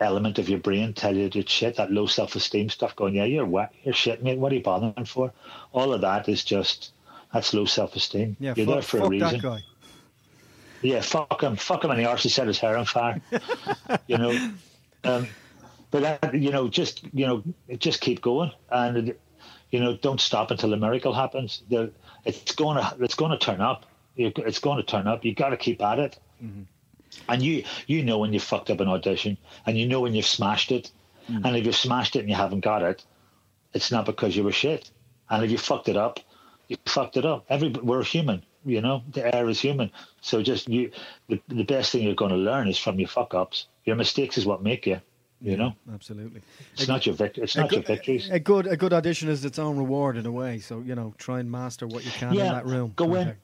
element 0.00 0.38
of 0.38 0.48
your 0.48 0.60
brain 0.60 0.92
tell 0.92 1.16
you 1.16 1.28
that 1.28 1.48
shit 1.48 1.76
that 1.76 1.90
low 1.90 2.06
self-esteem 2.06 2.68
stuff 2.68 2.94
going 2.94 3.14
yeah 3.14 3.24
you're 3.24 3.46
what 3.46 3.72
you're 3.82 3.94
shit 3.94 4.22
mate. 4.22 4.38
What 4.38 4.52
are 4.52 4.54
you 4.54 4.62
bothering 4.62 5.04
for? 5.06 5.32
All 5.72 5.92
of 5.92 6.02
that 6.02 6.28
is 6.28 6.44
just 6.44 6.92
that's 7.32 7.52
low 7.52 7.64
self-esteem. 7.64 8.36
Yeah, 8.38 8.54
you're 8.56 8.66
fuck, 8.66 8.74
there 8.74 8.82
for 8.82 8.98
a 9.00 9.08
reason 9.08 9.62
yeah, 10.82 11.00
fuck 11.00 11.42
him, 11.42 11.56
fuck 11.56 11.84
him, 11.84 11.90
and 11.90 12.00
the 12.00 12.06
arse 12.06 12.22
set 12.22 12.46
his 12.46 12.58
hair 12.58 12.76
on 12.76 12.84
fire. 12.84 13.20
you 14.06 14.18
know, 14.18 14.50
um, 15.04 15.28
but 15.90 16.02
that, 16.02 16.34
you 16.34 16.50
know, 16.50 16.68
just 16.68 17.02
you 17.12 17.26
know, 17.26 17.42
just 17.78 18.00
keep 18.00 18.20
going, 18.20 18.50
and 18.70 19.14
you 19.70 19.80
know, 19.80 19.96
don't 19.96 20.20
stop 20.20 20.50
until 20.50 20.72
a 20.72 20.76
miracle 20.76 21.12
happens. 21.12 21.62
The, 21.68 21.92
it's 22.24 22.54
going 22.54 22.76
to 22.76 22.96
it's 23.00 23.14
going 23.14 23.32
to 23.32 23.38
turn 23.38 23.60
up. 23.60 23.86
It's 24.16 24.58
going 24.58 24.78
to 24.78 24.82
turn 24.82 25.06
up. 25.06 25.24
You 25.24 25.34
got 25.34 25.50
to 25.50 25.56
keep 25.56 25.82
at 25.82 25.98
it. 25.98 26.18
Mm-hmm. 26.42 26.62
And 27.28 27.42
you 27.42 27.64
you 27.86 28.02
know 28.02 28.18
when 28.18 28.32
you 28.32 28.40
fucked 28.40 28.70
up 28.70 28.80
an 28.80 28.88
audition, 28.88 29.38
and 29.64 29.78
you 29.78 29.86
know 29.86 30.00
when 30.00 30.14
you've 30.14 30.26
smashed 30.26 30.72
it, 30.72 30.90
mm-hmm. 31.30 31.44
and 31.44 31.56
if 31.56 31.64
you've 31.64 31.76
smashed 31.76 32.16
it 32.16 32.20
and 32.20 32.28
you 32.28 32.34
haven't 32.34 32.60
got 32.60 32.82
it, 32.82 33.04
it's 33.74 33.90
not 33.90 34.06
because 34.06 34.36
you 34.36 34.44
were 34.44 34.52
shit. 34.52 34.90
And 35.28 35.44
if 35.44 35.50
you 35.50 35.58
fucked 35.58 35.88
it 35.88 35.96
up, 35.96 36.20
you 36.68 36.76
fucked 36.86 37.16
it 37.16 37.24
up. 37.24 37.46
Every 37.48 37.70
we're 37.70 38.02
human. 38.02 38.44
You 38.66 38.82
know, 38.82 39.02
the 39.12 39.34
air 39.34 39.48
is 39.48 39.60
human. 39.60 39.90
So 40.20 40.42
just 40.42 40.68
you, 40.68 40.90
the, 41.28 41.40
the 41.48 41.62
best 41.62 41.92
thing 41.92 42.02
you're 42.02 42.14
going 42.14 42.32
to 42.32 42.36
learn 42.36 42.68
is 42.68 42.78
from 42.78 42.98
your 42.98 43.08
fuck 43.08 43.32
ups. 43.32 43.66
Your 43.84 43.96
mistakes 43.96 44.36
is 44.36 44.44
what 44.44 44.62
make 44.62 44.86
you. 44.86 45.00
You 45.40 45.56
know, 45.56 45.74
absolutely. 45.92 46.40
It's 46.72 46.84
a, 46.84 46.88
not 46.88 47.06
your 47.06 47.14
vic- 47.14 47.38
It's 47.38 47.56
not 47.56 47.68
good, 47.68 47.86
your 47.86 47.96
victories. 47.96 48.28
A 48.30 48.40
good 48.40 48.66
a 48.66 48.76
good 48.76 48.92
audition 48.92 49.28
is 49.28 49.44
its 49.44 49.58
own 49.58 49.76
reward 49.76 50.16
in 50.16 50.26
a 50.26 50.32
way. 50.32 50.58
So 50.60 50.80
you 50.80 50.94
know, 50.94 51.14
try 51.18 51.40
and 51.40 51.50
master 51.50 51.86
what 51.86 52.04
you 52.04 52.10
can 52.12 52.34
yeah, 52.34 52.46
in 52.46 52.52
that 52.52 52.66
room. 52.66 52.94
Go 52.96 53.14
in, 53.14 53.36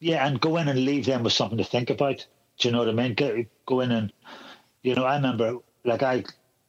yeah, 0.00 0.26
and 0.26 0.40
go 0.40 0.56
in 0.56 0.68
and 0.68 0.84
leave 0.84 1.06
them 1.06 1.22
with 1.22 1.32
something 1.32 1.58
to 1.58 1.64
think 1.64 1.88
about. 1.90 2.26
Do 2.58 2.68
you 2.68 2.72
know 2.72 2.80
what 2.80 2.88
I 2.88 2.92
mean? 2.92 3.14
Go, 3.14 3.44
go 3.64 3.80
in 3.80 3.92
and, 3.92 4.12
you 4.82 4.94
know, 4.94 5.04
I 5.04 5.16
remember 5.16 5.58
like 5.84 6.02
I, 6.02 6.24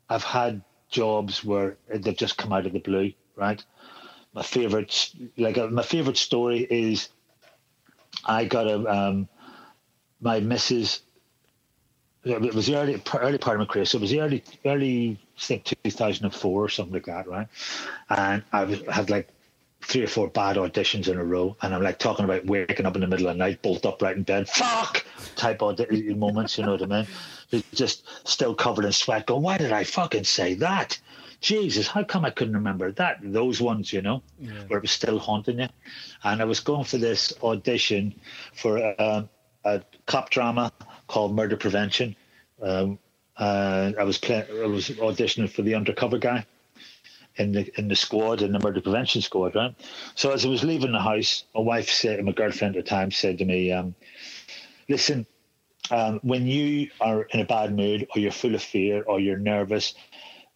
I've 0.09 0.23
had 0.23 0.61
jobs 0.89 1.43
where 1.43 1.77
they've 1.89 2.15
just 2.15 2.37
come 2.37 2.53
out 2.53 2.65
of 2.65 2.73
the 2.73 2.79
blue, 2.79 3.13
right? 3.35 3.63
My 4.33 4.43
favorite, 4.43 5.11
like 5.37 5.57
uh, 5.57 5.67
my 5.67 5.83
favorite 5.83 6.17
story 6.17 6.59
is 6.69 7.09
I 8.25 8.45
got 8.45 8.67
a 8.67 8.85
um, 8.87 9.27
my 10.19 10.39
missus. 10.39 11.01
It 12.23 12.53
was 12.53 12.67
the 12.67 12.75
early 12.75 13.01
early 13.15 13.37
part 13.39 13.55
of 13.55 13.59
my 13.59 13.65
career, 13.65 13.85
so 13.85 13.97
it 13.97 14.01
was 14.01 14.11
the 14.11 14.21
early 14.21 14.43
early 14.65 15.19
I 15.37 15.41
think 15.41 15.63
2004 15.83 16.63
or 16.63 16.69
something 16.69 16.93
like 16.93 17.05
that, 17.05 17.27
right? 17.27 17.47
And 18.09 18.43
I 18.51 18.63
was, 18.65 18.81
had 18.87 19.09
like 19.09 19.29
three 19.81 20.03
or 20.03 20.07
four 20.07 20.27
bad 20.27 20.57
auditions 20.57 21.07
in 21.07 21.17
a 21.17 21.23
row, 21.23 21.55
and 21.61 21.73
I'm 21.73 21.81
like 21.81 21.97
talking 21.97 22.25
about 22.25 22.45
waking 22.45 22.85
up 22.85 22.95
in 22.95 23.01
the 23.01 23.07
middle 23.07 23.27
of 23.27 23.33
the 23.33 23.39
night, 23.39 23.61
bolt 23.63 23.85
upright 23.85 24.17
in 24.17 24.23
bed, 24.23 24.47
fuck 24.47 25.03
type 25.35 25.63
of 25.63 25.79
moments, 26.15 26.57
you 26.57 26.63
know 26.63 26.73
what 26.73 26.83
I 26.83 27.05
mean? 27.51 27.63
Just 27.73 28.05
still 28.27 28.53
covered 28.53 28.85
in 28.85 28.91
sweat, 28.91 29.25
going, 29.25 29.41
why 29.41 29.57
did 29.57 29.71
I 29.71 29.83
fucking 29.83 30.25
say 30.25 30.53
that? 30.55 30.99
Jesus, 31.41 31.87
how 31.87 32.03
come 32.03 32.23
I 32.23 32.29
couldn't 32.29 32.53
remember 32.53 32.91
that? 32.93 33.17
Those 33.23 33.59
ones, 33.59 33.91
you 33.91 34.01
know, 34.01 34.21
yeah. 34.39 34.51
where 34.67 34.77
it 34.77 34.83
was 34.83 34.91
still 34.91 35.19
haunting 35.19 35.59
you. 35.59 35.67
And 36.23 36.41
I 36.41 36.45
was 36.45 36.59
going 36.59 36.85
for 36.85 36.97
this 36.97 37.33
audition 37.43 38.13
for 38.53 38.77
a, 38.77 39.27
a 39.65 39.81
cop 40.05 40.29
drama 40.29 40.71
called 41.07 41.35
Murder 41.35 41.57
Prevention. 41.57 42.15
Um, 42.61 42.99
uh, 43.37 43.91
I 43.99 44.03
was 44.03 44.19
playing, 44.19 44.45
I 44.51 44.67
was 44.67 44.89
auditioning 44.89 45.49
for 45.49 45.63
the 45.63 45.73
undercover 45.75 46.19
guy 46.19 46.45
in 47.37 47.53
the 47.53 47.71
in 47.79 47.87
the 47.87 47.95
squad 47.95 48.41
in 48.41 48.51
the 48.51 48.59
murder 48.59 48.81
prevention 48.81 49.21
squad, 49.21 49.55
right? 49.55 49.73
So 50.15 50.31
as 50.31 50.45
I 50.45 50.49
was 50.49 50.63
leaving 50.63 50.91
the 50.91 50.99
house, 50.99 51.45
my 51.55 51.61
wife 51.61 51.89
said, 51.89 52.23
my 52.23 52.33
girlfriend 52.33 52.75
at 52.75 52.85
the 52.85 52.89
time 52.89 53.09
said 53.09 53.37
to 53.39 53.45
me, 53.45 53.71
um, 53.71 53.95
"Listen, 54.89 55.25
um, 55.89 56.19
when 56.23 56.45
you 56.45 56.89
are 56.99 57.23
in 57.23 57.39
a 57.39 57.45
bad 57.45 57.75
mood 57.75 58.07
or 58.15 58.21
you're 58.21 58.31
full 58.31 58.55
of 58.55 58.61
fear 58.61 59.03
or 59.03 59.19
you're 59.19 59.37
nervous 59.37 59.93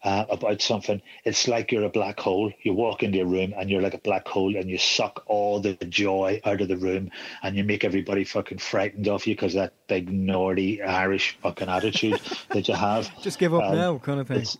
uh, 0.06 0.24
about 0.30 0.62
something, 0.62 1.02
it's 1.24 1.48
like 1.48 1.72
you're 1.72 1.82
a 1.82 1.88
black 1.88 2.20
hole. 2.20 2.52
You 2.62 2.74
walk 2.74 3.02
into 3.02 3.20
a 3.20 3.26
room 3.26 3.52
and 3.58 3.68
you're 3.68 3.82
like 3.82 3.94
a 3.94 3.98
black 3.98 4.28
hole 4.28 4.54
and 4.54 4.70
you 4.70 4.78
suck 4.78 5.24
all 5.26 5.58
the 5.58 5.74
joy 5.74 6.40
out 6.44 6.60
of 6.60 6.68
the 6.68 6.76
room 6.76 7.10
and 7.42 7.56
you 7.56 7.64
make 7.64 7.82
everybody 7.82 8.22
fucking 8.22 8.58
frightened 8.58 9.08
of 9.08 9.26
you 9.26 9.34
because 9.34 9.54
that 9.54 9.72
big 9.88 10.08
naughty 10.08 10.80
Irish 10.80 11.36
fucking 11.42 11.68
attitude 11.68 12.20
that 12.50 12.68
you 12.68 12.74
have. 12.74 13.10
Just 13.20 13.40
give 13.40 13.52
up 13.52 13.64
um, 13.64 13.74
now, 13.74 13.98
kind 13.98 14.20
of 14.20 14.28
thing. 14.28 14.42
It's, 14.42 14.58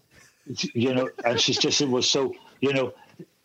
it's, 0.51 0.75
you 0.75 0.93
know, 0.93 1.09
and 1.25 1.41
she's 1.41 1.59
just, 1.59 1.81
it 1.81 1.89
was 1.89 2.11
so, 2.11 2.35
you 2.61 2.73
know, 2.73 2.93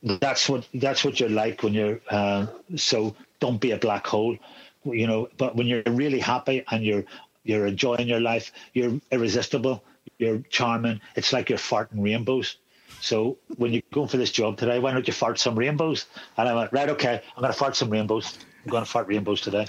that's 0.02 0.50
what 0.50 0.68
that's 0.74 1.06
what 1.06 1.20
you're 1.20 1.30
like 1.30 1.62
when 1.62 1.74
you're 1.76 2.02
uh, 2.10 2.48
so 2.76 3.16
don't 3.40 3.62
be 3.62 3.70
a 3.70 3.78
black 3.78 4.08
hole 4.08 4.36
you 4.84 5.06
know 5.06 5.30
but 5.38 5.56
when 5.56 5.68
you're 5.68 5.84
really 5.86 6.18
happy 6.18 6.64
and 6.72 6.84
you're 6.84 7.04
you're 7.44 7.68
enjoying 7.68 8.08
your 8.08 8.20
life 8.20 8.52
you're 8.74 9.00
irresistible 9.12 9.84
you're 10.22 10.40
charming. 10.50 11.02
It's 11.16 11.34
like 11.34 11.50
you're 11.50 11.58
farting 11.58 12.04
rainbows. 12.04 12.58
So 13.02 13.38
when 13.58 13.74
you're 13.74 13.82
going 13.92 14.08
for 14.08 14.18
this 14.18 14.32
job 14.32 14.58
today, 14.58 14.80
why 14.80 14.92
don't 14.92 15.08
you 15.08 15.14
fart 15.14 15.40
some 15.40 15.58
rainbows? 15.58 16.06
And 16.38 16.48
I 16.48 16.54
went, 16.54 16.72
right, 16.72 16.90
okay, 16.90 17.22
I'm 17.36 17.42
going 17.42 17.52
to 17.52 17.58
fart 17.58 17.76
some 17.76 17.90
rainbows. 17.90 18.38
I'm 18.64 18.70
going 18.70 18.84
to 18.84 18.90
fart 18.90 19.08
rainbows 19.08 19.42
today. 19.42 19.66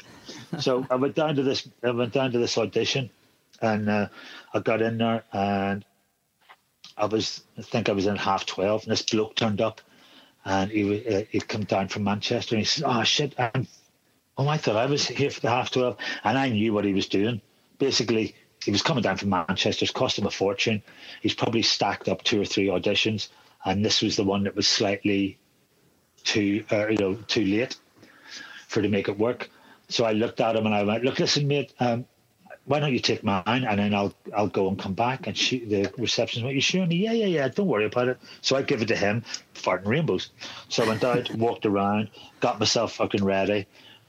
so 0.60 0.86
I 0.90 0.96
went 0.96 1.14
down 1.14 1.34
to 1.36 1.42
this. 1.42 1.66
I 1.82 1.90
went 1.90 2.12
down 2.12 2.32
to 2.32 2.38
this 2.38 2.58
audition, 2.58 3.10
and 3.60 3.88
uh, 3.88 4.08
I 4.52 4.58
got 4.60 4.82
in 4.82 4.98
there, 4.98 5.24
and 5.32 5.84
I 6.96 7.06
was, 7.06 7.42
I 7.58 7.62
think 7.62 7.88
I 7.88 7.92
was 7.92 8.06
in 8.06 8.16
half 8.16 8.44
twelve, 8.44 8.82
and 8.82 8.92
this 8.92 9.02
bloke 9.02 9.34
turned 9.34 9.62
up, 9.62 9.80
and 10.44 10.70
he 10.70 11.08
uh, 11.08 11.22
he'd 11.30 11.48
come 11.48 11.64
down 11.64 11.88
from 11.88 12.04
Manchester, 12.04 12.54
and 12.54 12.60
he 12.60 12.66
said, 12.66 12.84
"Oh 12.86 13.02
shit, 13.02 13.34
I'm, 13.38 13.66
oh 14.36 14.46
I 14.46 14.58
thought 14.58 14.76
I 14.76 14.86
was 14.86 15.06
here 15.06 15.30
for 15.30 15.40
the 15.40 15.48
half 15.48 15.70
twelve, 15.70 15.96
and 16.22 16.36
I 16.36 16.50
knew 16.50 16.74
what 16.74 16.84
he 16.84 16.92
was 16.92 17.08
doing. 17.08 17.40
Basically, 17.78 18.34
he 18.64 18.70
was 18.70 18.82
coming 18.82 19.02
down 19.02 19.16
from 19.16 19.30
Manchester. 19.30 19.84
It's 19.84 19.92
cost 19.92 20.18
him 20.18 20.26
a 20.26 20.30
fortune. 20.30 20.82
He's 21.20 21.34
probably 21.34 21.62
stacked 21.62 22.08
up 22.08 22.22
two 22.22 22.40
or 22.40 22.44
three 22.44 22.66
auditions, 22.66 23.28
and 23.64 23.84
this 23.84 24.02
was 24.02 24.16
the 24.16 24.24
one 24.24 24.44
that 24.44 24.56
was 24.56 24.68
slightly 24.68 25.38
too, 26.24 26.64
uh, 26.70 26.88
you 26.88 26.98
know, 26.98 27.14
too 27.14 27.44
late 27.44 27.76
for 28.68 28.82
to 28.82 28.88
make 28.88 29.08
it 29.08 29.18
work. 29.18 29.50
So 29.88 30.04
I 30.04 30.12
looked 30.12 30.40
at 30.40 30.56
him 30.56 30.66
and 30.66 30.74
I 30.74 30.84
went, 30.84 31.04
"Look, 31.04 31.18
listen, 31.18 31.48
mate. 31.48 31.72
Um, 31.80 32.06
why 32.64 32.78
don't 32.78 32.92
you 32.92 33.00
take 33.00 33.24
mine 33.24 33.42
and 33.46 33.80
then 33.80 33.92
I'll 33.92 34.14
I'll 34.34 34.48
go 34.48 34.68
and 34.68 34.78
come 34.78 34.94
back." 34.94 35.26
And 35.26 35.36
she, 35.36 35.64
the 35.64 35.92
receptionist 35.98 36.44
went, 36.44 36.54
"You 36.54 36.60
sure?" 36.60 36.86
me, 36.86 36.96
"Yeah, 36.96 37.12
yeah, 37.12 37.26
yeah. 37.26 37.48
Don't 37.48 37.66
worry 37.66 37.86
about 37.86 38.08
it." 38.08 38.18
So 38.40 38.56
I 38.56 38.62
give 38.62 38.80
it 38.80 38.88
to 38.88 38.96
him, 38.96 39.24
farting 39.54 39.86
rainbows. 39.86 40.30
So 40.68 40.84
I 40.84 40.88
went 40.88 41.04
out, 41.04 41.34
walked 41.34 41.66
around, 41.66 42.10
got 42.40 42.60
myself 42.60 42.94
fucking 42.94 43.24
ready 43.24 43.66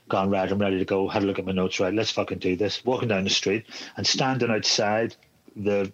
gone 0.09 0.29
right, 0.29 0.51
I'm 0.51 0.59
ready 0.59 0.79
to 0.79 0.85
go. 0.85 1.07
Had 1.07 1.23
a 1.23 1.25
look 1.25 1.39
at 1.39 1.45
my 1.45 1.51
notes, 1.51 1.79
right? 1.79 1.93
Let's 1.93 2.11
fucking 2.11 2.39
do 2.39 2.55
this. 2.55 2.83
Walking 2.85 3.09
down 3.09 3.23
the 3.23 3.29
street 3.29 3.65
and 3.97 4.05
standing 4.05 4.49
outside 4.49 5.15
the 5.55 5.91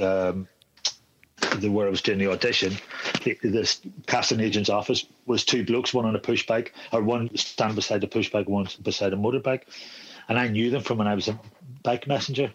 um, 0.00 0.48
the 1.58 1.70
where 1.70 1.86
I 1.86 1.90
was 1.90 2.02
doing 2.02 2.18
the 2.18 2.30
audition, 2.30 2.76
the, 3.24 3.38
this 3.42 3.80
casting 4.06 4.40
agent's 4.40 4.70
office 4.70 5.06
was 5.26 5.44
two 5.44 5.64
blokes, 5.64 5.94
one 5.94 6.04
on 6.04 6.16
a 6.16 6.18
push 6.18 6.46
bike, 6.46 6.74
or 6.92 7.02
one 7.02 7.34
standing 7.36 7.76
beside 7.76 8.00
the 8.00 8.08
push 8.08 8.30
bike, 8.30 8.48
one 8.48 8.68
beside 8.82 9.12
a 9.12 9.16
motorbike, 9.16 9.62
and 10.28 10.38
I 10.38 10.48
knew 10.48 10.70
them 10.70 10.82
from 10.82 10.98
when 10.98 11.06
I 11.06 11.14
was 11.14 11.28
a 11.28 11.38
bike 11.82 12.06
messenger. 12.06 12.52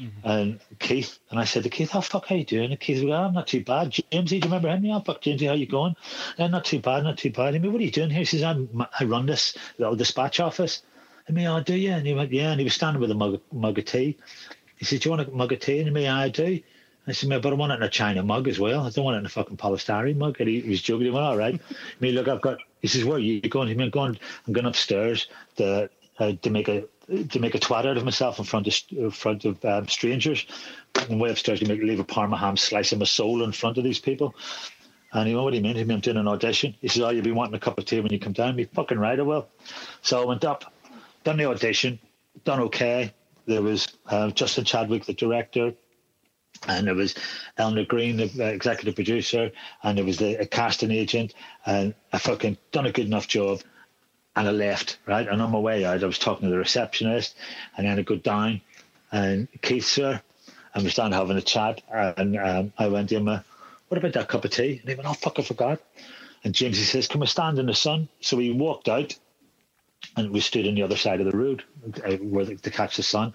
Mm-hmm. 0.00 0.28
And 0.28 0.60
Keith, 0.78 1.18
and 1.30 1.38
I 1.38 1.44
said 1.44 1.62
to 1.62 1.70
Keith, 1.70 1.90
"How 1.90 2.00
fuck, 2.00 2.26
how 2.26 2.34
you 2.34 2.44
doing?" 2.44 2.70
And 2.70 2.80
Keith, 2.80 3.02
"Well, 3.02 3.24
I'm 3.24 3.34
not 3.34 3.46
too 3.46 3.64
bad." 3.64 3.92
Jamesy, 3.92 4.28
do 4.28 4.36
you 4.36 4.42
remember 4.42 4.68
him? 4.68 4.84
Yeah, 4.84 5.00
fuck, 5.00 5.22
Jamesy, 5.22 5.46
how 5.46 5.54
you 5.54 5.66
going? 5.66 5.96
Yeah, 6.38 6.48
not 6.48 6.64
too 6.64 6.80
bad, 6.80 7.04
not 7.04 7.18
too 7.18 7.30
bad. 7.30 7.54
I 7.54 7.58
mean, 7.58 7.72
what 7.72 7.80
are 7.80 7.84
you 7.84 7.90
doing 7.90 8.10
here? 8.10 8.20
He 8.20 8.24
says, 8.24 8.42
I'm, 8.42 8.86
"I 8.98 9.04
run 9.04 9.26
this 9.26 9.56
little 9.78 9.96
dispatch 9.96 10.40
office." 10.40 10.82
I 11.28 11.32
mean, 11.32 11.46
"I 11.46 11.60
do 11.60 11.74
you?" 11.74 11.92
And 11.92 12.06
he 12.06 12.14
went, 12.14 12.32
"Yeah." 12.32 12.50
And 12.50 12.60
he 12.60 12.64
was 12.64 12.74
standing 12.74 13.00
with 13.00 13.10
a 13.10 13.14
mug, 13.14 13.40
mug 13.52 13.78
of 13.78 13.84
tea. 13.86 14.18
He 14.76 14.84
said, 14.84 15.00
"Do 15.00 15.08
you 15.08 15.16
want 15.16 15.28
a 15.28 15.32
mug 15.32 15.52
of 15.52 15.60
tea?" 15.60 15.80
And 15.80 15.92
me, 15.92 16.06
"I 16.06 16.28
do." 16.28 16.60
I 17.08 17.12
said, 17.12 17.40
but 17.40 17.52
I 17.52 17.56
want 17.56 17.72
it 17.72 17.76
in 17.76 17.82
a 17.84 17.88
China 17.88 18.22
mug 18.22 18.48
as 18.48 18.58
well. 18.58 18.84
I 18.84 18.90
don't 18.90 19.04
want 19.04 19.16
it 19.16 19.20
in 19.20 19.26
a 19.26 19.30
fucking 19.30 19.56
polystyrene 19.56 20.16
mug. 20.16 20.40
And 20.40 20.48
he, 20.48 20.60
he 20.60 20.70
was 20.70 20.82
joking. 20.82 21.04
He 21.04 21.10
went, 21.10 21.24
all 21.24 21.36
right. 21.36 21.54
I 21.70 21.74
mean, 22.00 22.14
look, 22.14 22.28
I've 22.28 22.40
got, 22.40 22.58
he 22.82 22.88
says, 22.88 23.04
where 23.04 23.16
are 23.16 23.20
you 23.20 23.40
going? 23.42 23.68
He 23.68 23.74
went, 23.74 23.92
going, 23.92 24.18
I'm 24.46 24.52
going 24.52 24.66
upstairs 24.66 25.28
to, 25.56 25.88
uh, 26.18 26.32
to 26.42 26.50
make 26.50 26.68
a, 26.68 26.84
to 27.08 27.38
make 27.38 27.54
a 27.54 27.58
twat 27.58 27.86
out 27.86 27.96
of 27.96 28.04
myself 28.04 28.38
in 28.38 28.44
front 28.44 28.66
of 28.66 28.74
in 28.90 29.10
front 29.10 29.44
of 29.44 29.64
um, 29.64 29.88
strangers. 29.88 30.46
And 31.08 31.20
way 31.20 31.30
upstairs 31.30 31.60
to 31.60 31.68
make 31.68 31.82
leave 31.82 32.00
a 32.00 32.04
parma 32.04 32.36
ham 32.36 32.56
slice 32.56 32.92
of 32.92 32.98
my 32.98 33.04
soul 33.04 33.44
in 33.44 33.52
front 33.52 33.78
of 33.78 33.84
these 33.84 33.98
people. 33.98 34.34
And 35.12 35.28
he 35.28 35.34
went, 35.34 35.44
what 35.44 35.50
do 35.50 35.56
you 35.56 35.62
mean? 35.62 35.76
He 35.76 35.84
meant 35.84 35.88
me 35.88 35.94
I'm 35.94 36.00
doing 36.00 36.16
an 36.16 36.28
audition. 36.28 36.74
He 36.80 36.88
says, 36.88 37.02
oh, 37.02 37.10
you'll 37.10 37.22
be 37.24 37.32
wanting 37.32 37.54
a 37.54 37.60
cup 37.60 37.78
of 37.78 37.84
tea 37.84 38.00
when 38.00 38.12
you 38.12 38.18
come 38.18 38.32
down. 38.32 38.56
Me 38.56 38.64
fucking 38.64 38.98
right, 38.98 39.18
I 39.18 39.22
will. 39.22 39.48
So 40.02 40.20
I 40.20 40.24
went 40.24 40.44
up, 40.44 40.72
done 41.22 41.36
the 41.36 41.46
audition, 41.46 41.98
done 42.44 42.60
okay. 42.60 43.14
There 43.46 43.62
was 43.62 43.86
uh, 44.06 44.30
Justin 44.30 44.64
Chadwick, 44.64 45.04
the 45.04 45.14
director, 45.14 45.72
and 46.66 46.86
there 46.86 46.94
was 46.94 47.14
Eleanor 47.56 47.84
Green, 47.84 48.16
the 48.16 48.52
executive 48.52 48.96
producer, 48.96 49.52
and 49.82 49.96
there 49.96 50.04
was 50.04 50.18
the 50.18 50.40
a 50.40 50.46
casting 50.46 50.90
agent, 50.90 51.34
and 51.64 51.94
I 52.12 52.18
fucking 52.18 52.58
done 52.72 52.86
a 52.86 52.92
good 52.92 53.06
enough 53.06 53.28
job, 53.28 53.60
and 54.36 54.46
I 54.46 54.50
left, 54.50 54.98
right? 55.06 55.26
And 55.26 55.40
on 55.40 55.50
my 55.50 55.58
way 55.58 55.84
out, 55.84 56.04
I 56.04 56.06
was 56.06 56.18
talking 56.18 56.46
to 56.46 56.52
the 56.52 56.58
receptionist, 56.58 57.34
and 57.76 57.86
then 57.86 57.98
I 57.98 58.02
go 58.02 58.16
down, 58.16 58.60
and 59.10 59.48
Keith's 59.62 59.96
there, 59.96 60.22
and 60.74 60.84
we're 60.84 60.90
standing 60.90 61.18
having 61.18 61.38
a 61.38 61.42
chat, 61.42 61.82
and 61.90 62.36
um, 62.36 62.72
I 62.78 62.88
went 62.88 63.08
to 63.08 63.16
him, 63.16 63.28
uh, 63.28 63.40
what 63.88 63.98
about 63.98 64.12
that 64.12 64.28
cup 64.28 64.44
of 64.44 64.50
tea? 64.50 64.78
And 64.80 64.88
he 64.88 64.94
went, 64.94 65.08
oh, 65.08 65.14
fuck, 65.14 65.38
I 65.38 65.42
forgot. 65.42 65.80
And 66.44 66.54
James, 66.54 66.76
he 66.76 66.84
says, 66.84 67.08
can 67.08 67.20
we 67.20 67.26
stand 67.26 67.58
in 67.58 67.66
the 67.66 67.74
sun? 67.74 68.08
So 68.20 68.36
we 68.36 68.52
walked 68.52 68.88
out, 68.88 69.16
and 70.16 70.30
we 70.30 70.40
stood 70.40 70.68
on 70.68 70.74
the 70.74 70.82
other 70.82 70.96
side 70.96 71.20
of 71.20 71.30
the 71.30 71.36
road 71.36 71.64
uh, 72.04 72.16
where 72.16 72.44
to 72.44 72.70
catch 72.70 72.96
the 72.96 73.02
sun. 73.02 73.32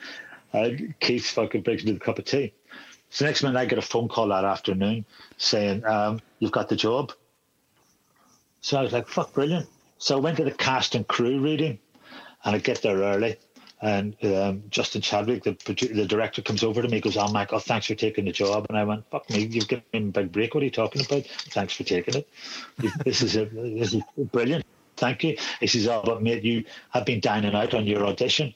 Uh, 0.54 0.70
Keith 1.00 1.26
fucking 1.26 1.62
brings 1.62 1.84
me 1.84 1.94
the 1.94 2.00
cup 2.00 2.20
of 2.20 2.26
tea. 2.26 2.54
So 3.10 3.26
next 3.26 3.42
minute, 3.44 3.58
I 3.58 3.66
get 3.66 3.80
a 3.80 3.82
phone 3.82 4.08
call 4.08 4.28
that 4.28 4.46
afternoon 4.46 5.06
saying, 5.38 5.86
um, 5.86 6.22
"You've 6.40 6.52
got 6.52 6.70
the 6.70 6.78
job." 6.78 7.12
So 8.62 8.78
I 8.78 8.84
was 8.84 8.94
like, 8.94 9.08
"Fuck, 9.08 9.34
brilliant!" 9.34 9.68
So 10.02 10.18
I 10.18 10.20
went 10.20 10.38
to 10.38 10.44
the 10.44 10.52
cast 10.52 10.96
and 10.96 11.08
crew 11.08 11.40
reading, 11.40 11.78
and 12.44 12.56
I 12.56 12.58
get 12.58 12.82
there 12.82 12.98
early. 12.98 13.38
And 13.84 14.16
um, 14.24 14.64
Justin 14.72 15.00
Chadwick, 15.00 15.44
the 15.44 15.52
the 15.94 16.08
director, 16.08 16.42
comes 16.42 16.64
over 16.64 16.82
to 16.82 16.88
me. 16.88 17.00
Goes, 17.00 17.18
"Oh, 17.18 17.28
Michael, 17.28 17.60
thanks 17.60 17.86
for 17.86 17.94
taking 17.94 18.26
the 18.26 18.32
job." 18.32 18.66
And 18.70 18.78
I 18.80 18.84
went, 18.84 19.08
"Fuck 19.12 19.30
me, 19.30 19.46
you've 19.46 19.68
given 19.68 19.86
me 19.94 20.00
a 20.00 20.12
big 20.12 20.32
break. 20.32 20.56
What 20.56 20.62
are 20.62 20.66
you 20.66 20.72
talking 20.72 21.06
about? 21.06 21.28
Thanks 21.54 21.76
for 21.76 21.84
taking 21.84 22.16
it. 22.16 22.28
this 23.06 23.22
is 23.22 23.36
a, 23.36 23.46
this 23.46 23.94
is 23.94 24.02
brilliant. 24.32 24.66
Thank 24.98 25.24
you." 25.24 25.38
He 25.60 25.68
says, 25.68 25.88
"Oh, 25.88 26.02
but 26.04 26.24
mate, 26.24 26.44
you 26.44 26.66
have 26.90 27.06
been 27.06 27.20
dining 27.20 27.54
out 27.54 27.76
on 27.76 27.86
your 27.86 28.04
audition." 28.08 28.56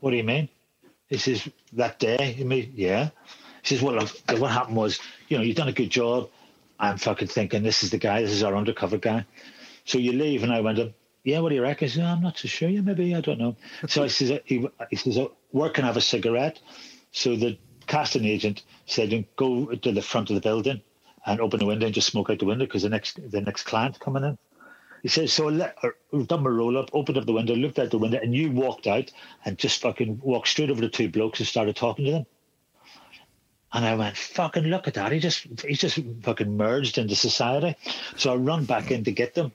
what 0.00 0.10
do 0.10 0.16
you 0.16 0.24
mean? 0.24 0.50
He 1.08 1.16
says, 1.16 1.48
"That 1.72 1.98
day." 1.98 2.36
Mean, 2.44 2.72
yeah. 2.76 3.08
He 3.62 3.74
says, 3.74 3.82
well, 3.82 4.06
what 4.36 4.50
happened 4.50 4.76
was, 4.76 5.00
you 5.28 5.38
know, 5.38 5.42
you've 5.42 5.56
done 5.56 5.68
a 5.68 5.72
good 5.72 5.88
job. 5.88 6.28
I'm 6.78 6.98
fucking 6.98 7.28
thinking, 7.28 7.62
this 7.62 7.82
is 7.82 7.90
the 7.90 7.96
guy, 7.96 8.20
this 8.20 8.32
is 8.32 8.42
our 8.42 8.54
undercover 8.54 8.98
guy. 8.98 9.24
So 9.84 9.98
you 9.98 10.12
leave, 10.12 10.42
and 10.42 10.52
I 10.52 10.60
went, 10.60 10.78
up. 10.78 10.92
yeah, 11.24 11.40
what 11.40 11.50
do 11.50 11.54
you 11.54 11.62
reckon? 11.62 11.88
He 11.88 11.94
says, 11.94 12.04
I'm 12.04 12.22
not 12.22 12.38
so 12.38 12.48
sure. 12.48 12.68
Yeah, 12.68 12.80
maybe, 12.80 13.14
I 13.14 13.20
don't 13.20 13.38
know. 13.38 13.56
so 13.86 14.02
I 14.02 14.08
says, 14.08 14.30
uh, 14.30 14.38
he, 14.44 14.66
he 14.90 14.96
says, 14.96 15.18
oh, 15.18 15.32
where 15.50 15.70
can 15.70 15.84
I 15.84 15.88
have 15.88 15.96
a 15.96 16.00
cigarette? 16.00 16.60
So 17.12 17.36
the 17.36 17.58
casting 17.86 18.24
agent 18.24 18.62
said, 18.86 19.24
go 19.36 19.66
to 19.66 19.92
the 19.92 20.02
front 20.02 20.30
of 20.30 20.34
the 20.34 20.40
building 20.40 20.80
and 21.26 21.40
open 21.40 21.60
the 21.60 21.66
window 21.66 21.86
and 21.86 21.94
just 21.94 22.08
smoke 22.08 22.30
out 22.30 22.38
the 22.38 22.44
window 22.44 22.66
because 22.66 22.82
the 22.82 22.88
next 22.88 23.18
the 23.30 23.40
next 23.40 23.64
client 23.64 23.98
coming 24.00 24.24
in. 24.24 24.38
He 25.02 25.08
says, 25.08 25.32
so 25.34 25.50
I 25.50 25.52
have 25.82 25.92
uh, 26.14 26.22
done 26.22 26.42
my 26.42 26.50
roll 26.50 26.78
up, 26.78 26.88
opened 26.94 27.18
up 27.18 27.26
the 27.26 27.32
window, 27.34 27.54
looked 27.54 27.78
out 27.78 27.90
the 27.90 27.98
window, 27.98 28.18
and 28.22 28.34
you 28.34 28.50
walked 28.50 28.86
out 28.86 29.12
and 29.44 29.58
just 29.58 29.82
fucking 29.82 30.20
walked 30.22 30.48
straight 30.48 30.70
over 30.70 30.80
the 30.80 30.88
two 30.88 31.10
blokes 31.10 31.40
and 31.40 31.46
started 31.46 31.76
talking 31.76 32.06
to 32.06 32.10
them. 32.10 32.26
And 33.74 33.84
I 33.84 33.96
went, 33.96 34.16
fucking 34.16 34.64
look 34.64 34.88
at 34.88 34.94
that. 34.94 35.12
He 35.12 35.18
just 35.18 35.46
he 35.60 35.74
just 35.74 35.98
fucking 36.22 36.56
merged 36.56 36.96
into 36.96 37.16
society. 37.16 37.76
So 38.16 38.32
I 38.32 38.36
run 38.36 38.64
back 38.64 38.90
in 38.90 39.04
to 39.04 39.12
get 39.12 39.34
them. 39.34 39.52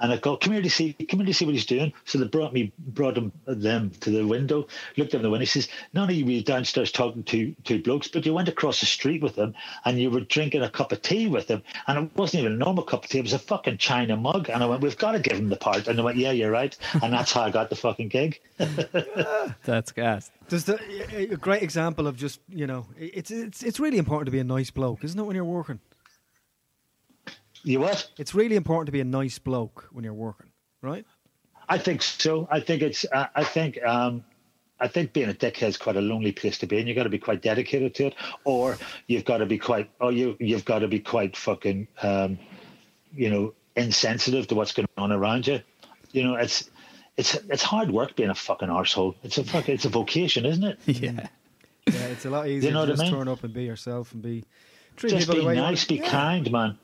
And 0.00 0.12
I 0.12 0.16
go, 0.16 0.36
come 0.36 0.52
here 0.52 0.62
to 0.62 0.70
see, 0.70 0.92
come 0.92 1.20
here 1.20 1.26
to 1.26 1.34
see 1.34 1.44
what 1.44 1.54
he's 1.54 1.66
doing. 1.66 1.92
So 2.04 2.18
they 2.18 2.26
brought 2.26 2.52
me, 2.52 2.72
brought 2.78 3.14
them, 3.14 3.32
them 3.46 3.90
to 4.00 4.10
the 4.10 4.26
window, 4.26 4.66
looked 4.96 5.14
in 5.14 5.22
the 5.22 5.30
window. 5.30 5.42
He 5.42 5.46
says, 5.46 5.68
none 5.92 6.08
of 6.08 6.16
you 6.16 6.24
were 6.24 6.42
downstairs 6.42 6.90
talking 6.90 7.22
to 7.24 7.54
two 7.64 7.82
blokes, 7.82 8.08
but 8.08 8.24
you 8.24 8.34
went 8.34 8.48
across 8.48 8.80
the 8.80 8.86
street 8.86 9.22
with 9.22 9.36
them 9.36 9.54
and 9.84 10.00
you 10.00 10.10
were 10.10 10.20
drinking 10.20 10.62
a 10.62 10.70
cup 10.70 10.92
of 10.92 11.02
tea 11.02 11.26
with 11.26 11.46
them. 11.46 11.62
And 11.86 12.06
it 12.06 12.16
wasn't 12.16 12.42
even 12.42 12.52
a 12.54 12.56
normal 12.56 12.84
cup 12.84 13.04
of 13.04 13.10
tea. 13.10 13.18
It 13.18 13.24
was 13.24 13.32
a 13.32 13.38
fucking 13.38 13.78
China 13.78 14.16
mug. 14.16 14.48
And 14.48 14.62
I 14.62 14.66
went, 14.66 14.82
we've 14.82 14.96
got 14.96 15.12
to 15.12 15.20
give 15.20 15.38
him 15.38 15.48
the 15.48 15.56
part. 15.56 15.86
And 15.86 16.00
I 16.00 16.02
went, 16.02 16.16
yeah, 16.16 16.32
you're 16.32 16.50
right. 16.50 16.76
And 17.02 17.12
that's 17.12 17.32
how 17.32 17.42
I 17.42 17.50
got 17.50 17.70
the 17.70 17.76
fucking 17.76 18.08
gig. 18.08 18.40
that's 19.64 19.92
gas. 19.92 20.30
There's 20.48 20.64
the, 20.64 20.78
a 21.32 21.36
great 21.36 21.62
example 21.62 22.06
of 22.06 22.16
just, 22.16 22.40
you 22.48 22.66
know, 22.66 22.86
it's, 22.98 23.30
it's, 23.30 23.62
it's 23.62 23.78
really 23.78 23.98
important 23.98 24.26
to 24.26 24.32
be 24.32 24.40
a 24.40 24.44
nice 24.44 24.70
bloke, 24.70 25.04
isn't 25.04 25.18
it, 25.18 25.22
when 25.22 25.36
you're 25.36 25.44
working? 25.44 25.80
You 27.62 27.80
what? 27.80 28.08
It's 28.18 28.34
really 28.34 28.56
important 28.56 28.86
to 28.86 28.92
be 28.92 29.00
a 29.00 29.04
nice 29.04 29.38
bloke 29.38 29.88
when 29.92 30.04
you're 30.04 30.14
working, 30.14 30.50
right? 30.82 31.04
I 31.68 31.78
think 31.78 32.02
so. 32.02 32.48
I 32.50 32.60
think 32.60 32.82
it's. 32.82 33.04
Uh, 33.10 33.26
I 33.34 33.44
think. 33.44 33.82
Um, 33.82 34.24
I 34.82 34.88
think 34.88 35.12
being 35.12 35.28
a 35.28 35.34
dickhead 35.34 35.68
is 35.68 35.76
quite 35.76 35.96
a 35.96 36.00
lonely 36.00 36.32
place 36.32 36.56
to 36.58 36.66
be, 36.66 36.78
and 36.78 36.88
you've 36.88 36.96
got 36.96 37.02
to 37.02 37.10
be 37.10 37.18
quite 37.18 37.42
dedicated 37.42 37.94
to 37.96 38.06
it, 38.06 38.14
or 38.44 38.78
you've 39.08 39.26
got 39.26 39.38
to 39.38 39.46
be 39.46 39.58
quite, 39.58 39.90
or 40.00 40.10
you 40.10 40.36
you've 40.40 40.64
got 40.64 40.78
to 40.78 40.88
be 40.88 40.98
quite 40.98 41.36
fucking, 41.36 41.86
um, 42.02 42.38
you 43.14 43.28
know, 43.28 43.52
insensitive 43.76 44.46
to 44.48 44.54
what's 44.54 44.72
going 44.72 44.88
on 44.96 45.12
around 45.12 45.46
you. 45.46 45.60
You 46.12 46.24
know, 46.24 46.34
it's 46.36 46.70
it's 47.18 47.34
it's 47.34 47.62
hard 47.62 47.90
work 47.90 48.16
being 48.16 48.30
a 48.30 48.34
fucking 48.34 48.68
arsehole. 48.68 49.16
It's 49.22 49.36
a 49.36 49.44
fucking 49.44 49.74
it's 49.74 49.84
a 49.84 49.90
vocation, 49.90 50.46
isn't 50.46 50.64
it? 50.64 50.78
Yeah. 50.86 51.28
Yeah, 51.86 52.06
it's 52.06 52.24
a 52.24 52.30
lot 52.30 52.46
easier 52.46 52.68
you 52.68 52.74
know 52.74 52.84
to 52.84 52.92
just 52.92 53.02
I 53.02 53.06
mean? 53.06 53.14
turn 53.14 53.26
up 53.26 53.42
and 53.42 53.52
be 53.52 53.64
yourself 53.64 54.12
and 54.12 54.22
be 54.22 54.44
just 54.96 55.30
be 55.30 55.44
nice, 55.44 55.84
be 55.86 55.96
yeah. 55.96 56.08
kind, 56.08 56.50
man. 56.52 56.78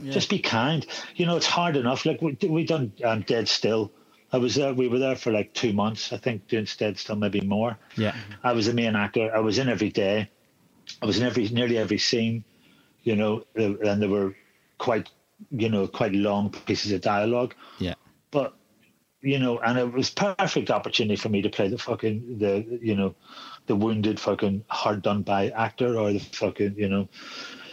Yeah. 0.00 0.12
Just 0.12 0.30
be 0.30 0.38
kind. 0.38 0.86
You 1.16 1.26
know, 1.26 1.36
it's 1.36 1.46
hard 1.46 1.76
enough. 1.76 2.06
Like 2.06 2.22
we 2.22 2.36
we 2.48 2.64
done 2.64 2.92
um, 3.04 3.22
Dead 3.22 3.48
Still. 3.48 3.92
I 4.32 4.38
was 4.38 4.54
there. 4.54 4.72
We 4.74 4.88
were 4.88 4.98
there 4.98 5.16
for 5.16 5.32
like 5.32 5.52
two 5.52 5.72
months. 5.72 6.12
I 6.12 6.16
think 6.16 6.48
doing 6.48 6.66
Dead 6.78 6.98
Still, 6.98 7.16
maybe 7.16 7.40
more. 7.40 7.78
Yeah. 7.96 8.14
I 8.42 8.52
was 8.52 8.66
the 8.66 8.74
main 8.74 8.96
actor. 8.96 9.34
I 9.34 9.40
was 9.40 9.58
in 9.58 9.68
every 9.68 9.90
day. 9.90 10.30
I 11.02 11.06
was 11.06 11.18
in 11.18 11.26
every 11.26 11.48
nearly 11.48 11.78
every 11.78 11.98
scene. 11.98 12.44
You 13.02 13.16
know, 13.16 13.44
and 13.56 14.00
there 14.02 14.08
were 14.08 14.34
quite 14.78 15.10
you 15.50 15.68
know 15.68 15.86
quite 15.86 16.12
long 16.12 16.50
pieces 16.50 16.92
of 16.92 17.00
dialogue. 17.00 17.54
Yeah. 17.78 17.94
But 18.30 18.54
you 19.22 19.38
know, 19.38 19.58
and 19.60 19.78
it 19.78 19.92
was 19.92 20.10
perfect 20.10 20.70
opportunity 20.70 21.16
for 21.16 21.28
me 21.28 21.42
to 21.42 21.50
play 21.50 21.68
the 21.68 21.78
fucking 21.78 22.38
the 22.38 22.78
you 22.82 22.96
know 22.96 23.14
the 23.66 23.76
wounded 23.76 24.18
fucking 24.20 24.64
hard 24.68 25.02
done 25.02 25.22
by 25.22 25.50
actor 25.50 25.98
or 25.98 26.12
the 26.12 26.18
fucking 26.20 26.74
you 26.76 26.88
know 26.88 27.08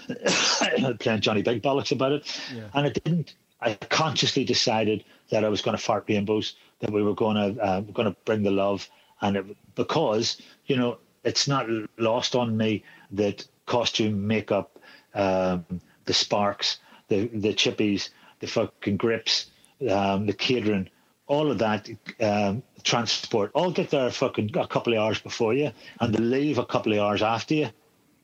playing 1.00 1.22
Johnny 1.22 1.42
Big 1.42 1.62
Bollocks 1.62 1.92
about 1.92 2.12
it. 2.12 2.42
Yeah. 2.54 2.64
And 2.74 2.88
it 2.88 3.04
didn't. 3.04 3.36
I 3.62 3.74
consciously 3.74 4.46
decided 4.46 5.04
that 5.32 5.44
I 5.44 5.50
was 5.50 5.62
going 5.62 5.76
to 5.76 5.84
fart 5.84 6.06
rainbows, 6.08 6.56
that 6.80 6.92
we 6.92 7.04
were 7.04 7.14
going 7.14 7.36
to 7.36 7.62
uh, 7.62 7.82
going 7.82 8.12
to 8.12 8.16
bring 8.26 8.44
the 8.44 8.52
love, 8.52 8.90
and 9.22 9.38
it, 9.38 9.76
because 9.76 10.42
you 10.66 10.78
know 10.78 10.98
it's 11.24 11.48
not 11.48 11.68
lost 11.98 12.36
on 12.36 12.56
me 12.56 12.84
that 13.12 13.46
costume, 13.66 14.26
makeup, 14.26 14.80
um, 15.14 15.66
the 16.06 16.14
sparks, 16.14 16.78
the 17.10 17.28
the 17.28 17.54
chippies, 17.54 18.10
the 18.40 18.48
fucking 18.48 18.98
grips, 18.98 19.48
um, 19.90 20.26
the 20.26 20.34
catering, 20.34 20.90
all 21.28 21.52
of 21.52 21.58
that 21.60 21.90
um, 22.22 22.64
transport, 22.84 23.52
all 23.54 23.72
get 23.72 23.90
there 23.90 24.10
fucking 24.10 24.52
a 24.58 24.68
couple 24.68 24.94
of 24.94 25.00
hours 25.00 25.20
before 25.20 25.54
you, 25.54 25.72
and 26.00 26.14
they 26.14 26.24
leave 26.24 26.58
a 26.58 26.66
couple 26.66 26.94
of 26.94 27.00
hours 27.00 27.22
after 27.22 27.56
you. 27.56 27.70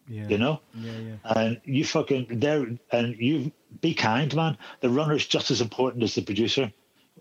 Yeah. 0.07 0.27
You 0.27 0.37
know? 0.37 0.61
Yeah, 0.73 0.97
yeah. 0.97 1.15
And 1.23 1.61
you 1.63 1.83
fucking 1.83 2.27
there 2.39 2.67
and 2.91 3.15
you 3.17 3.51
be 3.81 3.93
kind, 3.93 4.33
man. 4.35 4.57
The 4.81 4.89
runner's 4.89 5.25
just 5.25 5.51
as 5.51 5.61
important 5.61 6.03
as 6.03 6.15
the 6.15 6.21
producer. 6.21 6.71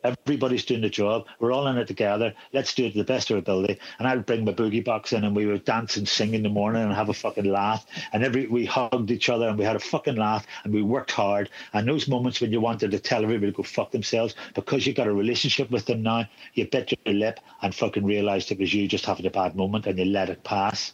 Everybody's 0.02 0.66
doing 0.66 0.82
the 0.82 0.90
job. 0.90 1.26
We're 1.40 1.52
all 1.52 1.66
in 1.66 1.78
it 1.78 1.86
together. 1.86 2.34
Let's 2.52 2.74
do 2.74 2.84
it 2.84 2.92
to 2.92 2.98
the 2.98 3.04
best 3.04 3.30
of 3.30 3.36
our 3.36 3.38
ability. 3.38 3.78
And 3.98 4.06
I'd 4.06 4.26
bring 4.26 4.44
my 4.44 4.52
boogie 4.52 4.84
box 4.84 5.14
in 5.14 5.24
and 5.24 5.34
we 5.34 5.46
would 5.46 5.64
dance 5.64 5.96
and 5.96 6.06
sing 6.06 6.34
in 6.34 6.42
the 6.42 6.50
morning 6.50 6.82
and 6.82 6.92
have 6.92 7.08
a 7.08 7.14
fucking 7.14 7.46
laugh. 7.46 7.86
And 8.12 8.22
every 8.22 8.46
we 8.46 8.66
hugged 8.66 9.10
each 9.10 9.30
other 9.30 9.48
and 9.48 9.58
we 9.58 9.64
had 9.64 9.76
a 9.76 9.80
fucking 9.80 10.16
laugh 10.16 10.46
and 10.64 10.74
we 10.74 10.82
worked 10.82 11.12
hard. 11.12 11.48
And 11.72 11.88
those 11.88 12.06
moments 12.06 12.40
when 12.42 12.52
you 12.52 12.60
wanted 12.60 12.90
to 12.90 12.98
tell 12.98 13.22
everybody 13.22 13.52
to 13.52 13.56
go 13.56 13.62
fuck 13.62 13.92
themselves 13.92 14.34
because 14.52 14.86
you 14.86 14.92
got 14.92 15.06
a 15.06 15.14
relationship 15.14 15.70
with 15.70 15.86
them 15.86 16.02
now, 16.02 16.28
you 16.52 16.66
bit 16.66 16.92
your 17.06 17.14
lip 17.14 17.40
and 17.62 17.74
fucking 17.74 18.04
realised 18.04 18.52
it 18.52 18.58
was 18.58 18.74
you 18.74 18.86
just 18.86 19.06
having 19.06 19.24
a 19.24 19.30
bad 19.30 19.56
moment 19.56 19.86
and 19.86 19.98
you 19.98 20.04
let 20.04 20.28
it 20.28 20.44
pass. 20.44 20.92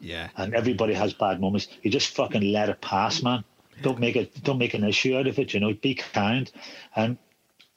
Yeah. 0.00 0.28
And 0.36 0.54
everybody 0.54 0.94
has 0.94 1.14
bad 1.14 1.40
moments. 1.40 1.68
You 1.82 1.90
just 1.90 2.14
fucking 2.14 2.42
let 2.52 2.68
it 2.68 2.80
pass, 2.80 3.22
man. 3.22 3.44
Don't 3.82 3.98
make 3.98 4.16
it. 4.16 4.42
Don't 4.44 4.58
make 4.58 4.74
an 4.74 4.84
issue 4.84 5.16
out 5.16 5.26
of 5.26 5.38
it. 5.38 5.52
You 5.52 5.60
know, 5.60 5.74
be 5.74 5.94
kind, 5.94 6.50
and 6.94 7.18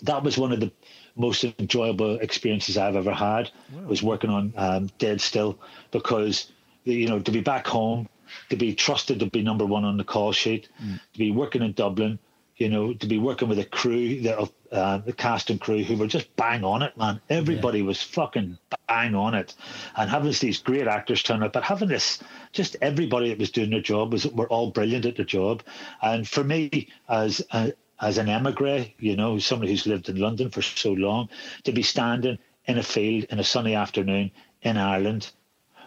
that 0.03 0.23
was 0.23 0.37
one 0.37 0.51
of 0.51 0.59
the 0.59 0.71
most 1.15 1.43
enjoyable 1.43 2.19
experiences 2.19 2.77
I've 2.77 2.95
ever 2.95 3.13
had. 3.13 3.49
Was 3.87 4.03
working 4.03 4.29
on 4.29 4.53
um, 4.57 4.89
Dead 4.99 5.19
Still 5.21 5.57
because 5.91 6.51
you 6.83 7.07
know 7.07 7.19
to 7.19 7.31
be 7.31 7.41
back 7.41 7.65
home, 7.65 8.07
to 8.49 8.55
be 8.55 8.75
trusted 8.75 9.19
to 9.19 9.25
be 9.25 9.41
number 9.41 9.65
one 9.65 9.85
on 9.85 9.97
the 9.97 10.03
call 10.03 10.31
sheet, 10.31 10.69
to 11.13 11.19
be 11.19 11.31
working 11.31 11.63
in 11.63 11.73
Dublin, 11.73 12.19
you 12.57 12.69
know, 12.69 12.93
to 12.93 13.07
be 13.07 13.19
working 13.19 13.47
with 13.49 13.59
a 13.59 13.65
crew, 13.65 14.21
the, 14.21 14.49
uh, 14.71 14.97
the 14.99 15.13
cast 15.13 15.49
and 15.49 15.59
crew 15.59 15.83
who 15.83 15.97
were 15.97 16.07
just 16.07 16.35
bang 16.35 16.63
on 16.63 16.81
it, 16.81 16.97
man. 16.97 17.21
Everybody 17.29 17.81
was 17.81 18.01
fucking 18.01 18.57
bang 18.87 19.15
on 19.15 19.33
it, 19.33 19.55
and 19.95 20.09
having 20.09 20.33
these 20.39 20.59
great 20.59 20.87
actors 20.87 21.23
turn 21.23 21.43
up, 21.43 21.53
but 21.53 21.63
having 21.63 21.89
this, 21.89 22.19
just 22.51 22.75
everybody 22.81 23.29
that 23.29 23.39
was 23.39 23.51
doing 23.51 23.69
their 23.69 23.81
job 23.81 24.11
was 24.11 24.25
were 24.27 24.47
all 24.47 24.71
brilliant 24.71 25.05
at 25.05 25.15
their 25.15 25.25
job, 25.25 25.63
and 26.01 26.27
for 26.27 26.43
me 26.43 26.87
as 27.07 27.41
a, 27.51 27.73
as 28.01 28.17
an 28.17 28.29
emigre, 28.29 28.85
you 28.99 29.15
know, 29.15 29.39
somebody 29.39 29.71
who's 29.71 29.87
lived 29.87 30.09
in 30.09 30.17
London 30.17 30.49
for 30.49 30.61
so 30.61 30.91
long, 30.93 31.29
to 31.63 31.71
be 31.71 31.83
standing 31.83 32.37
in 32.65 32.77
a 32.77 32.83
field 32.83 33.25
in 33.29 33.39
a 33.39 33.43
sunny 33.43 33.73
afternoon 33.73 34.31
in 34.61 34.77
Ireland 34.77 35.31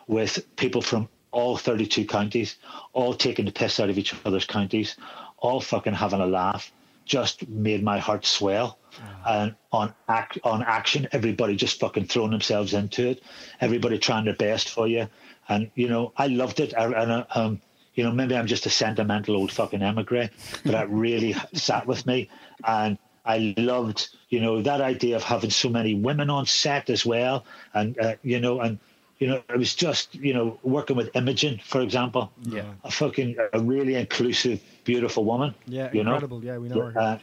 with 0.06 0.44
people 0.56 0.82
from 0.82 1.08
all 1.30 1.56
32 1.56 2.06
counties, 2.06 2.56
all 2.92 3.14
taking 3.14 3.44
the 3.44 3.52
piss 3.52 3.78
out 3.78 3.90
of 3.90 3.98
each 3.98 4.14
other's 4.24 4.44
counties, 4.44 4.96
all 5.38 5.60
fucking 5.60 5.94
having 5.94 6.20
a 6.20 6.26
laugh, 6.26 6.72
just 7.10 7.48
made 7.48 7.82
my 7.82 7.98
heart 7.98 8.24
swell. 8.24 8.78
And 9.26 9.56
on 9.72 9.92
act, 10.08 10.38
on 10.44 10.62
action, 10.62 11.08
everybody 11.10 11.56
just 11.56 11.80
fucking 11.80 12.06
throwing 12.06 12.30
themselves 12.30 12.72
into 12.72 13.08
it, 13.10 13.22
everybody 13.60 13.98
trying 13.98 14.26
their 14.26 14.36
best 14.36 14.68
for 14.68 14.86
you. 14.86 15.08
And, 15.48 15.70
you 15.74 15.88
know, 15.88 16.12
I 16.16 16.28
loved 16.28 16.60
it. 16.60 16.72
I, 16.76 16.84
and, 16.84 17.10
uh, 17.10 17.24
um, 17.34 17.60
you 17.94 18.04
know, 18.04 18.12
maybe 18.12 18.36
I'm 18.36 18.46
just 18.46 18.66
a 18.66 18.70
sentimental 18.70 19.36
old 19.36 19.50
fucking 19.50 19.82
emigre, 19.82 20.30
but 20.62 20.72
that 20.72 20.88
really 20.88 21.34
sat 21.52 21.86
with 21.88 22.06
me. 22.06 22.30
And 22.64 22.96
I 23.24 23.54
loved, 23.58 24.08
you 24.28 24.40
know, 24.40 24.62
that 24.62 24.80
idea 24.80 25.16
of 25.16 25.24
having 25.24 25.50
so 25.50 25.68
many 25.68 25.94
women 25.94 26.30
on 26.30 26.46
set 26.46 26.90
as 26.90 27.04
well. 27.04 27.44
And, 27.74 27.98
uh, 27.98 28.14
you 28.22 28.38
know, 28.38 28.60
and, 28.60 28.78
you 29.20 29.28
know, 29.28 29.42
it 29.50 29.56
was 29.58 29.74
just, 29.74 30.14
you 30.14 30.32
know, 30.32 30.58
working 30.62 30.96
with 30.96 31.14
Imogen, 31.14 31.60
for 31.62 31.82
example. 31.82 32.32
Yeah. 32.42 32.62
A 32.84 32.90
fucking, 32.90 33.36
a 33.52 33.60
really 33.60 33.94
inclusive, 33.94 34.60
beautiful 34.84 35.24
woman. 35.24 35.54
Yeah, 35.66 35.90
you 35.92 36.02
know? 36.02 36.14
incredible. 36.14 36.42
Yeah, 36.42 36.56
we 36.56 36.68
know 36.68 36.86
her. 36.86 36.98
Uh, 36.98 37.18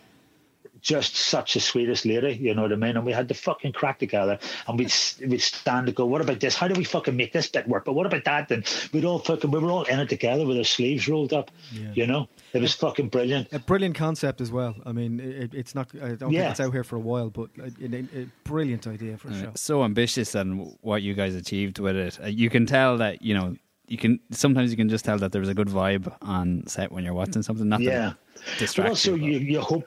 just 0.82 1.16
such 1.16 1.56
a 1.56 1.60
sweetest 1.60 2.06
lady, 2.06 2.34
you 2.42 2.54
know 2.54 2.64
what 2.64 2.72
I 2.74 2.76
mean? 2.76 2.96
And 2.98 3.06
we 3.06 3.12
had 3.12 3.28
to 3.30 3.34
fucking 3.34 3.74
crack 3.74 4.00
together 4.00 4.40
and 4.68 4.78
we'd, 4.80 4.94
we'd 5.28 5.42
stand 5.42 5.88
and 5.88 5.96
go, 5.96 6.06
what 6.06 6.22
about 6.22 6.40
this? 6.40 6.56
How 6.56 6.68
do 6.68 6.76
we 6.76 6.84
fucking 6.84 7.16
make 7.16 7.34
this 7.34 7.48
bit 7.48 7.68
work? 7.68 7.86
But 7.86 7.94
what 7.94 8.06
about 8.06 8.24
that? 8.26 8.52
And 8.52 8.66
we'd 8.94 9.06
all 9.06 9.20
fucking, 9.20 9.52
we 9.52 9.60
were 9.60 9.72
all 9.72 9.84
in 9.84 10.00
it 10.00 10.10
together 10.10 10.46
with 10.46 10.58
our 10.58 10.64
sleeves 10.64 11.08
rolled 11.08 11.34
up, 11.34 11.52
Yeah. 11.72 11.92
you 11.94 12.08
know? 12.08 12.28
It 12.54 12.62
was 12.62 12.74
fucking 12.74 13.10
brilliant. 13.10 13.50
A 13.52 13.60
brilliant 13.60 13.96
concept 13.96 14.40
as 14.42 14.52
well. 14.52 14.76
I 14.86 14.92
mean, 14.92 15.20
it, 15.20 15.54
it's 15.54 15.76
not. 15.76 15.90
I 16.02 16.16
don't 16.16 16.32
Yeah. 16.32 16.42
think 16.44 16.52
it's 16.52 16.60
out 16.62 16.72
here 16.74 16.84
for 16.84 16.96
a 16.96 17.00
while, 17.00 17.30
but 17.30 17.50
a, 17.60 17.72
a, 17.86 18.22
a 18.22 18.28
brilliant 18.46 18.88
idea 18.88 19.18
for 19.18 19.32
sure. 19.34 19.52
so 19.56 19.84
ambitious 19.84 20.34
and 20.34 20.74
what 20.82 21.02
you 21.02 21.14
guys 21.14 21.36
achieved 21.36 21.78
with 21.80 21.96
it. 21.98 22.18
Uh, 22.24 22.28
You 22.28 22.50
can 22.50 22.66
tell 22.66 22.98
that 22.98 23.22
you 23.22 23.34
know 23.34 23.56
you 23.88 23.98
can 23.98 24.20
sometimes 24.32 24.72
you 24.72 24.78
can 24.78 24.88
just 24.90 25.04
tell 25.06 25.18
that 25.20 25.34
there 25.34 25.42
was 25.42 25.50
a 25.50 25.54
good 25.54 25.68
vibe 25.68 26.12
on 26.22 26.66
set 26.68 26.92
when 26.92 27.04
you're 27.04 27.14
watching 27.14 27.42
something. 27.44 27.68
Not 27.68 27.82
Yeah. 27.82 28.14
that 28.60 28.74
But 28.76 28.88
also, 28.88 29.14
you, 29.16 29.34
you 29.40 29.60
hope, 29.62 29.86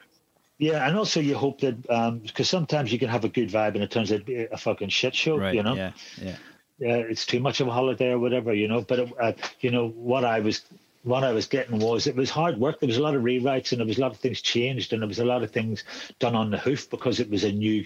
yeah, 0.61 0.87
and 0.87 0.95
also 0.95 1.19
you 1.19 1.35
hope 1.35 1.61
that, 1.61 2.21
because 2.21 2.47
sometimes 2.47 2.93
you 2.93 2.99
can 2.99 3.09
have 3.09 3.25
a 3.25 3.29
good 3.29 3.49
vibe 3.49 3.73
and 3.73 3.83
it 3.83 3.89
turns 3.89 4.11
out 4.11 4.19
to 4.19 4.23
be 4.23 4.45
a 4.45 4.57
fucking 4.57 4.89
shit 4.89 5.15
show, 5.15 5.37
right? 5.37 5.55
you 5.55 5.63
know? 5.63 5.73
Yeah, 5.73 5.91
yeah. 6.21 6.35
yeah, 6.77 6.95
it's 6.97 7.25
too 7.25 7.39
much 7.39 7.61
of 7.61 7.67
a 7.67 7.71
holiday 7.71 8.11
or 8.11 8.19
whatever, 8.19 8.53
you 8.53 8.67
know. 8.67 8.81
But 8.81 8.99
it, 8.99 9.13
uh, 9.19 9.33
you 9.61 9.71
know 9.71 9.87
what 9.87 10.23
I 10.23 10.39
was, 10.39 10.61
what 11.01 11.23
I 11.23 11.31
was 11.31 11.47
getting 11.47 11.79
was 11.79 12.05
it 12.05 12.15
was 12.15 12.29
hard 12.29 12.59
work. 12.59 12.79
There 12.79 12.85
was 12.85 12.97
a 12.97 13.01
lot 13.01 13.15
of 13.15 13.23
rewrites 13.23 13.71
and 13.71 13.79
there 13.79 13.87
was 13.87 13.97
a 13.97 14.01
lot 14.01 14.11
of 14.11 14.19
things 14.19 14.39
changed 14.39 14.93
and 14.93 15.01
there 15.01 15.07
was 15.07 15.17
a 15.17 15.25
lot 15.25 15.41
of 15.41 15.49
things 15.49 15.83
done 16.19 16.35
on 16.35 16.51
the 16.51 16.59
hoof 16.59 16.91
because 16.91 17.19
it 17.19 17.31
was 17.31 17.43
a 17.43 17.51
new, 17.51 17.83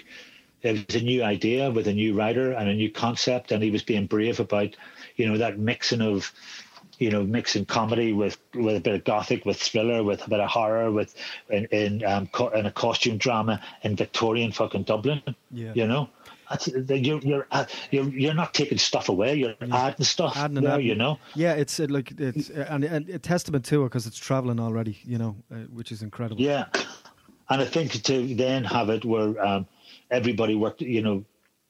it 0.61 0.85
was 0.85 1.01
a 1.01 1.05
new 1.05 1.23
idea 1.23 1.71
with 1.71 1.87
a 1.87 1.93
new 1.93 2.13
writer 2.13 2.51
and 2.51 2.67
a 2.67 2.73
new 2.73 2.91
concept, 2.91 3.53
and 3.53 3.63
he 3.63 3.71
was 3.71 3.83
being 3.83 4.05
brave 4.05 4.41
about, 4.41 4.75
you 5.15 5.29
know, 5.29 5.37
that 5.37 5.57
mixing 5.57 6.01
of. 6.01 6.29
You 6.99 7.09
know, 7.09 7.23
mixing 7.23 7.65
comedy 7.65 8.13
with 8.13 8.37
with 8.53 8.77
a 8.77 8.79
bit 8.79 8.95
of 8.95 9.03
gothic, 9.03 9.45
with 9.45 9.57
thriller, 9.57 10.03
with 10.03 10.25
a 10.25 10.29
bit 10.29 10.39
of 10.39 10.49
horror, 10.49 10.91
with 10.91 11.13
in 11.49 11.65
in, 11.65 12.05
um, 12.05 12.27
co- 12.27 12.49
in 12.49 12.65
a 12.65 12.71
costume 12.71 13.17
drama 13.17 13.61
in 13.83 13.95
Victorian 13.95 14.51
fucking 14.51 14.83
Dublin. 14.83 15.21
Yeah. 15.51 15.73
You 15.75 15.87
know, 15.87 16.09
that's, 16.49 16.67
you're 16.67 17.19
you're 17.19 17.47
uh, 17.51 17.65
you're 17.91 18.09
you're 18.09 18.33
not 18.33 18.53
taking 18.53 18.77
stuff 18.77 19.09
away. 19.09 19.35
You're 19.35 19.55
adding 19.71 20.05
stuff. 20.05 20.37
Adding 20.37 20.61
there, 20.61 20.73
adding. 20.73 20.85
you 20.85 20.95
know. 20.95 21.19
Yeah, 21.33 21.53
it's 21.53 21.79
uh, 21.79 21.87
like 21.89 22.11
it's 22.19 22.49
and, 22.49 22.83
and 22.83 23.09
a 23.09 23.19
testament 23.19 23.65
to 23.65 23.83
it 23.83 23.85
because 23.87 24.07
it's 24.07 24.17
traveling 24.17 24.59
already. 24.59 24.99
You 25.03 25.17
know, 25.17 25.35
uh, 25.51 25.55
which 25.73 25.91
is 25.91 26.01
incredible. 26.01 26.41
Yeah, 26.41 26.65
and 27.49 27.61
I 27.61 27.65
think 27.65 27.91
to 28.03 28.35
then 28.35 28.63
have 28.63 28.89
it 28.89 29.03
where 29.03 29.43
um, 29.45 29.67
everybody 30.11 30.55
worked. 30.55 30.81
You 30.81 31.01
know, 31.01 31.25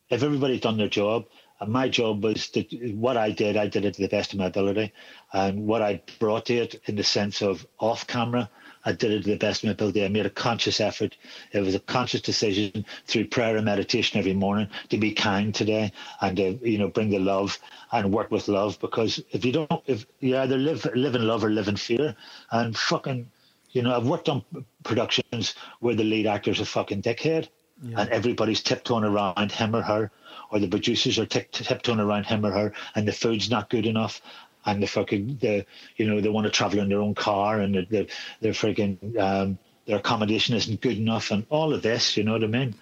if 0.10 0.24
everybody 0.24 0.60
done 0.60 0.78
their 0.78 0.90
job. 0.90 1.26
And 1.60 1.72
my 1.72 1.88
job 1.88 2.24
was 2.24 2.50
to 2.50 2.62
what 2.96 3.16
I 3.18 3.32
did. 3.32 3.56
I 3.56 3.68
did 3.68 3.86
it 3.86 3.94
to 3.96 4.02
the 4.02 4.10
best 4.10 4.34
of 4.34 4.40
my 4.40 4.48
ability, 4.48 4.92
and 5.32 5.66
what 5.66 5.82
I 5.82 6.02
brought 6.20 6.48
to 6.48 6.56
it 6.56 6.82
in 6.86 6.96
the 6.96 7.04
sense 7.04 7.42
of 7.42 7.66
off 7.80 8.06
camera, 8.08 8.50
I 8.84 8.92
did 8.92 9.12
it 9.12 9.24
to 9.24 9.30
the 9.30 9.38
best 9.38 9.64
of 9.64 9.68
my 9.68 9.72
ability. 9.72 10.04
I 10.04 10.10
made 10.10 10.26
a 10.26 10.30
conscious 10.30 10.82
effort. 10.82 11.16
It 11.54 11.62
was 11.62 11.74
a 11.74 11.80
conscious 11.80 12.22
decision 12.22 12.86
through 13.08 13.28
prayer 13.30 13.56
and 13.56 13.66
meditation 13.66 14.20
every 14.20 14.34
morning 14.34 14.68
to 14.90 14.98
be 14.98 15.14
kind 15.14 15.56
today 15.56 15.92
and 16.22 16.36
to 16.38 16.60
you 16.62 16.78
know 16.78 16.90
bring 16.90 17.10
the 17.10 17.20
love 17.20 17.58
and 17.92 18.14
work 18.14 18.32
with 18.32 18.48
love. 18.50 18.78
Because 18.80 19.24
if 19.32 19.46
you 19.46 19.54
don't, 19.54 19.72
if 19.88 20.06
you 20.20 20.38
either 20.38 20.58
live 20.58 20.86
live 20.94 21.16
in 21.16 21.26
love 21.26 21.44
or 21.44 21.50
live 21.50 21.70
in 21.70 21.78
fear, 21.78 22.16
and 22.52 22.76
fucking, 22.78 23.32
you 23.72 23.82
know, 23.82 23.96
I've 23.96 24.08
worked 24.08 24.28
on 24.30 24.44
productions 24.84 25.56
where 25.80 25.96
the 25.96 26.04
lead 26.04 26.28
actor's 26.28 26.60
a 26.60 26.66
fucking 26.66 27.02
dickhead, 27.02 27.48
and 27.82 28.10
everybody's 28.10 28.62
tiptoeing 28.62 29.04
around 29.04 29.52
him 29.52 29.76
or 29.76 29.82
her, 29.82 30.12
or 30.56 30.60
the 30.60 30.68
producers 30.70 31.20
are 31.20 31.26
tip- 31.26 31.52
tiptoeing 31.52 32.00
around 32.00 32.26
him 32.26 32.46
or 32.46 32.52
her, 32.52 32.74
and 32.96 33.06
the 33.06 33.12
food's 33.12 33.50
not 33.50 33.70
good 33.70 33.86
enough. 33.86 34.22
And 34.66 34.82
the 34.82 34.88
fucking 34.88 35.38
the 35.42 35.66
you 35.98 36.08
know 36.08 36.22
they 36.22 36.30
want 36.30 36.46
to 36.46 36.52
travel 36.52 36.80
in 36.80 36.90
their 36.90 37.02
own 37.02 37.14
car 37.14 37.60
and 37.60 37.76
the 37.76 37.86
the 37.90 38.08
their 38.40 38.54
freaking 38.54 38.98
um, 39.20 39.60
their 39.86 39.98
accommodation 39.98 40.56
isn't 40.56 40.82
good 40.82 40.98
enough 40.98 41.30
and 41.30 41.46
all 41.50 41.72
of 41.74 41.84
this 41.84 42.18
you 42.18 42.24
know 42.24 42.32
what 42.32 42.44
I 42.44 42.48
mean 42.48 42.74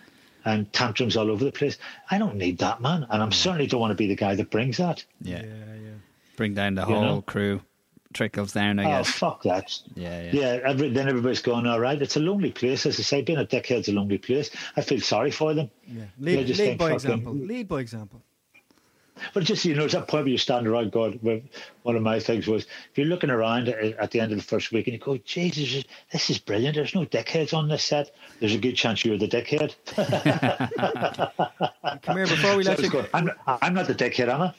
and 0.45 0.71
tantrums 0.71 1.17
all 1.17 1.30
over 1.30 1.43
the 1.43 1.51
place. 1.51 1.78
I 2.09 2.19
don't 2.19 2.36
need 2.36 2.59
that 2.59 2.80
man, 2.82 3.05
and 3.09 3.21
I'm 3.24 3.32
certainly 3.34 3.67
don't 3.67 3.82
want 3.82 3.91
to 3.91 3.95
be 3.95 4.07
the 4.07 4.15
guy 4.15 4.36
that 4.36 4.49
brings 4.49 4.78
that. 4.78 5.03
yeah, 5.21 5.41
yeah, 5.41 5.74
yeah. 5.76 5.89
Bring 6.38 6.53
down 6.53 6.76
the 6.76 6.82
You 6.88 6.93
whole 6.95 7.01
know? 7.03 7.21
crew. 7.21 7.61
Trickles 8.14 8.53
down, 8.53 8.80
I 8.80 8.84
Oh 8.86 8.88
guess. 8.88 9.09
Oh 9.09 9.11
fuck 9.11 9.43
that! 9.43 9.78
yeah, 9.95 10.22
yeah, 10.24 10.32
Yeah, 10.34 10.59
every, 10.70 10.89
then 10.89 11.09
everybody's 11.09 11.41
going 11.41 11.66
all 11.68 11.80
right. 11.80 12.01
It's 12.01 12.16
a 12.16 12.20
lonely 12.20 12.51
place, 12.51 12.86
as 12.86 12.99
I 12.99 13.03
say. 13.03 13.22
Being 13.22 13.39
a 13.39 13.45
dickhead's 13.45 13.88
a 13.89 13.91
lonely 13.93 14.18
place. 14.18 14.49
I 14.78 14.82
feel 14.82 15.01
sorry 15.01 15.32
for 15.32 15.53
them. 15.53 15.70
yeah. 15.88 16.03
Yeah, 16.03 16.05
Lead, 16.20 16.47
lead 16.47 16.55
think 16.57 16.80
by 16.80 16.86
fucking- 16.91 16.95
example. 16.95 17.34
Lead 17.34 17.68
by 17.68 17.80
example. 17.82 18.22
But 19.34 19.43
just 19.43 19.64
you 19.66 19.76
know, 19.76 19.86
it's 19.86 19.93
that 19.93 20.07
point 20.07 20.26
where 20.26 20.32
you 20.32 20.38
stand 20.38 20.68
around. 20.68 20.91
God, 20.91 21.20
one 21.84 21.95
of 21.95 22.01
my 22.01 22.20
things 22.20 22.47
was 22.47 22.64
if 22.64 22.97
you're 22.97 23.07
looking 23.07 23.30
around 23.30 23.70
at, 23.70 23.78
at 23.97 24.11
the 24.11 24.20
end 24.20 24.32
of 24.32 24.38
the 24.38 24.43
first 24.43 24.72
week 24.72 24.88
and 24.88 24.93
you 24.93 24.99
go, 24.99 25.18
Jesus, 25.18 25.84
this 26.11 26.30
is 26.30 26.39
brilliant. 26.39 26.76
There's 26.76 26.95
no 26.95 27.05
dickheads 27.05 27.53
on 27.53 27.68
this 27.70 27.84
set. 27.84 28.11
There's 28.39 28.55
a 28.55 28.57
good 28.57 28.76
chance 28.76 29.05
you're 29.05 29.18
the 29.18 29.28
dickhead. 29.28 29.76
Come 32.01 32.18
here 32.18 32.28
before 32.28 32.57
we 32.57 32.64
let 32.64 32.80
it's 32.80 32.84
you. 32.84 32.89
go. 32.89 33.05
I'm, 33.14 33.30
I'm 33.47 33.74
not 33.74 33.88
the 33.88 33.95
dickhead, 33.95 34.30
am 34.30 34.41
I? 34.41 34.53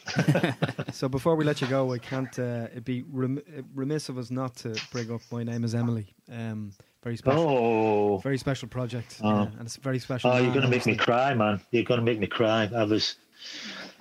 So 0.92 1.08
before 1.08 1.34
we 1.34 1.44
let 1.44 1.60
you 1.60 1.66
go, 1.66 1.92
I 1.92 1.98
can't. 1.98 2.38
Uh, 2.38 2.68
it'd 2.70 2.84
be 2.84 3.02
remiss 3.10 4.08
of 4.08 4.16
us 4.18 4.30
not 4.30 4.54
to 4.58 4.80
bring 4.92 5.10
up. 5.12 5.20
My 5.32 5.42
name 5.42 5.64
is 5.64 5.74
Emily. 5.74 6.06
Um, 6.30 6.70
very 7.02 7.16
special. 7.16 7.40
Oh, 7.48 8.18
Very 8.18 8.38
special 8.38 8.68
project, 8.68 9.18
Oh. 9.22 9.28
uh, 9.28 9.42
and 9.44 9.62
it's 9.62 9.76
very 9.76 9.98
special. 9.98 10.30
oh, 10.30 10.36
you're 10.38 10.52
going 10.52 10.62
to 10.62 10.68
make 10.68 10.86
me 10.86 10.94
cry, 10.96 11.34
man. 11.34 11.60
You're 11.72 11.82
going 11.82 11.98
to 12.00 12.04
make 12.04 12.18
me 12.20 12.26
cry. 12.28 12.70
I 12.74 12.84
was, 12.84 13.16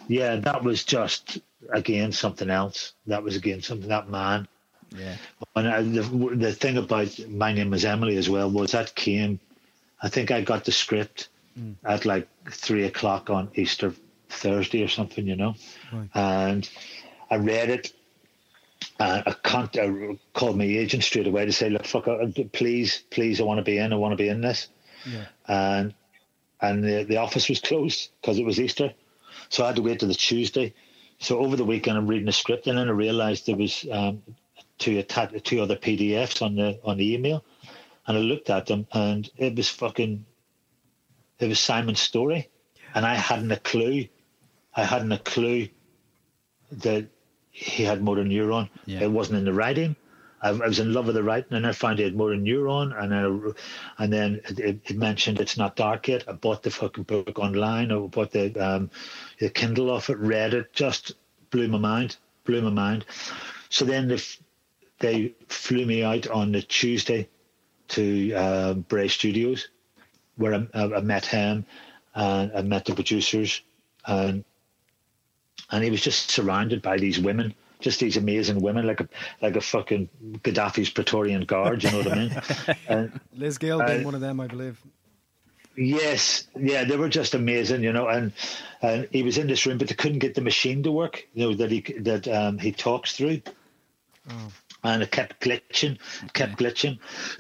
yeah, 0.07 0.35
that 0.37 0.63
was 0.63 0.83
just 0.83 1.39
again 1.71 2.11
something 2.11 2.49
else. 2.49 2.93
That 3.07 3.23
was 3.23 3.35
again 3.35 3.61
something 3.61 3.89
that 3.89 4.09
man. 4.09 4.47
yeah. 4.95 5.15
And 5.55 5.67
I, 5.67 5.81
the, 5.81 6.01
the 6.35 6.53
thing 6.53 6.77
about 6.77 7.17
my 7.29 7.53
name 7.53 7.69
was 7.71 7.85
Emily 7.85 8.17
as 8.17 8.29
well 8.29 8.49
was 8.49 8.71
that 8.71 8.95
came. 8.95 9.39
I 10.01 10.09
think 10.09 10.31
I 10.31 10.41
got 10.41 10.65
the 10.65 10.71
script 10.71 11.29
at 11.85 12.05
like 12.05 12.27
three 12.49 12.83
o'clock 12.85 13.29
on 13.29 13.49
Easter 13.55 13.93
Thursday 14.29 14.83
or 14.83 14.87
something, 14.87 15.27
you 15.27 15.35
know, 15.35 15.53
Right. 15.91 16.09
and 16.15 16.69
I 17.29 17.35
read 17.37 17.69
it. 17.69 17.93
Uh, 18.99 19.21
I 19.25 19.31
can't 19.43 19.77
I 19.77 20.17
called 20.33 20.57
my 20.57 20.65
agent 20.65 21.03
straight 21.03 21.27
away 21.27 21.45
to 21.45 21.51
say, 21.53 21.69
"Look, 21.69 21.85
fuck, 21.85 22.07
uh, 22.07 22.25
please, 22.51 23.03
please, 23.11 23.39
I 23.39 23.43
want 23.43 23.59
to 23.59 23.63
be 23.63 23.77
in. 23.77 23.93
I 23.93 23.95
want 23.95 24.11
to 24.11 24.17
be 24.23 24.27
in 24.29 24.41
this." 24.41 24.67
Yeah. 25.05 25.25
and 25.47 25.93
and 26.61 26.83
the, 26.83 27.03
the 27.03 27.17
office 27.17 27.47
was 27.49 27.59
closed 27.69 28.09
because 28.21 28.39
it 28.39 28.45
was 28.45 28.59
Easter, 28.59 28.93
so 29.53 29.63
I 29.63 29.67
had 29.67 29.75
to 29.75 29.83
wait 29.83 29.99
till 29.99 30.07
the 30.07 30.15
Tuesday. 30.15 30.73
So 31.19 31.37
over 31.37 31.55
the 31.55 31.63
weekend, 31.63 31.95
I'm 31.95 32.07
reading 32.07 32.25
the 32.25 32.31
script, 32.31 32.65
and 32.65 32.75
then 32.75 32.89
I 32.89 32.91
realised 32.91 33.45
there 33.45 33.55
was 33.55 33.85
um, 33.91 34.23
two 34.79 34.97
atta- 34.97 35.39
two 35.41 35.61
other 35.61 35.75
PDFs 35.75 36.41
on 36.41 36.55
the 36.55 36.79
on 36.83 36.97
the 36.97 37.13
email, 37.13 37.45
and 38.07 38.17
I 38.17 38.19
looked 38.19 38.49
at 38.49 38.65
them, 38.65 38.87
and 38.91 39.29
it 39.37 39.55
was 39.55 39.69
fucking, 39.69 40.25
it 41.37 41.47
was 41.47 41.59
Simon's 41.59 41.99
story, 41.99 42.49
and 42.95 43.05
I 43.05 43.13
hadn't 43.13 43.51
a 43.51 43.57
clue, 43.57 44.07
I 44.75 44.85
hadn't 44.85 45.11
a 45.11 45.19
clue 45.19 45.69
that 46.71 47.05
he 47.51 47.83
had 47.83 48.01
motor 48.01 48.23
neuron. 48.23 48.69
Yeah. 48.87 49.01
It 49.01 49.11
wasn't 49.11 49.37
in 49.37 49.45
the 49.45 49.53
writing. 49.53 49.95
I, 50.43 50.49
I, 50.49 50.67
was 50.67 50.79
in 50.79 50.93
love 50.93 51.05
with 51.05 51.15
the 51.15 51.23
writing, 51.23 51.53
and 51.53 51.65
I 51.65 51.71
found 51.71 51.99
it 51.99 52.03
had 52.03 52.13
in 52.13 52.43
neuron, 52.43 52.91
and 53.01 53.11
then, 53.11 53.53
and 53.97 54.13
then 54.13 54.41
it, 54.45 54.81
it, 54.83 54.97
mentioned 54.97 55.39
it's 55.39 55.57
not 55.57 55.75
dark 55.75 56.09
yet. 56.09 56.25
I 56.27 56.33
bought 56.33 56.63
the 56.63 56.69
fucking 56.69 57.05
book 57.05 57.39
online. 57.39 57.91
I 57.91 57.97
bought 57.97 58.31
the 58.31 58.53
um, 58.57 58.91
the 59.43 59.49
Kindle 59.49 59.91
off 59.91 60.09
it, 60.09 60.17
read 60.19 60.53
it, 60.53 60.71
just 60.71 61.15
blew 61.51 61.67
my 61.67 61.77
mind, 61.77 62.15
blew 62.45 62.61
my 62.61 62.69
mind. 62.69 63.05
So 63.67 63.83
then 63.83 64.07
they, 64.07 64.19
they 64.99 65.33
flew 65.49 65.85
me 65.85 66.01
out 66.01 66.27
on 66.27 66.53
the 66.53 66.61
Tuesday 66.61 67.27
to 67.89 68.33
uh, 68.33 68.73
Bray 68.75 69.09
Studios, 69.09 69.67
where 70.37 70.53
I, 70.53 70.67
I, 70.73 71.01
met 71.01 71.25
him 71.25 71.65
and 72.15 72.51
I 72.55 72.61
met 72.61 72.85
the 72.85 72.95
producers, 72.95 73.61
and 74.07 74.45
and 75.71 75.83
he 75.83 75.89
was 75.89 76.01
just 76.01 76.31
surrounded 76.31 76.81
by 76.81 76.97
these 76.97 77.19
women 77.19 77.53
just 77.81 77.99
these 77.99 78.15
amazing 78.15 78.61
women, 78.61 78.87
like 78.87 79.01
a 79.01 79.09
like 79.41 79.57
a 79.57 79.61
fucking 79.61 80.07
Gaddafi's 80.41 80.89
Praetorian 80.89 81.43
Guard. 81.43 81.83
You 81.83 81.91
know 81.91 81.97
what 81.97 82.11
I 82.13 82.15
mean? 82.15 82.41
And, 82.87 83.19
Liz 83.35 83.57
Gill 83.57 83.81
uh, 83.81 83.87
being 83.87 84.05
one 84.05 84.15
of 84.15 84.21
them, 84.21 84.39
I 84.39 84.47
believe. 84.47 84.81
Yes, 85.75 86.47
yeah, 86.59 86.83
they 86.83 86.97
were 86.97 87.09
just 87.09 87.33
amazing, 87.33 87.83
you 87.83 87.93
know. 87.93 88.07
And 88.07 88.33
and 88.81 89.07
he 89.11 89.23
was 89.23 89.37
in 89.37 89.47
this 89.47 89.65
room, 89.65 89.77
but 89.77 89.87
they 89.87 89.95
couldn't 89.95 90.19
get 90.19 90.35
the 90.35 90.41
machine 90.41 90.83
to 90.83 90.91
work. 90.91 91.27
You 91.33 91.49
know 91.49 91.55
that 91.55 91.71
he 91.71 91.81
that 91.99 92.27
um, 92.27 92.59
he 92.59 92.71
talks 92.71 93.15
through. 93.15 93.41
Oh. 94.29 94.51
And 94.83 95.01
it 95.01 95.11
kept 95.11 95.41
glitching, 95.41 95.97
kept 96.33 96.57
glitching. 96.57 96.99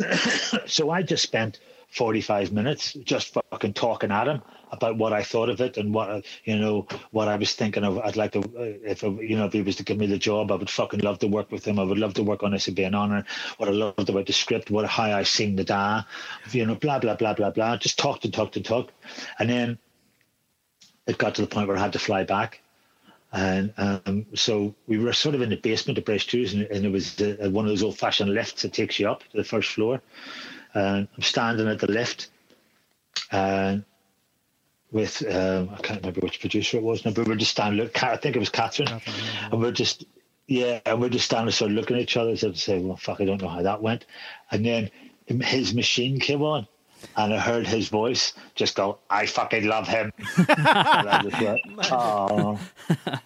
so 0.69 0.89
I 0.89 1.03
just 1.03 1.23
spent 1.23 1.59
45 1.89 2.53
minutes 2.53 2.93
just 2.93 3.33
fucking 3.33 3.73
talking 3.73 4.11
at 4.11 4.27
him 4.27 4.41
about 4.73 4.97
what 4.97 5.13
I 5.13 5.23
thought 5.23 5.49
of 5.49 5.61
it 5.61 5.77
and 5.77 5.93
what 5.93 6.09
uh, 6.09 6.21
you 6.43 6.57
know 6.57 6.87
what 7.11 7.27
I 7.27 7.35
was 7.35 7.53
thinking 7.53 7.83
of. 7.83 7.99
I'd 7.99 8.15
like 8.15 8.31
to 8.33 8.39
uh, 8.39 8.73
if 8.83 9.03
uh, 9.03 9.11
you 9.11 9.37
know 9.37 9.45
if 9.45 9.53
he 9.53 9.61
was 9.61 9.75
to 9.77 9.83
give 9.83 9.97
me 9.97 10.07
the 10.07 10.17
job, 10.17 10.51
I 10.51 10.55
would 10.55 10.69
fucking 10.69 10.99
love 11.01 11.19
to 11.19 11.27
work 11.27 11.51
with 11.51 11.65
him. 11.65 11.79
I 11.79 11.83
would 11.83 11.99
love 11.99 12.15
to 12.15 12.23
work 12.23 12.43
on 12.43 12.51
this. 12.51 12.67
It'd 12.67 12.75
be 12.75 12.83
an 12.83 12.95
honor. 12.95 13.23
What 13.57 13.69
I 13.69 13.71
loved 13.71 14.09
about 14.09 14.25
the 14.25 14.33
script, 14.33 14.71
what 14.71 14.85
how 14.85 15.03
I 15.03 15.23
seen 15.23 15.55
the 15.55 15.63
da, 15.63 16.03
you 16.51 16.65
know, 16.65 16.75
blah 16.75 16.99
blah 16.99 17.15
blah 17.15 17.33
blah 17.33 17.51
blah. 17.51 17.77
Just 17.77 17.99
talked 17.99 18.25
and 18.25 18.33
talked 18.33 18.55
and 18.57 18.65
talked, 18.65 18.91
and 19.39 19.49
then 19.49 19.77
it 21.05 21.17
got 21.17 21.35
to 21.35 21.41
the 21.41 21.47
point 21.47 21.67
where 21.67 21.77
I 21.77 21.81
had 21.81 21.93
to 21.93 21.99
fly 21.99 22.23
back. 22.23 22.61
And 23.31 23.73
um, 23.77 24.25
so 24.35 24.75
we 24.85 24.99
were 24.99 25.13
sort 25.13 25.33
of 25.33 25.41
in 25.41 25.49
the 25.49 25.55
basement 25.55 25.97
of 25.97 26.05
Bray 26.05 26.19
Studios, 26.19 26.53
and, 26.53 26.63
and 26.63 26.85
it 26.85 26.91
was 26.91 27.19
one 27.19 27.65
of 27.65 27.69
those 27.69 27.81
old 27.81 27.97
fashioned 27.97 28.33
lifts 28.33 28.61
that 28.61 28.73
takes 28.73 28.99
you 28.99 29.09
up 29.09 29.21
to 29.21 29.37
the 29.37 29.43
first 29.43 29.71
floor. 29.71 30.01
And 30.75 31.07
I'm 31.15 31.23
standing 31.23 31.67
at 31.67 31.79
the 31.79 31.91
lift, 31.91 32.29
and 33.31 33.83
with 34.93 35.23
um, 35.27 35.69
I 35.73 35.81
can't 35.81 36.01
remember 36.01 36.21
which 36.21 36.39
producer 36.39 36.77
it 36.77 36.83
was 36.83 37.03
now, 37.03 37.11
but 37.11 37.27
we 37.27 37.33
are 37.33 37.37
just 37.37 37.51
standing. 37.51 37.81
Look, 37.81 38.01
I 38.03 38.15
think 38.15 38.35
it 38.35 38.39
was 38.39 38.49
Catherine, 38.49 38.87
Catherine 38.87 39.15
and 39.51 39.61
we're 39.61 39.71
just 39.71 40.05
yeah, 40.47 40.79
and 40.85 41.01
we're 41.01 41.09
just 41.09 41.25
standing 41.25 41.51
sort 41.51 41.71
of 41.71 41.75
looking 41.75 41.95
at 41.97 42.03
each 42.03 42.17
other 42.17 42.29
and 42.29 42.57
say, 42.57 42.79
"Well, 42.79 42.97
fuck, 42.97 43.19
I 43.19 43.25
don't 43.25 43.41
know 43.41 43.49
how 43.49 43.63
that 43.63 43.81
went." 43.81 44.05
And 44.51 44.65
then 44.65 44.91
his 45.25 45.73
machine 45.73 46.19
came 46.19 46.41
on, 46.41 46.67
and 47.15 47.33
I 47.33 47.39
heard 47.39 47.65
his 47.65 47.89
voice 47.89 48.33
just 48.55 48.75
go, 48.75 48.99
"I 49.09 49.25
fucking 49.25 49.65
love 49.65 49.87
him." 49.87 50.11
went, 50.37 51.61
oh, 51.91 52.59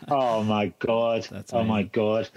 oh 0.07 0.43
my 0.43 0.71
god! 0.79 1.23
That's 1.31 1.53
oh 1.53 1.63
my 1.63 1.83
god! 1.83 2.29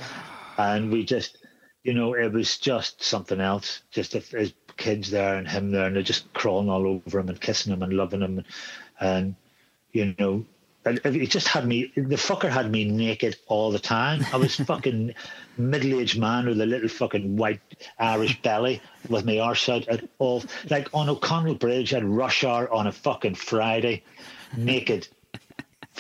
And 0.59 0.91
we 0.91 1.05
just, 1.05 1.39
you 1.85 1.95
know, 1.95 2.15
it 2.15 2.33
was 2.33 2.59
just 2.59 3.03
something 3.03 3.41
else. 3.41 3.83
Just 3.93 4.13
his 4.15 4.55
kids 4.77 5.11
there 5.11 5.37
and 5.37 5.47
him 5.47 5.71
there, 5.71 5.87
and 5.87 5.95
they're 5.95 6.03
just 6.03 6.33
crawling 6.33 6.71
all 6.71 6.87
over 6.87 7.21
him 7.21 7.29
and 7.29 7.41
kissing 7.41 7.73
him 7.73 7.83
and 7.83 7.93
loving 7.93 8.23
him. 8.23 8.39
And, 8.39 8.47
and 9.01 9.35
you 9.93 10.15
know, 10.19 10.45
it 10.85 11.27
just 11.27 11.49
had 11.49 11.67
me. 11.67 11.93
The 11.95 12.17
fucker 12.17 12.49
had 12.49 12.71
me 12.71 12.85
naked 12.85 13.37
all 13.49 13.71
the 13.71 13.79
time. 13.79 14.25
I 14.33 14.37
was 14.37 14.57
fucking 14.71 15.15
middle-aged 15.59 16.19
man 16.19 16.47
with 16.47 16.61
a 16.61 16.67
little 16.67 16.89
fucking 16.89 17.37
white 17.37 17.61
Irish 17.99 18.41
belly 18.41 18.81
with 19.09 19.25
my 19.27 19.39
arse 19.39 19.69
out 19.69 19.89
at 19.89 20.09
all. 20.19 20.43
Like 20.71 20.89
on 20.95 21.09
O'Connell 21.09 21.57
Bridge 21.57 21.93
at 21.93 22.05
rush 22.05 22.45
hour 22.45 22.73
on 22.73 22.87
a 22.87 22.93
fucking 22.93 23.35
Friday, 23.35 24.05
naked 24.57 25.09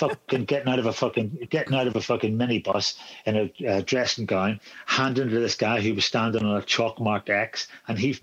fucking 0.01 0.47
getting 0.47 0.73
out 0.73 0.79
of 0.79 0.87
a 0.87 0.93
fucking 0.93 1.47
getting 1.51 1.75
out 1.75 1.87
of 1.87 1.95
a 1.95 2.01
fucking 2.01 2.37
minibus 2.37 2.99
in 3.27 3.37
a 3.37 3.67
uh, 3.69 3.83
dressing 3.85 4.25
gown, 4.25 4.61
handing 4.87 5.29
to 5.29 5.39
this 5.39 5.55
guy 5.55 5.81
who 5.81 5.95
was 5.95 6.07
standing 6.07 6.45
on 6.45 6.57
a 6.57 6.63
chalk 6.63 6.99
marked 6.99 7.29
X, 7.29 7.69
and 7.87 7.99
he 7.99 8.15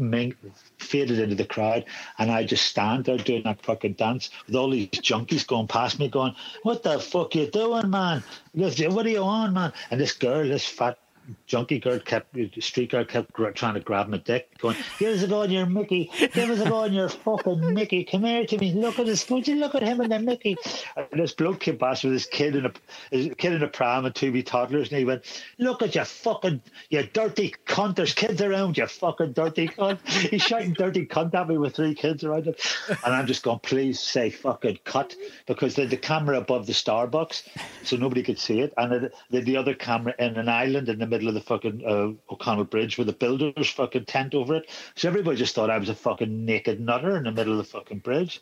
faded 0.80 1.20
into 1.20 1.36
the 1.36 1.46
crowd, 1.46 1.86
and 2.18 2.32
I 2.32 2.44
just 2.46 2.66
stand 2.66 3.06
there 3.06 3.18
doing 3.18 3.44
that 3.44 3.62
fucking 3.62 3.94
dance 3.94 4.32
with 4.48 4.56
all 4.56 4.72
these 4.72 4.90
junkies 4.90 5.46
going 5.46 5.68
past 5.68 6.00
me, 6.00 6.08
going, 6.08 6.34
"What 6.64 6.82
the 6.82 7.00
fuck 7.00 7.36
you 7.36 7.48
doing, 7.48 7.92
man? 7.92 8.24
What 8.54 9.06
are 9.06 9.10
you 9.10 9.24
on, 9.24 9.54
man?" 9.54 9.74
And 9.92 10.02
this 10.02 10.14
girl, 10.14 10.48
this 10.48 10.66
fat 10.66 10.98
junkie 11.46 11.80
girl 11.80 12.00
kept, 12.00 12.36
street 12.60 12.92
girl 12.92 13.06
kept 13.06 13.34
trying 13.56 13.74
to 13.74 13.80
grab 13.80 14.08
my 14.08 14.18
dick, 14.18 14.58
going, 14.60 14.76
"Give 15.00 15.16
us 15.16 15.24
a 15.24 15.28
go 15.28 15.42
on 15.42 15.52
your 15.52 15.66
Mickey, 15.66 16.12
give 16.34 16.50
us 16.50 16.60
a 16.60 16.70
go 16.70 16.76
on 16.76 16.94
your 16.94 17.10
fucking 17.10 17.74
Mickey. 17.74 18.04
Come 18.04 18.24
here 18.24 18.46
to 18.46 18.58
me. 18.58 18.74
Look 18.74 19.00
at 19.00 19.06
this. 19.06 19.30
Would 19.30 19.48
you 19.48 19.56
look 19.56 19.76
at 19.76 19.84
him 19.84 20.00
and 20.00 20.12
the 20.12 20.20
Mickey?" 20.20 20.58
And 20.96 21.08
this 21.14 21.34
bloke 21.34 21.60
came 21.60 21.78
past 21.78 22.04
with 22.04 22.14
this 22.14 22.26
kid 22.26 22.56
in 22.56 22.66
a 22.66 22.72
his 23.12 23.30
kid 23.38 23.54
in 23.54 23.64
a 23.64 23.68
pram 23.68 24.06
and 24.06 24.16
two 24.16 24.32
wee 24.32 24.44
toddlers, 24.44 24.90
and 24.90 25.00
he 25.00 25.06
went, 25.06 25.24
"Look 25.58 25.82
at 25.82 25.96
you 25.96 26.04
fucking 26.04 26.62
you 26.90 27.04
dirty 27.04 27.56
cunt. 27.66 27.96
There's 27.96 28.14
kids 28.14 28.42
around 28.42 28.78
you, 28.78 28.88
fucking 28.88 29.34
dirty 29.34 29.68
cunt." 29.68 30.00
He's 30.30 30.44
shouting 30.44 30.74
dirty 30.74 31.06
cunt 31.06 31.34
at 31.34 31.48
me 31.48 31.58
with 31.58 31.76
three 31.76 31.96
kids 31.96 32.24
around 32.24 32.46
him, 32.46 32.56
and 32.90 33.14
I'm 33.14 33.28
just 33.28 33.44
going, 33.44 33.60
"Please 33.60 34.00
say 34.00 34.30
fucking 34.30 34.80
cut," 34.86 35.16
because 35.46 35.76
had 35.76 35.90
the 35.90 35.98
camera 35.98 36.38
above 36.38 36.66
the 36.66 36.74
Starbucks, 36.74 37.44
so 37.84 37.98
nobody 37.98 38.24
could 38.24 38.40
see 38.40 38.62
it, 38.62 38.74
and 38.78 39.12
they 39.30 39.42
the 39.42 39.58
other 39.58 39.74
camera 39.74 40.14
in 40.20 40.36
an 40.36 40.50
island 40.50 40.90
in 40.90 41.00
the 41.00 41.08
middle 41.08 41.17
middle 41.18 41.30
of 41.30 41.34
the 41.34 41.42
fucking 41.42 41.84
uh, 41.86 42.34
O'Connell 42.34 42.66
Bridge 42.66 42.98
with 42.98 43.10
a 43.10 43.14
builder's 43.14 43.70
fucking 43.70 44.06
tent 44.06 44.36
over 44.36 44.56
it. 44.56 44.70
So 44.96 45.08
everybody 45.08 45.38
just 45.38 45.56
thought 45.56 45.72
I 45.72 45.78
was 45.78 45.90
a 45.90 45.96
fucking 45.96 46.46
naked 46.46 46.80
nutter 46.80 47.18
in 47.18 47.24
the 47.24 47.32
middle 47.32 47.54
of 47.54 47.58
the 47.58 47.64
fucking 47.64 48.00
bridge. 48.00 48.42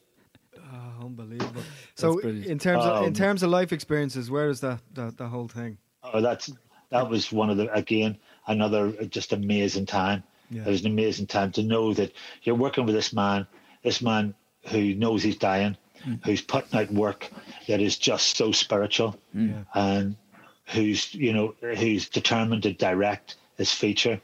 Oh, 0.58 1.06
unbelievable. 1.06 1.62
so 1.96 2.20
in 2.20 2.60
terms 2.60 2.84
of 2.84 2.98
um, 2.98 3.06
in 3.06 3.14
terms 3.14 3.44
of 3.44 3.50
life 3.50 3.72
experiences, 3.72 4.30
where 4.30 4.50
is 4.50 4.60
that 4.62 4.82
that 4.94 5.18
the 5.18 5.28
whole 5.28 5.48
thing? 5.48 5.78
Oh, 6.04 6.22
that's 6.22 6.52
that 6.90 7.10
was 7.10 7.32
one 7.32 7.50
of 7.50 7.58
the 7.58 7.72
again 7.74 8.18
another 8.48 8.92
just 9.06 9.32
amazing 9.32 9.86
time. 9.86 10.24
Yeah. 10.50 10.64
It 10.64 10.68
was 10.68 10.82
an 10.82 10.92
amazing 10.92 11.28
time 11.28 11.52
to 11.54 11.64
know 11.64 11.94
that 11.94 12.14
you're 12.44 12.56
working 12.56 12.86
with 12.86 12.96
this 12.96 13.14
man, 13.14 13.48
this 13.84 14.02
man 14.02 14.36
who 14.68 14.94
knows 14.94 15.24
he's 15.24 15.38
dying, 15.38 15.78
mm. 16.06 16.24
who's 16.26 16.42
putting 16.42 16.80
out 16.80 16.92
work 16.92 17.30
that 17.68 17.82
is 17.82 17.98
just 17.98 18.38
so 18.38 18.52
spiritual, 18.52 19.18
mm. 19.36 19.66
and 19.74 20.16
who's 20.68 21.14
you 21.14 21.34
know 21.34 21.56
who's 21.62 22.10
determined 22.10 22.64
to 22.64 22.74
direct 22.74 23.36
his 23.58 23.72
feature, 23.72 24.20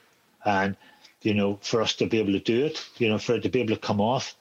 and 0.46 0.76
you 1.22 1.34
know 1.34 1.60
for 1.62 1.82
us 1.82 1.94
to 1.96 2.08
be 2.08 2.20
able 2.20 2.34
to 2.34 2.40
do 2.40 2.66
it, 2.66 2.86
you 2.98 3.10
know 3.10 3.18
for 3.18 3.36
it 3.36 3.44
to 3.44 3.50
be 3.50 3.62
able 3.62 3.76
to 3.76 3.82
come 3.82 4.02
off, 4.02 4.36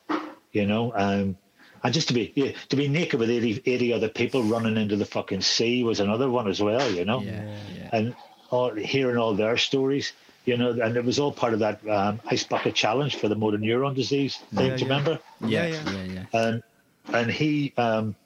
you 0.52 0.66
know, 0.66 0.92
um, 0.94 1.36
and 1.82 1.94
just 1.94 2.08
to 2.08 2.14
be 2.14 2.32
yeah, 2.34 2.52
to 2.68 2.76
be 2.76 2.88
naked 2.88 3.18
with 3.18 3.30
80, 3.30 3.62
80, 3.64 3.92
other 3.92 4.08
people 4.08 4.42
running 4.42 4.76
into 4.76 4.96
the 4.96 5.06
fucking 5.06 5.40
sea 5.40 5.82
was 5.82 6.00
another 6.00 6.30
one 6.30 6.48
as 6.48 6.60
well, 6.60 6.90
you 6.90 7.04
know, 7.04 7.20
yeah, 7.20 7.56
yeah. 7.74 7.90
and 7.92 8.14
all, 8.50 8.74
hearing 8.74 9.16
all 9.16 9.34
their 9.34 9.56
stories. 9.56 10.12
You 10.46 10.56
know, 10.56 10.70
and 10.70 10.96
it 10.96 11.04
was 11.04 11.18
all 11.18 11.32
part 11.32 11.52
of 11.52 11.58
that 11.58 11.86
um, 11.86 12.18
ice 12.26 12.44
bucket 12.44 12.74
challenge 12.74 13.16
for 13.16 13.28
the 13.28 13.36
motor 13.36 13.58
neuron 13.58 13.94
disease 13.94 14.38
thing. 14.54 14.70
Yeah, 14.70 14.76
do 14.76 14.84
you 14.84 14.90
remember? 14.90 15.18
Yeah, 15.42 15.66
yeah, 15.66 15.90
yeah, 15.90 16.02
yeah. 16.02 16.24
And 16.32 16.62
and 17.12 17.30
he 17.30 17.74
um, 17.76 18.16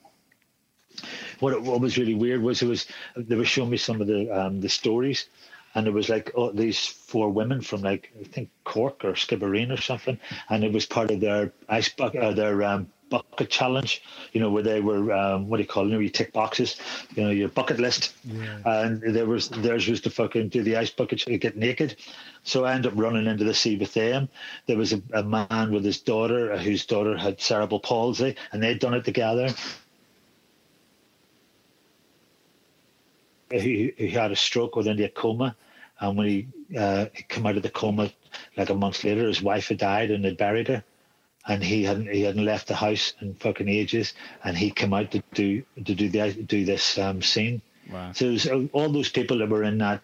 what 1.44 1.62
what 1.62 1.80
was 1.80 1.98
really 1.98 2.14
weird 2.14 2.42
was 2.42 2.62
it 2.62 2.68
was 2.68 2.86
they 3.16 3.36
were 3.36 3.44
showing 3.44 3.70
me 3.70 3.76
some 3.76 4.00
of 4.00 4.06
the 4.06 4.30
um, 4.30 4.60
the 4.60 4.68
stories, 4.68 5.28
and 5.74 5.86
it 5.86 5.92
was 5.92 6.08
like 6.08 6.32
oh, 6.34 6.50
these 6.50 6.78
four 6.86 7.28
women 7.28 7.60
from 7.60 7.82
like 7.82 8.10
I 8.18 8.24
think 8.24 8.48
Cork 8.64 9.04
or 9.04 9.12
Skibbereen 9.12 9.70
or 9.70 9.80
something, 9.80 10.18
and 10.48 10.64
it 10.64 10.72
was 10.72 10.86
part 10.86 11.10
of 11.10 11.20
their 11.20 11.52
ice 11.68 11.90
bucket, 11.90 12.22
uh, 12.22 12.32
their 12.32 12.62
um, 12.62 12.88
bucket 13.10 13.50
challenge, 13.50 14.02
you 14.32 14.40
know, 14.40 14.50
where 14.50 14.62
they 14.62 14.80
were 14.80 15.12
um, 15.12 15.48
what 15.48 15.58
do 15.58 15.62
you 15.62 15.68
call 15.68 15.84
it? 15.84 15.88
You 15.88 15.94
know, 15.94 16.00
you 16.00 16.08
tick 16.08 16.32
boxes, 16.32 16.80
you 17.14 17.22
know, 17.24 17.30
your 17.30 17.48
bucket 17.48 17.78
list, 17.78 18.14
yeah. 18.24 18.58
and 18.64 19.02
there 19.02 19.26
was 19.26 19.50
theirs 19.50 19.86
was 19.86 20.00
to 20.02 20.10
fucking 20.10 20.48
do 20.48 20.62
the 20.62 20.76
ice 20.76 20.90
bucket, 20.90 21.24
get 21.40 21.56
naked. 21.56 21.96
So 22.42 22.64
I 22.64 22.74
ended 22.74 22.92
up 22.92 22.98
running 22.98 23.26
into 23.26 23.44
the 23.44 23.54
sea 23.54 23.76
with 23.76 23.94
them. 23.94 24.28
There 24.66 24.76
was 24.78 24.92
a, 24.92 25.02
a 25.12 25.22
man 25.22 25.72
with 25.72 25.84
his 25.84 26.00
daughter, 26.00 26.56
whose 26.56 26.86
daughter 26.86 27.16
had 27.16 27.40
cerebral 27.40 27.80
palsy, 27.80 28.36
and 28.52 28.62
they'd 28.62 28.78
done 28.78 28.94
it 28.94 29.04
together. 29.04 29.48
He, 33.60 33.92
he 33.96 34.08
had 34.08 34.32
a 34.32 34.36
stroke 34.36 34.76
within 34.76 34.96
the 34.96 35.08
coma, 35.08 35.56
and 36.00 36.16
when 36.16 36.26
he, 36.26 36.48
uh, 36.76 37.06
he 37.12 37.22
came 37.24 37.46
out 37.46 37.56
of 37.56 37.62
the 37.62 37.70
coma, 37.70 38.10
like 38.56 38.70
a 38.70 38.74
month 38.74 39.04
later, 39.04 39.26
his 39.26 39.42
wife 39.42 39.68
had 39.68 39.78
died 39.78 40.10
and 40.10 40.24
they'd 40.24 40.36
buried 40.36 40.68
her, 40.68 40.84
and 41.46 41.62
he 41.62 41.84
hadn't 41.84 42.08
he 42.08 42.22
hadn't 42.22 42.44
left 42.44 42.68
the 42.68 42.74
house 42.74 43.14
in 43.20 43.34
fucking 43.34 43.68
ages, 43.68 44.14
and 44.42 44.56
he 44.56 44.70
came 44.70 44.92
out 44.92 45.10
to 45.12 45.22
do 45.32 45.62
to 45.76 45.94
do 45.94 46.08
the 46.08 46.32
do 46.32 46.64
this 46.64 46.98
um, 46.98 47.22
scene. 47.22 47.62
Wow. 47.90 48.12
So 48.12 48.30
was, 48.30 48.46
all 48.72 48.88
those 48.88 49.10
people 49.10 49.38
that 49.38 49.48
were 49.48 49.62
in 49.62 49.78
that. 49.78 50.02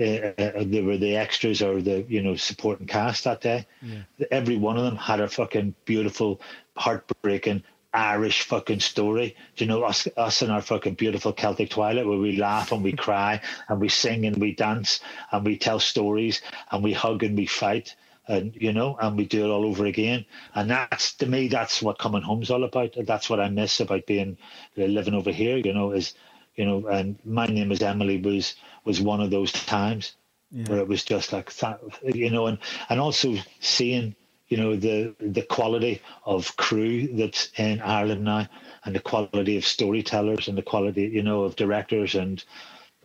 Uh, 0.00 0.32
uh, 0.38 0.64
they 0.64 0.80
were 0.80 0.96
the 0.96 1.16
extras 1.16 1.60
or 1.60 1.82
the 1.82 2.04
you 2.08 2.22
know 2.22 2.36
supporting 2.36 2.86
cast 2.86 3.24
that 3.24 3.40
day. 3.40 3.66
Yeah. 3.82 4.02
Every 4.30 4.56
one 4.56 4.76
of 4.76 4.84
them 4.84 4.94
had 4.94 5.18
a 5.18 5.26
fucking 5.26 5.74
beautiful, 5.86 6.40
heartbreaking, 6.76 7.64
Irish 7.94 8.42
fucking 8.42 8.80
story. 8.80 9.36
Do 9.56 9.64
you 9.64 9.68
know 9.70 9.82
us, 9.84 10.08
us 10.16 10.42
in 10.42 10.50
our 10.50 10.62
fucking 10.62 10.94
beautiful 10.94 11.32
Celtic 11.32 11.70
twilight 11.70 12.06
where 12.06 12.18
we 12.18 12.36
laugh 12.36 12.72
and 12.72 12.84
we 12.84 12.92
cry 13.06 13.40
and 13.68 13.80
we 13.80 13.88
sing 13.88 14.26
and 14.26 14.36
we 14.38 14.54
dance 14.54 15.00
and 15.32 15.44
we 15.44 15.58
tell 15.58 15.80
stories 15.80 16.42
and 16.70 16.84
we 16.84 16.92
hug 16.92 17.22
and 17.24 17.36
we 17.36 17.46
fight 17.46 17.96
and 18.28 18.54
you 18.56 18.72
know 18.72 18.96
and 19.02 19.16
we 19.16 19.26
do 19.26 19.44
it 19.46 19.50
all 19.50 19.66
over 19.66 19.86
again. 19.86 20.24
And 20.54 20.70
that's 20.70 21.14
to 21.16 21.26
me 21.26 21.48
that's 21.48 21.82
what 21.82 21.98
coming 21.98 22.22
home's 22.22 22.50
all 22.50 22.64
about. 22.64 22.94
That's 23.06 23.30
what 23.30 23.40
I 23.40 23.48
miss 23.48 23.80
about 23.80 24.06
being 24.06 24.38
uh, 24.78 24.82
living 24.84 25.14
over 25.14 25.32
here. 25.32 25.56
You 25.58 25.74
know 25.74 25.92
is 25.92 26.14
you 26.56 26.66
know 26.66 26.86
and 26.88 27.18
my 27.24 27.46
name 27.46 27.72
is 27.72 27.82
Emily 27.82 28.18
was 28.20 28.54
was 28.84 29.00
one 29.00 29.20
of 29.20 29.30
those 29.30 29.52
times 29.52 30.14
Yeah. 30.52 30.68
where 30.68 30.80
it 30.80 30.88
was 30.88 31.04
just 31.04 31.32
like 31.32 31.52
that, 31.56 31.80
you 32.04 32.30
know 32.30 32.46
and 32.46 32.58
and 32.90 33.00
also 33.00 33.36
seeing 33.60 34.14
you 34.48 34.56
know 34.56 34.76
the 34.76 35.14
the 35.20 35.42
quality 35.42 36.02
of 36.24 36.56
crew 36.56 37.08
that's 37.16 37.50
in 37.56 37.80
Ireland 37.82 38.24
now, 38.24 38.48
and 38.84 38.94
the 38.94 39.00
quality 39.00 39.56
of 39.56 39.64
storytellers 39.64 40.48
and 40.48 40.58
the 40.58 40.62
quality 40.62 41.02
you 41.04 41.22
know 41.22 41.42
of 41.44 41.56
directors 41.56 42.14
and 42.14 42.44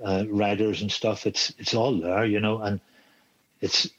uh, 0.03 0.25
writers 0.29 0.81
and 0.81 0.91
stuff. 0.91 1.27
It's 1.27 1.53
it's 1.59 1.73
all 1.73 1.99
there, 1.99 2.25
you 2.25 2.39
know, 2.39 2.59
and 2.61 2.79
it's 3.61 3.89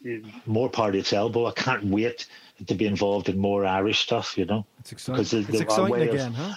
more 0.47 0.69
part 0.69 0.95
of 0.95 1.01
its 1.01 1.13
elbow. 1.13 1.47
I 1.47 1.53
can't 1.53 1.85
wait 1.87 2.27
to 2.67 2.75
be 2.75 2.87
involved 2.87 3.29
in 3.29 3.39
more 3.39 3.65
Irish 3.67 4.01
stuff, 4.01 4.37
you 4.39 4.45
know. 4.45 4.67
It's 4.81 4.93
exciting. 4.93 5.23
Because 5.25 5.33
It's 5.35 5.61
exciting 5.61 5.91
way 5.91 6.09
of- 6.09 6.15
again, 6.15 6.35
huh? 6.35 6.55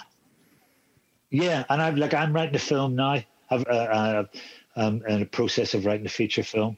Yeah, 1.30 1.64
and 1.68 1.82
I'm 1.82 1.96
like 1.96 2.14
I'm 2.14 2.32
writing 2.32 2.56
a 2.56 2.60
film 2.60 2.96
now. 2.96 3.22
I've, 3.50 3.66
uh, 3.66 3.70
uh, 3.70 4.24
I'm 4.76 5.04
in 5.06 5.20
the 5.20 5.26
process 5.26 5.74
of 5.74 5.86
writing 5.86 6.06
a 6.06 6.10
feature 6.10 6.42
film, 6.42 6.76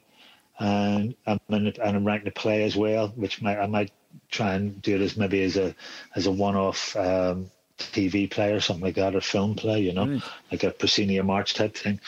and 0.59 1.15
I'm 1.27 1.41
in, 1.51 1.67
and 1.69 1.79
I'm 1.97 2.05
writing 2.07 2.29
a 2.29 2.33
play 2.33 2.65
as 2.65 2.77
well, 2.77 3.09
which 3.17 3.43
might 3.43 3.59
I 3.59 3.67
might 3.67 3.93
try 4.31 4.55
and 4.55 4.81
do 4.83 4.97
it 4.97 5.01
as 5.01 5.17
maybe 5.17 5.43
as 5.43 5.57
a 5.57 5.75
as 6.15 6.27
a 6.27 6.31
one-off 6.31 6.97
um, 6.97 7.51
TV 7.79 8.31
play 8.31 8.53
or 8.53 8.61
something 8.61 8.85
like 8.85 8.95
that, 8.97 9.15
or 9.15 9.21
film 9.21 9.55
play, 9.55 9.81
you 9.81 9.93
know, 9.93 10.21
like 10.51 10.63
a 10.63 10.71
proscenium 10.71 11.31
arch 11.31 11.55
type 11.55 11.77
thing. 11.77 12.01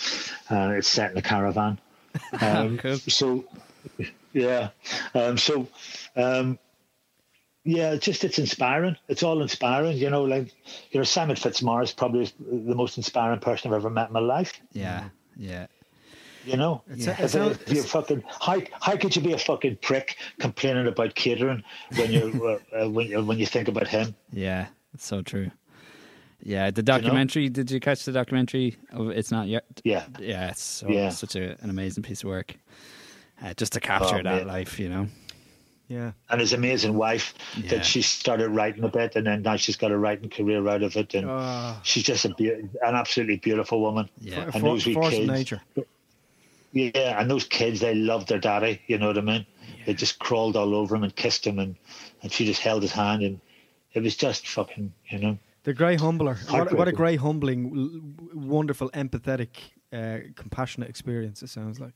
Uh, 0.51 0.75
it's 0.77 0.89
set 0.89 1.11
in 1.11 1.17
a 1.17 1.23
caravan. 1.23 1.79
Um, 2.43 2.77
Cool. 2.77 2.97
So, 2.99 3.45
yeah. 4.35 4.69
Um, 5.15 5.39
so, 5.39 5.67
um, 6.15 6.59
yeah, 7.65 7.93
it's 7.93 8.05
just 8.05 8.25
it's 8.25 8.39
inspiring. 8.39 8.97
It's 9.09 9.23
all 9.23 9.41
inspiring, 9.41 9.97
you 9.97 10.11
know. 10.11 10.25
Like, 10.25 10.53
you 10.91 11.01
know, 11.01 11.05
Simon 11.05 11.37
Fitzmaurice 11.37 11.93
probably 11.93 12.25
is 12.25 12.33
the 12.39 12.75
most 12.75 12.99
inspiring 12.99 13.41
person 13.41 13.71
I've 13.71 13.77
ever 13.77 13.89
met 13.89 14.09
in 14.09 14.13
my 14.13 14.21
life. 14.21 14.61
Yeah, 14.73 15.09
yeah. 15.37 15.69
You 16.45 16.57
know, 16.57 16.83
Yeah. 16.95 17.13
it 17.13 17.21
if, 17.21 17.31
sounds- 17.31 17.59
if 17.67 17.73
you're 17.73 17.85
fucking 17.85 18.23
how 18.41 18.61
how 18.81 18.97
could 18.97 19.15
you 19.15 19.23
be 19.23 19.33
a 19.33 19.39
fucking 19.39 19.77
prick 19.83 20.17
complaining 20.39 20.87
about 20.87 21.15
catering 21.15 21.63
when 21.97 22.11
you 22.13 22.59
uh, 22.75 22.85
uh, 22.85 22.91
when 22.91 23.07
you 23.09 23.25
when 23.25 23.39
you 23.39 23.47
think 23.47 23.69
about 23.69 23.89
him? 23.89 24.15
Yeah, 24.33 24.67
it's 24.95 25.07
so 25.07 25.23
true. 25.23 25.51
Yeah, 26.45 26.73
the 26.73 26.83
documentary. 26.83 27.49
Did 27.49 27.71
you 27.71 27.79
catch 27.79 28.05
the 28.05 28.11
documentary? 28.13 28.77
Of 28.93 29.11
it's 29.11 29.31
not 29.31 29.47
yet. 29.47 29.65
Yeah, 29.85 30.05
Yeah, 30.19 30.49
it's 30.51 30.63
so, 30.63 30.89
Yeah. 30.89 31.11
such 31.11 31.37
a, 31.37 31.57
an 31.63 31.71
amazing 31.71 32.03
piece 32.03 32.25
of 32.25 32.31
work. 32.31 32.57
Uh, 33.41 33.55
just 33.55 33.73
to 33.75 33.81
capture 33.81 34.17
Oh, 34.17 34.23
that 34.23 34.25
man. 34.25 34.47
life, 34.49 34.79
you 34.81 34.89
know. 34.89 35.07
Yeah. 35.89 36.13
and 36.31 36.41
his 36.41 36.53
amazing 36.55 36.95
wife 36.95 37.35
Yeah. 37.57 37.71
that 37.71 37.85
she 37.85 38.01
started 38.03 38.49
writing 38.49 38.83
a 38.83 38.89
bit, 38.89 39.15
and 39.15 39.27
then 39.27 39.43
now 39.43 39.57
she's 39.57 39.77
got 39.77 39.91
a 39.93 39.99
writing 39.99 40.31
career 40.31 40.67
out 40.67 40.83
of 40.83 40.97
it, 40.97 41.13
and 41.15 41.27
Ah. 41.29 41.79
she's 41.85 42.03
just 42.05 42.25
a 42.25 42.31
be- 42.35 42.51
an 42.51 42.71
absolutely 42.83 43.37
beautiful 43.37 43.81
woman. 43.81 44.09
Yeah, 44.19 44.47
For- 44.51 44.57
and 44.57 44.67
those 44.67 44.87
wee 44.87 44.95
force 44.95 45.09
of 45.09 45.13
kids, 45.13 45.31
nature. 45.31 45.61
Yeah, 46.73 47.21
and 47.21 47.31
those 47.31 47.45
kids, 47.45 47.81
they 47.81 47.95
loved 47.95 48.29
their 48.29 48.39
daddy. 48.39 48.81
You 48.87 48.99
know 48.99 49.09
what 49.09 49.19
I 49.19 49.23
mean? 49.23 49.47
They 49.85 49.95
just 49.95 50.19
crawled 50.19 50.57
all 50.57 50.75
over 50.75 50.97
him 50.97 51.03
and 51.03 51.15
kissed 51.15 51.47
him, 51.47 51.59
and, 51.59 51.77
and 52.23 52.33
she 52.33 52.47
just 52.47 52.63
held 52.63 52.83
his 52.83 52.93
hand, 52.93 53.23
and 53.23 53.41
it 53.93 54.03
was 54.03 54.17
just 54.17 54.49
fucking, 54.49 54.93
you 55.09 55.19
know. 55.19 55.39
The 55.65 55.75
grey 55.75 55.97
humbler. 55.97 56.39
What, 56.49 56.73
what 56.73 56.89
a 56.89 56.93
grey, 56.93 57.17
humbling, 57.17 58.17
wonderful, 58.35 58.91
empathetic, 58.91 59.49
uh, 59.93 60.19
compassionate 60.35 60.89
experience. 60.89 61.43
It 61.43 61.51
sounds 61.51 61.79
like. 61.79 61.93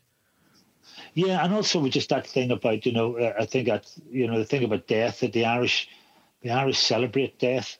Yeah, 1.14 1.44
and 1.44 1.52
also 1.52 1.80
with 1.80 1.92
just 1.92 2.10
that 2.10 2.26
thing 2.26 2.50
about, 2.50 2.86
you 2.86 2.92
know, 2.92 3.18
uh, 3.18 3.32
I 3.40 3.46
think 3.46 3.66
that, 3.66 3.90
you 4.10 4.26
know, 4.28 4.38
the 4.38 4.44
thing 4.44 4.62
about 4.62 4.86
death 4.86 5.20
that 5.20 5.32
the 5.32 5.44
Irish, 5.44 5.88
the 6.42 6.50
Irish 6.50 6.78
celebrate 6.78 7.38
death. 7.38 7.78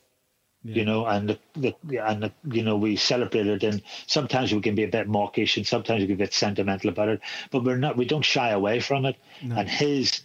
You 0.75 0.85
know, 0.85 1.07
and 1.07 1.29
the, 1.29 1.39
the 1.55 1.99
and 1.99 2.23
the, 2.23 2.33
you 2.51 2.62
know 2.62 2.77
we 2.77 2.97
celebrate 2.97 3.47
it, 3.47 3.62
and 3.62 3.83
sometimes 4.07 4.53
we 4.53 4.61
can 4.61 4.75
be 4.75 4.85
a 4.85 4.89
bit 4.89 5.09
mawkish, 5.09 5.57
and 5.57 5.67
sometimes 5.67 6.01
we 6.01 6.07
can 6.07 6.17
be 6.17 6.25
a 6.25 6.27
bit 6.27 6.35
sentimental 6.35 6.91
about 6.91 7.09
it. 7.09 7.21
But 7.51 7.64
we're 7.64 7.77
not. 7.77 7.97
We 7.97 8.05
don't 8.05 8.25
shy 8.25 8.51
away 8.51 8.81
from 8.81 9.05
it. 9.05 9.17
And 9.43 9.69
his, 9.69 10.23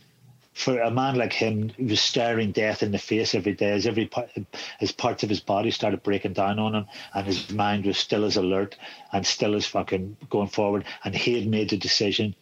for 0.53 0.79
a 0.81 0.89
man 0.89 1.15
like 1.15 1.33
him, 1.33 1.69
who 1.69 1.85
was 1.85 2.01
staring 2.01 2.51
death 2.51 2.81
in 2.81 2.91
the 2.91 2.97
face 2.97 3.35
every 3.35 3.53
day, 3.53 3.71
as 3.71 3.85
every 3.85 4.07
part, 4.07 4.31
as 4.79 4.91
parts 4.91 5.23
of 5.23 5.29
his 5.29 5.41
body 5.41 5.71
started 5.71 6.01
breaking 6.03 6.33
down 6.33 6.59
on 6.59 6.75
him, 6.75 6.85
and 7.13 7.27
his 7.27 7.51
mind 7.51 7.85
was 7.85 7.97
still 7.97 8.25
as 8.25 8.37
alert 8.37 8.75
and 9.11 9.25
still 9.25 9.55
as 9.55 9.65
fucking 9.65 10.17
going 10.29 10.49
forward. 10.49 10.85
And 11.03 11.15
he 11.15 11.35
had 11.35 11.47
made 11.47 11.69
the 11.69 11.77
decision 11.77 12.35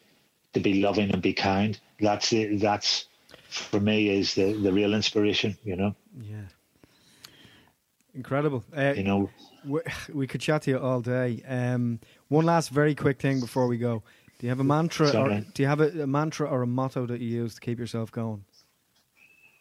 to 0.53 0.59
be 0.59 0.81
loving 0.81 1.11
and 1.11 1.21
be 1.21 1.33
kind. 1.33 1.79
That's 1.99 2.29
the, 2.29 2.57
that's 2.57 3.05
for 3.49 3.79
me 3.79 4.09
is 4.09 4.35
the 4.35 4.53
the 4.53 4.71
real 4.71 4.93
inspiration. 4.93 5.57
You 5.63 5.75
know, 5.75 5.95
Yeah. 6.21 6.47
Incredible. 8.15 8.63
Uh, 8.75 8.93
you 8.95 9.03
know. 9.03 9.29
we, 9.65 9.81
we 10.13 10.27
could 10.27 10.41
chat 10.41 10.63
to 10.63 10.71
you 10.71 10.79
all 10.79 11.01
day. 11.01 11.43
Um, 11.47 11.99
one 12.27 12.45
last 12.45 12.69
very 12.69 12.95
quick 12.95 13.19
thing 13.19 13.39
before 13.39 13.67
we 13.67 13.77
go. 13.77 14.03
Do 14.39 14.47
you 14.47 14.49
have 14.49 14.59
a 14.59 14.63
mantra, 14.63 15.09
or 15.09 15.41
do 15.53 15.61
you 15.61 15.67
have 15.67 15.81
a, 15.81 16.03
a 16.03 16.07
mantra 16.07 16.47
or 16.47 16.61
a 16.61 16.67
motto 16.67 17.05
that 17.05 17.19
you 17.19 17.27
use 17.27 17.55
to 17.55 17.61
keep 17.61 17.77
yourself 17.77 18.11
going? 18.11 18.45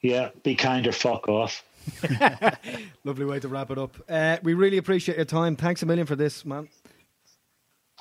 Yeah, 0.02 0.30
be 0.44 0.54
kind 0.54 0.86
or 0.86 0.92
fuck 0.92 1.28
off. 1.28 1.64
Lovely 3.04 3.24
way 3.24 3.40
to 3.40 3.48
wrap 3.48 3.72
it 3.72 3.78
up. 3.78 3.96
Uh, 4.08 4.38
we 4.44 4.54
really 4.54 4.78
appreciate 4.78 5.16
your 5.16 5.24
time. 5.24 5.56
Thanks 5.56 5.82
a 5.82 5.86
million 5.86 6.06
for 6.06 6.14
this, 6.14 6.44
man. 6.44 6.68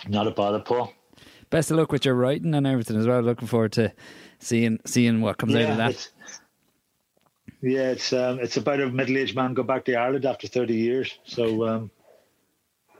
Not 0.07 0.27
a 0.27 0.31
bother, 0.31 0.59
Paul. 0.59 0.93
Best 1.49 1.71
of 1.71 1.77
luck 1.77 1.91
with 1.91 2.05
your 2.05 2.13
writing 2.13 2.53
and 2.53 2.67
everything 2.67 2.97
as 2.97 3.07
well. 3.07 3.21
Looking 3.21 3.47
forward 3.47 3.71
to 3.73 3.91
seeing 4.39 4.79
seeing 4.85 5.21
what 5.21 5.37
comes 5.37 5.55
out 5.55 5.71
of 5.71 5.77
that. 5.77 6.09
It's, 7.61 7.73
yeah, 7.73 7.89
it's 7.89 8.13
um, 8.13 8.39
it's 8.39 8.57
about 8.57 8.81
a 8.81 8.89
middle-aged 8.89 9.35
man 9.35 9.53
go 9.53 9.63
back 9.63 9.85
to 9.85 9.95
Ireland 9.95 10.25
after 10.25 10.47
thirty 10.47 10.75
years. 10.75 11.17
So 11.23 11.67
um, 11.67 11.91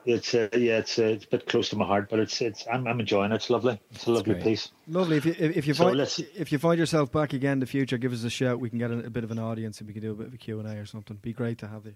it's 0.05 0.33
uh, 0.33 0.49
yeah, 0.53 0.77
it's 0.77 0.97
uh, 0.97 1.03
it's 1.03 1.25
a 1.25 1.27
bit 1.27 1.47
close 1.47 1.69
to 1.69 1.75
my 1.75 1.85
heart, 1.85 2.09
but 2.09 2.19
it's 2.19 2.41
it's 2.41 2.65
I'm, 2.71 2.87
I'm 2.87 2.99
enjoying 2.99 3.31
it. 3.31 3.35
It's 3.35 3.49
lovely. 3.49 3.79
It's 3.91 4.07
a 4.07 4.11
lovely 4.11 4.35
great. 4.35 4.43
piece. 4.43 4.71
Lovely. 4.87 5.17
If 5.17 5.25
you 5.25 5.35
if, 5.37 5.57
if 5.57 5.67
you 5.67 5.73
So 5.73 5.85
find 5.85 5.97
let's- 5.97 6.19
if 6.19 6.51
you 6.51 6.57
find 6.57 6.79
yourself 6.79 7.11
back 7.11 7.33
again 7.33 7.53
in 7.53 7.59
the 7.59 7.65
future, 7.65 7.97
give 7.97 8.13
us 8.13 8.23
a 8.23 8.29
shout. 8.29 8.59
We 8.59 8.69
can 8.69 8.79
get 8.79 8.91
a, 8.91 8.99
a 8.99 9.09
bit 9.09 9.23
of 9.23 9.31
an 9.31 9.39
audience 9.39 9.79
and 9.79 9.87
we 9.87 9.93
can 9.93 10.01
do 10.01 10.11
a 10.11 10.15
bit 10.15 10.27
of 10.27 10.33
a 10.33 10.37
Q 10.37 10.59
and 10.59 10.67
A 10.67 10.77
or 10.79 10.85
something. 10.85 11.17
Be 11.17 11.33
great 11.33 11.57
to 11.59 11.67
have 11.67 11.85
you. 11.85 11.95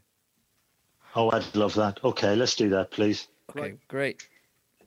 Oh, 1.15 1.29
I'd 1.31 1.55
love 1.55 1.73
that. 1.75 1.99
Okay, 2.03 2.35
let's 2.35 2.55
do 2.55 2.69
that, 2.69 2.91
please. 2.91 3.27
Okay, 3.49 3.75
great. 3.87 4.27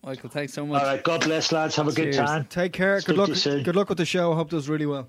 Michael, 0.03 0.31
thanks 0.31 0.53
so 0.53 0.66
much. 0.66 0.83
All 0.83 0.89
right, 0.89 1.03
God 1.03 1.22
bless, 1.25 1.51
lads. 1.51 1.77
Have 1.77 1.89
a 1.89 1.93
good 1.93 2.12
time. 2.12 2.45
Take 2.45 2.72
care. 2.72 3.01
Speak 3.01 3.16
good 3.16 3.18
luck. 3.18 3.27
to 3.27 3.33
you 3.33 3.37
soon. 3.37 3.62
Good 3.62 3.77
luck 3.77 3.89
with 3.89 3.99
the 3.99 4.05
show. 4.05 4.33
I 4.33 4.37
hope 4.37 4.49
it 4.49 4.51
does 4.57 4.68
really 4.68 4.87
well. 4.87 5.09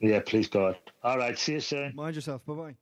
Yeah, 0.00 0.20
please, 0.24 0.48
God. 0.48 0.76
All 1.02 1.18
right, 1.18 1.38
see 1.38 1.52
you 1.54 1.60
soon. 1.60 1.94
Mind 1.94 2.14
yourself. 2.16 2.44
Bye 2.44 2.54
bye. 2.54 2.76